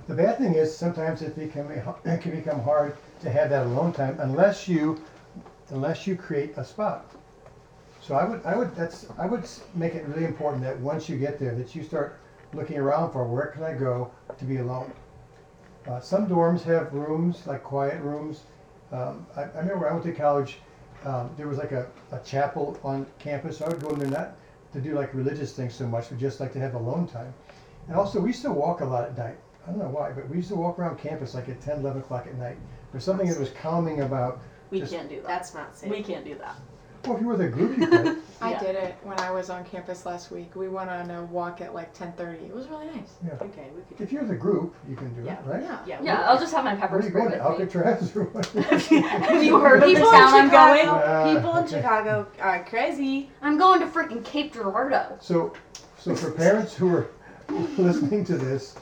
The 0.08 0.14
bad 0.14 0.38
thing 0.38 0.54
is 0.54 0.76
sometimes 0.76 1.24
it 1.24 1.36
become 1.36 1.72
it 1.72 2.22
can 2.22 2.32
become 2.32 2.62
hard 2.62 2.96
to 3.22 3.32
have 3.32 3.50
that 3.50 3.66
alone 3.66 3.94
time 3.94 4.18
unless 4.20 4.68
you 4.68 5.02
unless 5.72 6.06
you 6.06 6.16
create 6.16 6.54
a 6.58 6.64
spot. 6.64 7.06
So 8.02 8.16
I 8.16 8.24
would, 8.24 8.46
I 8.46 8.56
would, 8.56 8.74
that's, 8.76 9.08
I 9.18 9.26
would 9.26 9.46
make 9.76 9.94
it 9.96 10.06
really 10.08 10.24
important 10.24 10.64
that 10.64 10.80
once 10.80 11.10
you 11.10 11.18
get 11.18 11.40
there, 11.40 11.54
that 11.56 11.76
you 11.76 11.84
start 11.84 12.20
looking 12.54 12.78
around 12.78 13.12
for 13.12 13.26
where 13.26 13.48
can 13.48 13.64
I 13.64 13.74
go 13.74 14.12
to 14.38 14.46
be 14.46 14.58
alone. 14.58 14.94
Uh, 15.88 16.00
some 16.00 16.28
dorms 16.28 16.62
have 16.64 16.94
rooms, 16.94 17.46
like 17.46 17.64
quiet 17.64 18.02
rooms. 18.02 18.44
Um, 18.94 19.26
I, 19.36 19.44
I 19.44 19.60
remember 19.60 19.90
I 19.90 19.94
went 19.94 20.06
to 20.06 20.14
college, 20.14 20.60
um, 21.06 21.30
there 21.38 21.48
was 21.48 21.58
like 21.58 21.72
a, 21.72 21.88
a 22.12 22.20
chapel 22.20 22.80
on 22.84 23.06
campus. 23.20 23.62
I 23.62 23.68
would 23.70 23.82
go 23.82 23.90
in 23.90 24.00
there 24.00 24.10
not 24.10 24.36
to 24.74 24.82
do 24.82 24.94
like 24.94 25.14
religious 25.14 25.54
things 25.54 25.74
so 25.74 25.88
much, 25.88 26.10
but 26.10 26.18
just 26.18 26.40
like 26.40 26.54
to 26.54 26.60
have 26.60 26.74
alone 26.74 27.08
time. 27.08 27.34
And 27.88 27.96
also, 27.96 28.20
we 28.20 28.30
used 28.30 28.42
to 28.42 28.52
walk 28.52 28.82
a 28.82 28.86
lot 28.86 29.06
at 29.06 29.18
night. 29.18 29.38
I 29.66 29.72
don't 29.72 29.80
know 29.80 29.90
why, 29.90 30.12
but 30.12 30.30
we 30.30 30.38
used 30.38 30.50
to 30.50 30.56
walk 30.56 30.80
around 30.80 30.98
campus 30.98 31.34
like 31.34 31.50
at 31.50 31.62
10, 31.62 31.80
11 31.80 32.02
o'clock 32.02 32.28
at 32.28 32.38
night. 32.38 32.58
There's 32.92 33.04
something 33.04 33.28
that 33.28 33.40
was 33.40 33.50
calming 33.50 34.02
about, 34.02 34.40
We 34.70 34.80
Just- 34.80 34.94
can't 34.94 35.10
do 35.10 35.18
that. 35.18 35.28
That's 35.28 35.54
not 35.54 35.78
safe. 35.78 35.90
We 35.90 36.04
can't 36.04 36.26
do 36.26 36.36
that. 36.36 36.56
Well, 37.08 37.16
if 37.18 37.22
you 37.22 37.28
were 37.28 37.34
with 37.36 37.42
a 37.42 37.50
group, 37.50 37.78
you 37.78 37.88
could. 37.88 38.18
I 38.40 38.52
Yeah. 38.52 38.60
did 38.60 38.76
it 38.76 38.96
when 39.04 39.20
I 39.20 39.32
was 39.32 39.50
on 39.50 39.64
campus 39.66 40.06
last 40.06 40.30
week. 40.32 40.52
We 40.56 40.68
went 40.68 40.90
on 40.92 41.10
a 41.10 41.24
walk 41.26 41.60
at 41.62 41.74
like 41.74 41.94
10:30. 41.94 42.48
It 42.50 42.54
was 42.54 42.68
really 42.70 42.86
nice. 42.88 43.16
Yeah. 43.26 43.34
Okay, 43.42 43.68
we 43.76 43.82
could. 43.84 44.00
If 44.02 44.12
you're 44.12 44.26
the 44.26 44.36
group, 44.36 44.76
you 44.88 44.96
can 44.96 45.14
do 45.16 45.24
Yeah. 45.24 45.40
it, 45.40 45.46
right? 45.46 45.62
Yeah. 45.64 45.80
Yeah. 45.88 46.00
Yeah, 46.04 46.22
I'll 46.30 46.40
just 46.40 46.54
have 46.54 46.64
my 46.64 46.76
pepper 46.76 46.94
Where 46.94 47.00
are 47.00 47.04
you 47.04 47.10
spray 47.10 47.22
going 47.22 47.32
to 47.34 47.50
with 47.50 47.60
me. 47.60 47.82
Alcatraz 47.82 48.16
or 48.16 48.24
what? 48.34 48.46
Have 48.48 49.44
you 49.44 49.60
heard 49.60 49.82
of 49.82 49.90
the 49.90 49.96
People 49.96 50.10
in 50.10 50.14
town 50.14 50.34
I'm 50.34 50.50
Chicago, 50.50 50.84
going? 50.84 51.04
Ah, 51.04 51.34
people 51.36 51.56
in 51.58 51.64
okay. 51.64 51.76
Chicago 51.78 52.28
are 52.40 52.64
crazy. 52.66 53.32
I'm 53.42 53.58
going 53.58 53.80
to 53.80 53.88
freaking 53.88 54.24
Cape 54.24 54.54
Girardeau. 54.54 55.18
So, 55.20 55.54
so 55.98 56.16
for 56.16 56.32
parents 56.32 56.76
who 56.76 56.94
are 56.94 57.08
listening 57.78 58.24
to 58.26 58.38
this, 58.38 58.76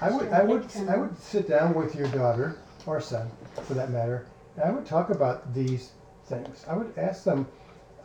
I 0.00 0.10
would, 0.10 0.28
I 0.28 0.42
would, 0.44 0.66
I 0.88 0.96
would 0.96 1.18
sit 1.20 1.48
down 1.48 1.74
with 1.74 1.94
your 1.96 2.08
daughter 2.08 2.56
or 2.86 3.00
son, 3.00 3.30
for 3.64 3.74
that 3.74 3.90
matter, 3.90 4.26
and 4.56 4.64
I 4.64 4.70
would 4.70 4.86
talk 4.86 5.10
about 5.10 5.52
these 5.52 5.90
things. 6.26 6.64
I 6.68 6.74
would 6.76 6.92
ask 6.96 7.24
them 7.24 7.46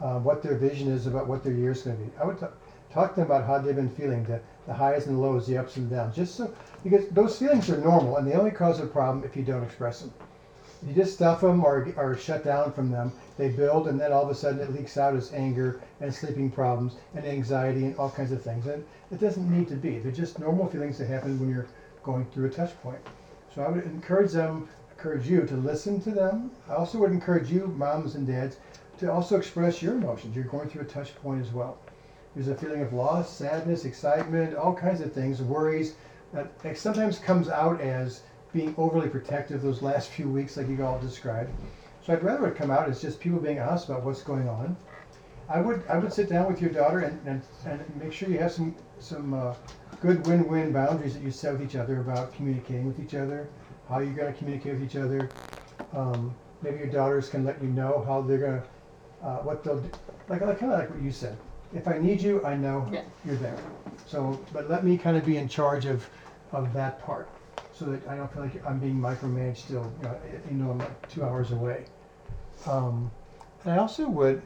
uh, 0.05 0.19
what 0.19 0.43
their 0.43 0.55
vision 0.55 0.87
is 0.87 1.07
about 1.07 1.25
what 1.25 1.43
their 1.43 1.53
year 1.53 1.71
is 1.71 1.81
going 1.81 1.97
to 1.97 2.03
be. 2.03 2.11
I 2.21 2.25
would 2.25 2.39
ta- 2.39 2.51
talk 2.93 3.15
to 3.15 3.21
them 3.21 3.25
about 3.25 3.47
how 3.47 3.57
they've 3.57 3.75
been 3.75 3.89
feeling, 3.89 4.23
the, 4.25 4.39
the 4.67 4.73
highs 4.73 5.07
and 5.07 5.17
the 5.17 5.19
lows, 5.19 5.47
the 5.47 5.57
ups 5.57 5.77
and 5.77 5.89
downs, 5.89 6.15
just 6.15 6.35
so 6.35 6.53
because 6.83 7.09
those 7.09 7.39
feelings 7.39 7.71
are 7.71 7.77
normal 7.77 8.17
and 8.17 8.27
they 8.27 8.35
only 8.35 8.51
cause 8.51 8.79
a 8.79 8.85
problem 8.85 9.23
if 9.23 9.35
you 9.35 9.41
don't 9.43 9.63
express 9.63 10.01
them. 10.01 10.13
If 10.83 10.89
you 10.89 10.93
just 10.93 11.15
stuff 11.15 11.41
them 11.41 11.65
or, 11.65 11.91
or 11.97 12.15
shut 12.15 12.43
down 12.43 12.71
from 12.71 12.91
them, 12.91 13.13
they 13.37 13.49
build 13.49 13.87
and 13.87 13.99
then 13.99 14.13
all 14.13 14.21
of 14.21 14.29
a 14.29 14.35
sudden 14.35 14.59
it 14.59 14.71
leaks 14.71 14.95
out 14.95 15.15
as 15.15 15.33
anger 15.33 15.81
and 16.01 16.13
sleeping 16.13 16.51
problems 16.51 16.93
and 17.15 17.25
anxiety 17.25 17.85
and 17.85 17.97
all 17.97 18.11
kinds 18.11 18.31
of 18.31 18.43
things. 18.43 18.67
And 18.67 18.85
it 19.11 19.19
doesn't 19.19 19.49
need 19.49 19.67
to 19.69 19.75
be. 19.75 19.97
They're 19.97 20.11
just 20.11 20.37
normal 20.37 20.67
feelings 20.67 20.99
that 20.99 21.07
happen 21.07 21.39
when 21.39 21.49
you're 21.49 21.67
going 22.03 22.27
through 22.27 22.45
a 22.45 22.49
touch 22.51 22.79
point. 22.83 22.99
So 23.55 23.63
I 23.63 23.69
would 23.69 23.85
encourage 23.85 24.33
them, 24.33 24.69
encourage 24.95 25.27
you 25.27 25.47
to 25.47 25.55
listen 25.55 25.99
to 26.01 26.11
them. 26.11 26.51
I 26.69 26.75
also 26.75 26.99
would 26.99 27.11
encourage 27.11 27.49
you, 27.51 27.73
moms 27.75 28.13
and 28.13 28.27
dads, 28.27 28.57
to 28.99 29.11
also 29.11 29.37
express 29.37 29.81
your 29.81 29.93
emotions. 29.93 30.35
You're 30.35 30.45
going 30.45 30.69
through 30.69 30.83
a 30.83 30.85
touch 30.85 31.15
point 31.15 31.41
as 31.41 31.51
well. 31.51 31.77
There's 32.33 32.47
a 32.49 32.55
feeling 32.55 32.81
of 32.81 32.93
loss, 32.93 33.33
sadness, 33.33 33.85
excitement, 33.85 34.55
all 34.55 34.75
kinds 34.75 35.01
of 35.01 35.13
things, 35.13 35.41
worries 35.41 35.95
that 36.33 36.77
sometimes 36.77 37.17
comes 37.17 37.49
out 37.49 37.79
as 37.79 38.21
being 38.51 38.75
overly 38.77 39.09
protective 39.09 39.61
those 39.61 39.81
last 39.81 40.09
few 40.15 40.29
weeks, 40.29 40.57
like 40.57 40.67
you 40.67 40.83
all 40.85 40.99
described. 40.99 41.51
So 42.05 42.13
I'd 42.13 42.23
rather 42.23 42.47
it 42.47 42.55
come 42.55 42.71
out 42.71 42.87
as 42.87 43.01
just 43.01 43.19
people 43.19 43.39
being 43.39 43.59
honest 43.59 43.89
about 43.89 44.03
what's 44.03 44.21
going 44.21 44.47
on. 44.47 44.77
I 45.47 45.61
would 45.61 45.83
I 45.87 45.97
would 45.97 46.11
sit 46.11 46.27
down 46.27 46.47
with 46.47 46.59
your 46.59 46.71
daughter 46.71 46.99
and, 46.99 47.19
and, 47.27 47.41
and 47.65 47.83
make 48.01 48.11
sure 48.11 48.29
you 48.29 48.39
have 48.39 48.51
some 48.51 48.75
some 48.99 49.33
uh, 49.33 49.53
good 50.01 50.25
win-win 50.27 50.71
boundaries 50.71 51.13
that 51.13 51.23
you 51.23 51.31
set 51.31 51.53
with 51.53 51.61
each 51.61 51.75
other 51.75 52.01
about 52.01 52.33
communicating 52.33 52.87
with 52.87 52.99
each 52.99 53.13
other, 53.13 53.47
how 53.87 53.99
you're 53.99 54.13
going 54.13 54.31
to 54.31 54.37
communicate 54.37 54.73
with 54.73 54.83
each 54.83 54.95
other. 54.95 55.29
Um, 55.93 56.33
maybe 56.61 56.79
your 56.79 56.87
daughters 56.87 57.29
can 57.29 57.45
let 57.45 57.61
you 57.61 57.69
know 57.69 58.03
how 58.05 58.21
they're 58.21 58.39
going 58.39 58.61
to 58.61 58.67
uh, 59.24 59.38
what 59.38 59.63
they'll 59.63 59.80
do. 59.80 59.89
Like, 60.28 60.41
like 60.41 60.59
kind 60.59 60.72
of 60.72 60.80
like 60.80 60.89
what 60.89 61.01
you 61.01 61.11
said. 61.11 61.38
If 61.74 61.88
I 61.88 61.97
need 61.97 62.22
you, 62.22 62.43
I 62.45 62.55
know 62.55 62.88
Yeah. 62.91 63.01
you're 63.26 63.36
there. 63.36 63.57
So, 64.05 64.39
but 64.53 64.70
let 64.70 64.84
me 64.86 64.97
kind 64.97 65.18
of 65.18 65.26
be 65.26 65.38
in 65.38 65.47
charge 65.47 65.86
of 65.86 66.07
of 66.51 66.72
that 66.74 67.03
part, 67.03 67.28
so 67.74 67.86
that 67.86 68.07
I 68.07 68.16
don't 68.16 68.32
feel 68.32 68.43
like 68.43 68.66
I'm 68.66 68.80
being 68.80 68.95
micromanaged 68.99 69.57
still. 69.57 69.91
You 70.01 70.07
know, 70.07 70.18
you 70.49 70.57
know 70.57 70.72
I'm 70.72 70.78
like 70.78 71.09
two 71.09 71.24
hours 71.24 71.51
away. 71.51 71.86
Um, 72.66 73.11
and 73.63 73.74
I 73.74 73.78
also 73.78 74.07
would, 74.07 74.41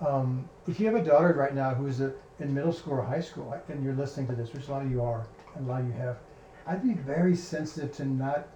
um, 0.00 0.48
if 0.66 0.80
you 0.80 0.86
have 0.86 0.94
a 0.94 1.04
daughter 1.04 1.34
right 1.34 1.54
now 1.54 1.74
who's 1.74 2.00
a, 2.00 2.12
in 2.38 2.54
middle 2.54 2.72
school 2.72 2.94
or 2.94 3.02
high 3.02 3.20
school, 3.20 3.54
and 3.68 3.84
you're 3.84 3.94
listening 3.94 4.26
to 4.28 4.34
this, 4.34 4.52
which 4.54 4.68
a 4.68 4.70
lot 4.70 4.82
of 4.82 4.90
you 4.90 5.02
are, 5.02 5.26
and 5.56 5.66
a 5.66 5.70
lot 5.70 5.80
of 5.80 5.86
you 5.86 5.92
have, 5.92 6.16
I'd 6.66 6.82
be 6.82 6.94
very 6.94 7.36
sensitive 7.36 7.94
to 7.96 8.04
not 8.04 8.48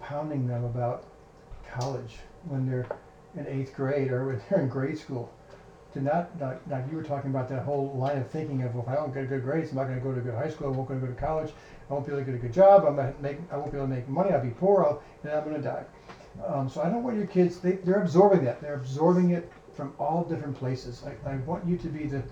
pounding 0.00 0.46
them 0.46 0.64
about 0.64 1.04
college 1.68 2.18
when 2.44 2.68
they're 2.70 2.86
in 3.36 3.46
eighth 3.46 3.74
grade 3.74 4.10
or 4.10 4.26
when 4.26 4.40
they're 4.48 4.60
in 4.60 4.68
grade 4.68 4.98
school. 4.98 5.32
To 5.94 6.02
not, 6.02 6.38
not, 6.38 6.58
like 6.68 6.84
you 6.90 6.96
were 6.96 7.02
talking 7.02 7.30
about 7.30 7.48
that 7.48 7.62
whole 7.62 7.94
line 7.96 8.18
of 8.18 8.30
thinking 8.30 8.62
of, 8.64 8.74
well, 8.74 8.84
if 8.84 8.88
I 8.90 8.96
don't 8.96 9.14
get 9.14 9.30
good 9.30 9.42
grades, 9.42 9.70
I'm 9.70 9.76
not 9.76 9.84
going 9.84 9.98
to 9.98 10.04
go 10.04 10.12
to 10.12 10.20
a 10.20 10.22
good 10.22 10.34
high 10.34 10.50
school, 10.50 10.66
I 10.66 10.76
won't 10.76 10.88
go 10.88 11.00
to 11.00 11.12
college, 11.14 11.52
I 11.88 11.92
won't 11.94 12.04
be 12.04 12.12
able 12.12 12.22
to 12.22 12.26
get 12.26 12.34
a 12.34 12.38
good 12.38 12.52
job, 12.52 12.84
I'm 12.84 12.96
not 12.96 13.20
make, 13.22 13.38
I 13.50 13.56
won't 13.56 13.72
be 13.72 13.78
able 13.78 13.88
to 13.88 13.94
make 13.94 14.06
money, 14.06 14.32
I'll 14.32 14.42
be 14.42 14.50
poor, 14.50 14.84
I'll, 14.84 15.02
and 15.22 15.32
I'm 15.32 15.44
going 15.44 15.56
to 15.56 15.62
die. 15.62 15.84
Um, 16.46 16.68
so 16.68 16.82
I 16.82 16.90
don't 16.90 17.02
want 17.02 17.16
your 17.16 17.26
kids, 17.26 17.60
they, 17.60 17.72
they're 17.72 18.02
absorbing 18.02 18.44
that. 18.44 18.60
They're 18.60 18.74
absorbing 18.74 19.30
it 19.30 19.50
from 19.74 19.94
all 19.98 20.24
different 20.24 20.56
places. 20.56 21.02
I, 21.06 21.30
I 21.30 21.36
want 21.38 21.66
you 21.66 21.78
to 21.78 21.88
be 21.88 22.06
the 22.06 22.22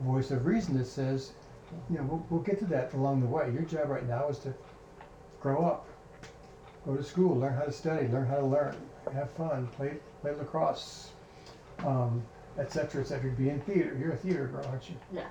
voice 0.00 0.30
of 0.30 0.44
reason 0.44 0.76
that 0.78 0.86
says, 0.86 1.32
you 1.90 1.96
know, 1.96 2.04
we'll, 2.04 2.26
we'll 2.30 2.42
get 2.42 2.58
to 2.60 2.66
that 2.66 2.92
along 2.94 3.20
the 3.20 3.26
way. 3.26 3.50
Your 3.52 3.62
job 3.62 3.88
right 3.88 4.06
now 4.06 4.28
is 4.28 4.38
to 4.40 4.54
grow 5.40 5.64
up, 5.64 5.86
go 6.84 6.96
to 6.96 7.02
school, 7.02 7.36
learn 7.36 7.54
how 7.54 7.62
to 7.62 7.72
study, 7.72 8.08
learn 8.08 8.26
how 8.26 8.36
to 8.36 8.46
learn, 8.46 8.76
have 9.12 9.30
fun, 9.32 9.66
play, 9.76 9.94
play 10.20 10.32
lacrosse, 10.32 11.10
um, 11.84 12.22
et 12.58 12.72
cetera, 12.72 13.00
et 13.02 13.06
cetera. 13.06 13.30
Be 13.30 13.50
in 13.50 13.60
theater. 13.60 13.96
You're 14.00 14.12
a 14.12 14.16
theater 14.16 14.46
girl, 14.46 14.66
aren't 14.66 14.88
you? 14.88 14.96
Yeah. 15.12 15.28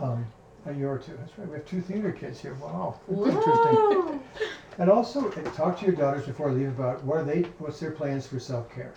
Um, 0.00 0.26
and 0.66 0.78
you 0.78 0.88
are 0.88 0.98
too. 0.98 1.16
That's 1.18 1.38
right. 1.38 1.48
We 1.48 1.54
have 1.54 1.66
two 1.66 1.80
theater 1.80 2.12
kids 2.12 2.40
here. 2.40 2.54
Wow. 2.54 3.00
That's 3.08 3.34
interesting. 3.36 4.20
And 4.78 4.90
also, 4.90 5.28
talk 5.56 5.78
to 5.80 5.86
your 5.86 5.94
daughters 5.94 6.26
before 6.26 6.52
they 6.52 6.60
leave 6.60 6.68
about 6.78 7.02
what 7.04 7.18
are 7.18 7.24
they, 7.24 7.42
what's 7.58 7.80
their 7.80 7.90
plans 7.90 8.26
for 8.26 8.38
self-care. 8.38 8.94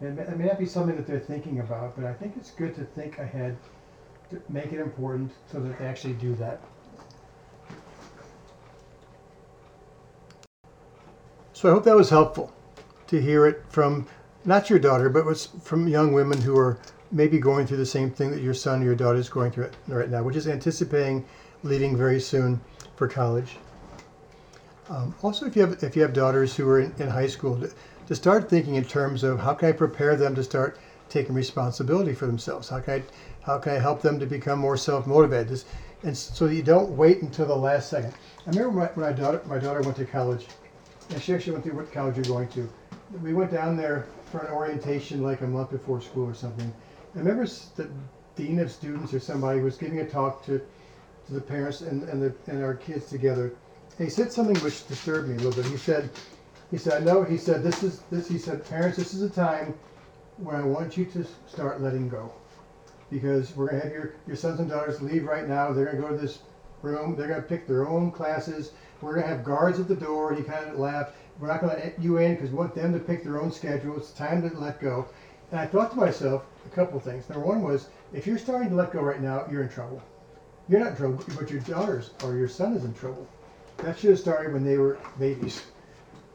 And 0.00 0.10
it 0.10 0.14
may- 0.16 0.32
it 0.32 0.38
may 0.38 0.46
not 0.46 0.58
be 0.58 0.66
something 0.66 0.96
that 0.96 1.06
they're 1.06 1.20
thinking 1.20 1.60
about, 1.60 1.96
but 1.96 2.04
I 2.04 2.12
think 2.12 2.36
it's 2.36 2.50
good 2.50 2.74
to 2.74 2.84
think 2.84 3.18
ahead, 3.18 3.56
to 4.30 4.42
make 4.48 4.72
it 4.72 4.80
important 4.80 5.32
so 5.50 5.60
that 5.60 5.78
they 5.78 5.86
actually 5.86 6.14
do 6.14 6.34
that. 6.36 6.60
So 11.52 11.70
I 11.70 11.72
hope 11.72 11.84
that 11.84 11.96
was 11.96 12.10
helpful 12.10 12.52
to 13.08 13.20
hear 13.20 13.46
it 13.46 13.64
from 13.68 14.06
not 14.44 14.70
your 14.70 14.78
daughter, 14.78 15.08
but 15.08 15.36
from 15.62 15.88
young 15.88 16.12
women 16.12 16.40
who 16.40 16.56
are 16.56 16.78
maybe 17.10 17.38
going 17.38 17.66
through 17.66 17.76
the 17.76 17.86
same 17.86 18.10
thing 18.10 18.30
that 18.30 18.42
your 18.42 18.54
son 18.54 18.82
or 18.82 18.86
your 18.86 18.94
daughter 18.94 19.18
is 19.18 19.28
going 19.28 19.50
through 19.50 19.70
right 19.88 20.10
now, 20.10 20.22
which 20.22 20.36
is 20.36 20.48
anticipating 20.48 21.24
leaving 21.62 21.96
very 21.96 22.20
soon 22.20 22.60
for 22.96 23.08
college. 23.08 23.56
Um, 24.88 25.14
also, 25.22 25.46
if 25.46 25.56
you 25.56 25.62
have 25.62 25.82
if 25.82 25.96
you 25.96 26.02
have 26.02 26.12
daughters 26.12 26.54
who 26.54 26.68
are 26.68 26.80
in, 26.80 26.94
in 26.98 27.08
high 27.08 27.26
school, 27.26 27.58
to, 27.60 27.72
to 28.06 28.14
start 28.14 28.48
thinking 28.48 28.76
in 28.76 28.84
terms 28.84 29.24
of 29.24 29.40
how 29.40 29.54
can 29.54 29.68
I 29.68 29.72
prepare 29.72 30.16
them 30.16 30.34
to 30.36 30.44
start 30.44 30.78
taking 31.08 31.34
responsibility 31.34 32.14
for 32.14 32.26
themselves? 32.26 32.68
How 32.68 32.80
can 32.80 32.94
I 32.94 33.02
how 33.42 33.58
can 33.58 33.74
I 33.74 33.78
help 33.78 34.00
them 34.02 34.20
to 34.20 34.26
become 34.26 34.60
more 34.60 34.76
self 34.76 35.06
motivated? 35.06 35.62
And 36.02 36.16
so 36.16 36.46
you 36.46 36.62
don't 36.62 36.90
wait 36.90 37.22
until 37.22 37.46
the 37.46 37.56
last 37.56 37.88
second. 37.90 38.12
I 38.46 38.50
remember 38.50 38.68
when 38.68 38.78
my, 38.78 39.06
when 39.06 39.16
daughter 39.16 39.42
my 39.46 39.58
daughter 39.58 39.80
went 39.82 39.96
to 39.96 40.04
college, 40.04 40.46
and 41.10 41.20
she 41.20 41.34
actually 41.34 41.54
went 41.54 41.64
through 41.64 41.76
what 41.76 41.92
college 41.92 42.16
you're 42.16 42.24
going 42.24 42.48
to. 42.48 42.68
We 43.22 43.34
went 43.34 43.52
down 43.52 43.76
there 43.76 44.06
for 44.30 44.40
an 44.40 44.52
orientation 44.52 45.22
like 45.22 45.40
a 45.40 45.46
month 45.46 45.70
before 45.70 46.00
school 46.00 46.28
or 46.28 46.34
something. 46.34 46.72
I 47.14 47.18
remember 47.18 47.46
the 47.76 47.88
dean 48.34 48.58
of 48.58 48.70
students 48.70 49.14
or 49.14 49.20
somebody 49.20 49.60
was 49.60 49.76
giving 49.76 50.00
a 50.00 50.08
talk 50.08 50.44
to 50.46 50.60
to 51.26 51.34
the 51.34 51.40
parents 51.40 51.80
and, 51.80 52.08
and, 52.08 52.22
the, 52.22 52.34
and 52.46 52.62
our 52.62 52.74
kids 52.74 53.06
together. 53.06 53.52
And 53.98 54.06
he 54.06 54.10
said 54.10 54.32
something 54.32 54.56
which 54.58 54.86
disturbed 54.86 55.28
me 55.28 55.34
a 55.34 55.38
little 55.38 55.62
bit. 55.62 55.70
He 55.70 55.76
said, 55.76 56.10
he 56.70 56.78
said, 56.78 57.04
know, 57.04 57.24
he 57.24 57.36
said, 57.36 57.62
this 57.62 57.82
is, 57.82 58.02
this, 58.10 58.28
he 58.28 58.38
said, 58.38 58.64
parents, 58.68 58.96
this 58.96 59.14
is 59.14 59.22
a 59.22 59.30
time 59.30 59.74
where 60.38 60.56
I 60.56 60.62
want 60.62 60.96
you 60.96 61.04
to 61.06 61.24
start 61.46 61.80
letting 61.80 62.08
go. 62.08 62.32
Because 63.10 63.56
we're 63.56 63.68
gonna 63.70 63.82
have 63.82 63.92
your, 63.92 64.14
your 64.26 64.36
sons 64.36 64.60
and 64.60 64.68
daughters 64.68 65.00
leave 65.00 65.24
right 65.24 65.48
now, 65.48 65.72
they're 65.72 65.86
gonna 65.86 66.00
go 66.00 66.08
to 66.08 66.16
this 66.16 66.40
room, 66.82 67.16
they're 67.16 67.28
gonna 67.28 67.42
pick 67.42 67.66
their 67.66 67.88
own 67.88 68.10
classes, 68.10 68.72
we're 69.02 69.14
gonna 69.14 69.26
have 69.26 69.44
guards 69.44 69.78
at 69.78 69.88
the 69.88 69.94
door, 69.94 70.34
he 70.34 70.42
kind 70.42 70.68
of 70.68 70.78
laughed, 70.78 71.14
we're 71.38 71.48
not 71.48 71.60
gonna 71.60 71.74
let 71.74 72.00
you 72.00 72.18
in 72.18 72.34
because 72.34 72.50
we 72.50 72.56
want 72.56 72.74
them 72.74 72.92
to 72.92 72.98
pick 72.98 73.22
their 73.22 73.40
own 73.40 73.52
schedule, 73.52 73.96
it's 73.96 74.10
time 74.10 74.48
to 74.48 74.56
let 74.58 74.80
go. 74.80 75.06
And 75.50 75.60
I 75.60 75.66
thought 75.66 75.92
to 75.92 75.96
myself, 75.96 76.44
a 76.64 76.74
couple 76.74 76.98
of 76.98 77.04
things. 77.04 77.28
Number 77.28 77.46
one 77.46 77.62
was, 77.62 77.88
if 78.12 78.26
you're 78.26 78.38
starting 78.38 78.70
to 78.70 78.74
let 78.74 78.92
go 78.92 79.00
right 79.00 79.20
now, 79.20 79.44
you're 79.50 79.62
in 79.62 79.68
trouble. 79.68 80.02
You're 80.68 80.80
not 80.80 80.90
in 80.90 80.96
trouble, 80.96 81.24
but 81.38 81.50
your 81.50 81.60
daughters 81.60 82.10
or 82.24 82.34
your 82.34 82.48
son 82.48 82.74
is 82.74 82.84
in 82.84 82.94
trouble. 82.94 83.26
That 83.78 83.98
should 83.98 84.10
have 84.10 84.18
started 84.18 84.52
when 84.52 84.64
they 84.64 84.78
were 84.78 84.98
babies 85.18 85.62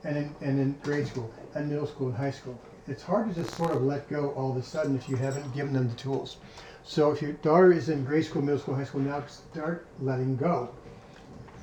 and 0.03 0.17
in, 0.17 0.35
and 0.41 0.59
in 0.59 0.75
grade 0.83 1.07
school 1.07 1.31
and 1.55 1.69
middle 1.69 1.87
school 1.87 2.07
and 2.07 2.15
high 2.15 2.31
school. 2.31 2.59
It's 2.87 3.03
hard 3.03 3.29
to 3.29 3.41
just 3.41 3.55
sort 3.55 3.71
of 3.71 3.83
let 3.83 4.09
go 4.09 4.31
all 4.31 4.51
of 4.51 4.57
a 4.57 4.63
sudden 4.63 4.95
if 4.95 5.09
you 5.09 5.15
haven't 5.15 5.53
given 5.53 5.73
them 5.73 5.89
the 5.89 5.95
tools. 5.95 6.37
So 6.83 7.11
if 7.11 7.21
your 7.21 7.33
daughter 7.33 7.71
is 7.71 7.89
in 7.89 8.05
grade 8.05 8.25
school, 8.25 8.41
middle 8.41 8.59
school, 8.59 8.75
high 8.75 8.85
school, 8.85 9.01
now 9.01 9.23
start 9.27 9.85
letting 9.99 10.35
go. 10.37 10.69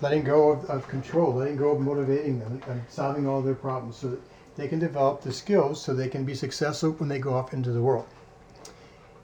Letting 0.01 0.23
go 0.23 0.51
of, 0.51 0.65
of 0.67 0.87
control, 0.87 1.35
letting 1.35 1.57
go 1.57 1.71
of 1.71 1.81
motivating 1.81 2.39
them 2.39 2.63
and 2.69 2.83
solving 2.89 3.27
all 3.27 3.43
their 3.43 3.55
problems 3.55 3.97
so 3.97 4.09
that 4.11 4.21
they 4.57 4.69
can 4.69 4.79
develop 4.79 5.23
the 5.23 5.33
skills 5.33 5.83
so 5.83 5.95
they 5.95 6.09
can 6.09 6.25
be 6.25 6.35
successful 6.35 6.91
when 6.93 7.09
they 7.09 7.19
go 7.19 7.35
off 7.35 7.53
into 7.53 7.73
the 7.73 7.83
world. 7.83 8.07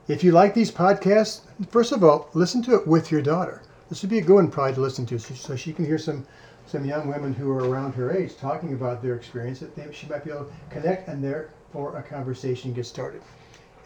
If 0.06 0.22
you 0.22 0.32
like 0.32 0.52
these 0.52 0.70
podcasts, 0.70 1.40
first 1.70 1.92
of 1.92 2.04
all, 2.04 2.28
listen 2.34 2.62
to 2.62 2.74
it 2.74 2.86
with 2.86 3.10
your 3.10 3.22
daughter. 3.22 3.62
This 3.88 4.02
would 4.02 4.10
be 4.10 4.18
a 4.18 4.22
good 4.22 4.34
one 4.34 4.50
probably 4.50 4.74
to 4.74 4.80
listen 4.80 5.06
to, 5.06 5.18
so, 5.18 5.56
she 5.56 5.72
can 5.72 5.84
hear 5.84 5.98
some 5.98 6.26
some 6.66 6.84
young 6.84 7.08
women 7.08 7.34
who 7.34 7.50
are 7.50 7.68
around 7.68 7.94
her 7.94 8.10
age 8.10 8.36
talking 8.36 8.72
about 8.72 9.02
their 9.02 9.14
experience 9.14 9.60
that 9.60 9.76
they, 9.76 9.86
she 9.92 10.06
might 10.06 10.24
be 10.24 10.30
able 10.30 10.44
to 10.44 10.52
connect 10.70 11.08
and 11.08 11.22
therefore 11.22 11.96
a 11.96 12.02
conversation 12.02 12.72
get 12.72 12.86
started. 12.86 13.22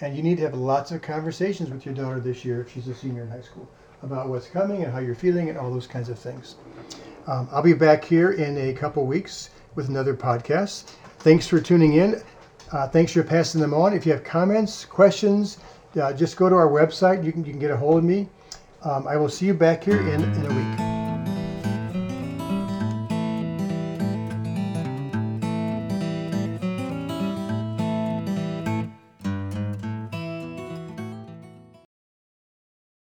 And 0.00 0.16
you 0.16 0.22
need 0.22 0.36
to 0.36 0.44
have 0.44 0.54
lots 0.54 0.92
of 0.92 1.02
conversations 1.02 1.70
with 1.70 1.84
your 1.84 1.94
daughter 1.94 2.20
this 2.20 2.44
year 2.44 2.60
if 2.60 2.72
she's 2.72 2.88
a 2.88 2.94
senior 2.94 3.22
in 3.22 3.30
high 3.30 3.40
school 3.40 3.68
about 4.02 4.28
what's 4.28 4.46
coming 4.46 4.84
and 4.84 4.92
how 4.92 4.98
you're 4.98 5.14
feeling 5.14 5.48
and 5.48 5.58
all 5.58 5.70
those 5.70 5.86
kinds 5.86 6.08
of 6.08 6.18
things. 6.18 6.56
Um, 7.26 7.48
I'll 7.52 7.62
be 7.62 7.74
back 7.74 8.04
here 8.04 8.32
in 8.32 8.56
a 8.58 8.72
couple 8.72 9.04
weeks 9.04 9.50
with 9.74 9.88
another 9.88 10.14
podcast. 10.14 10.92
Thanks 11.18 11.46
for 11.46 11.60
tuning 11.60 11.94
in. 11.94 12.22
Uh, 12.72 12.88
thanks 12.88 13.12
for 13.12 13.22
passing 13.22 13.60
them 13.60 13.74
on. 13.74 13.92
If 13.92 14.06
you 14.06 14.12
have 14.12 14.24
comments, 14.24 14.84
questions, 14.84 15.58
uh, 16.00 16.12
just 16.12 16.36
go 16.36 16.48
to 16.48 16.54
our 16.54 16.68
website. 16.68 17.24
You 17.24 17.32
can, 17.32 17.44
you 17.44 17.52
can 17.52 17.60
get 17.60 17.70
a 17.70 17.76
hold 17.76 17.98
of 17.98 18.04
me. 18.04 18.28
Um, 18.82 19.06
I 19.06 19.16
will 19.16 19.28
see 19.28 19.46
you 19.46 19.54
back 19.54 19.84
here 19.84 20.00
in, 20.00 20.22
in 20.22 20.46
a 20.46 20.54
week. 20.54 20.97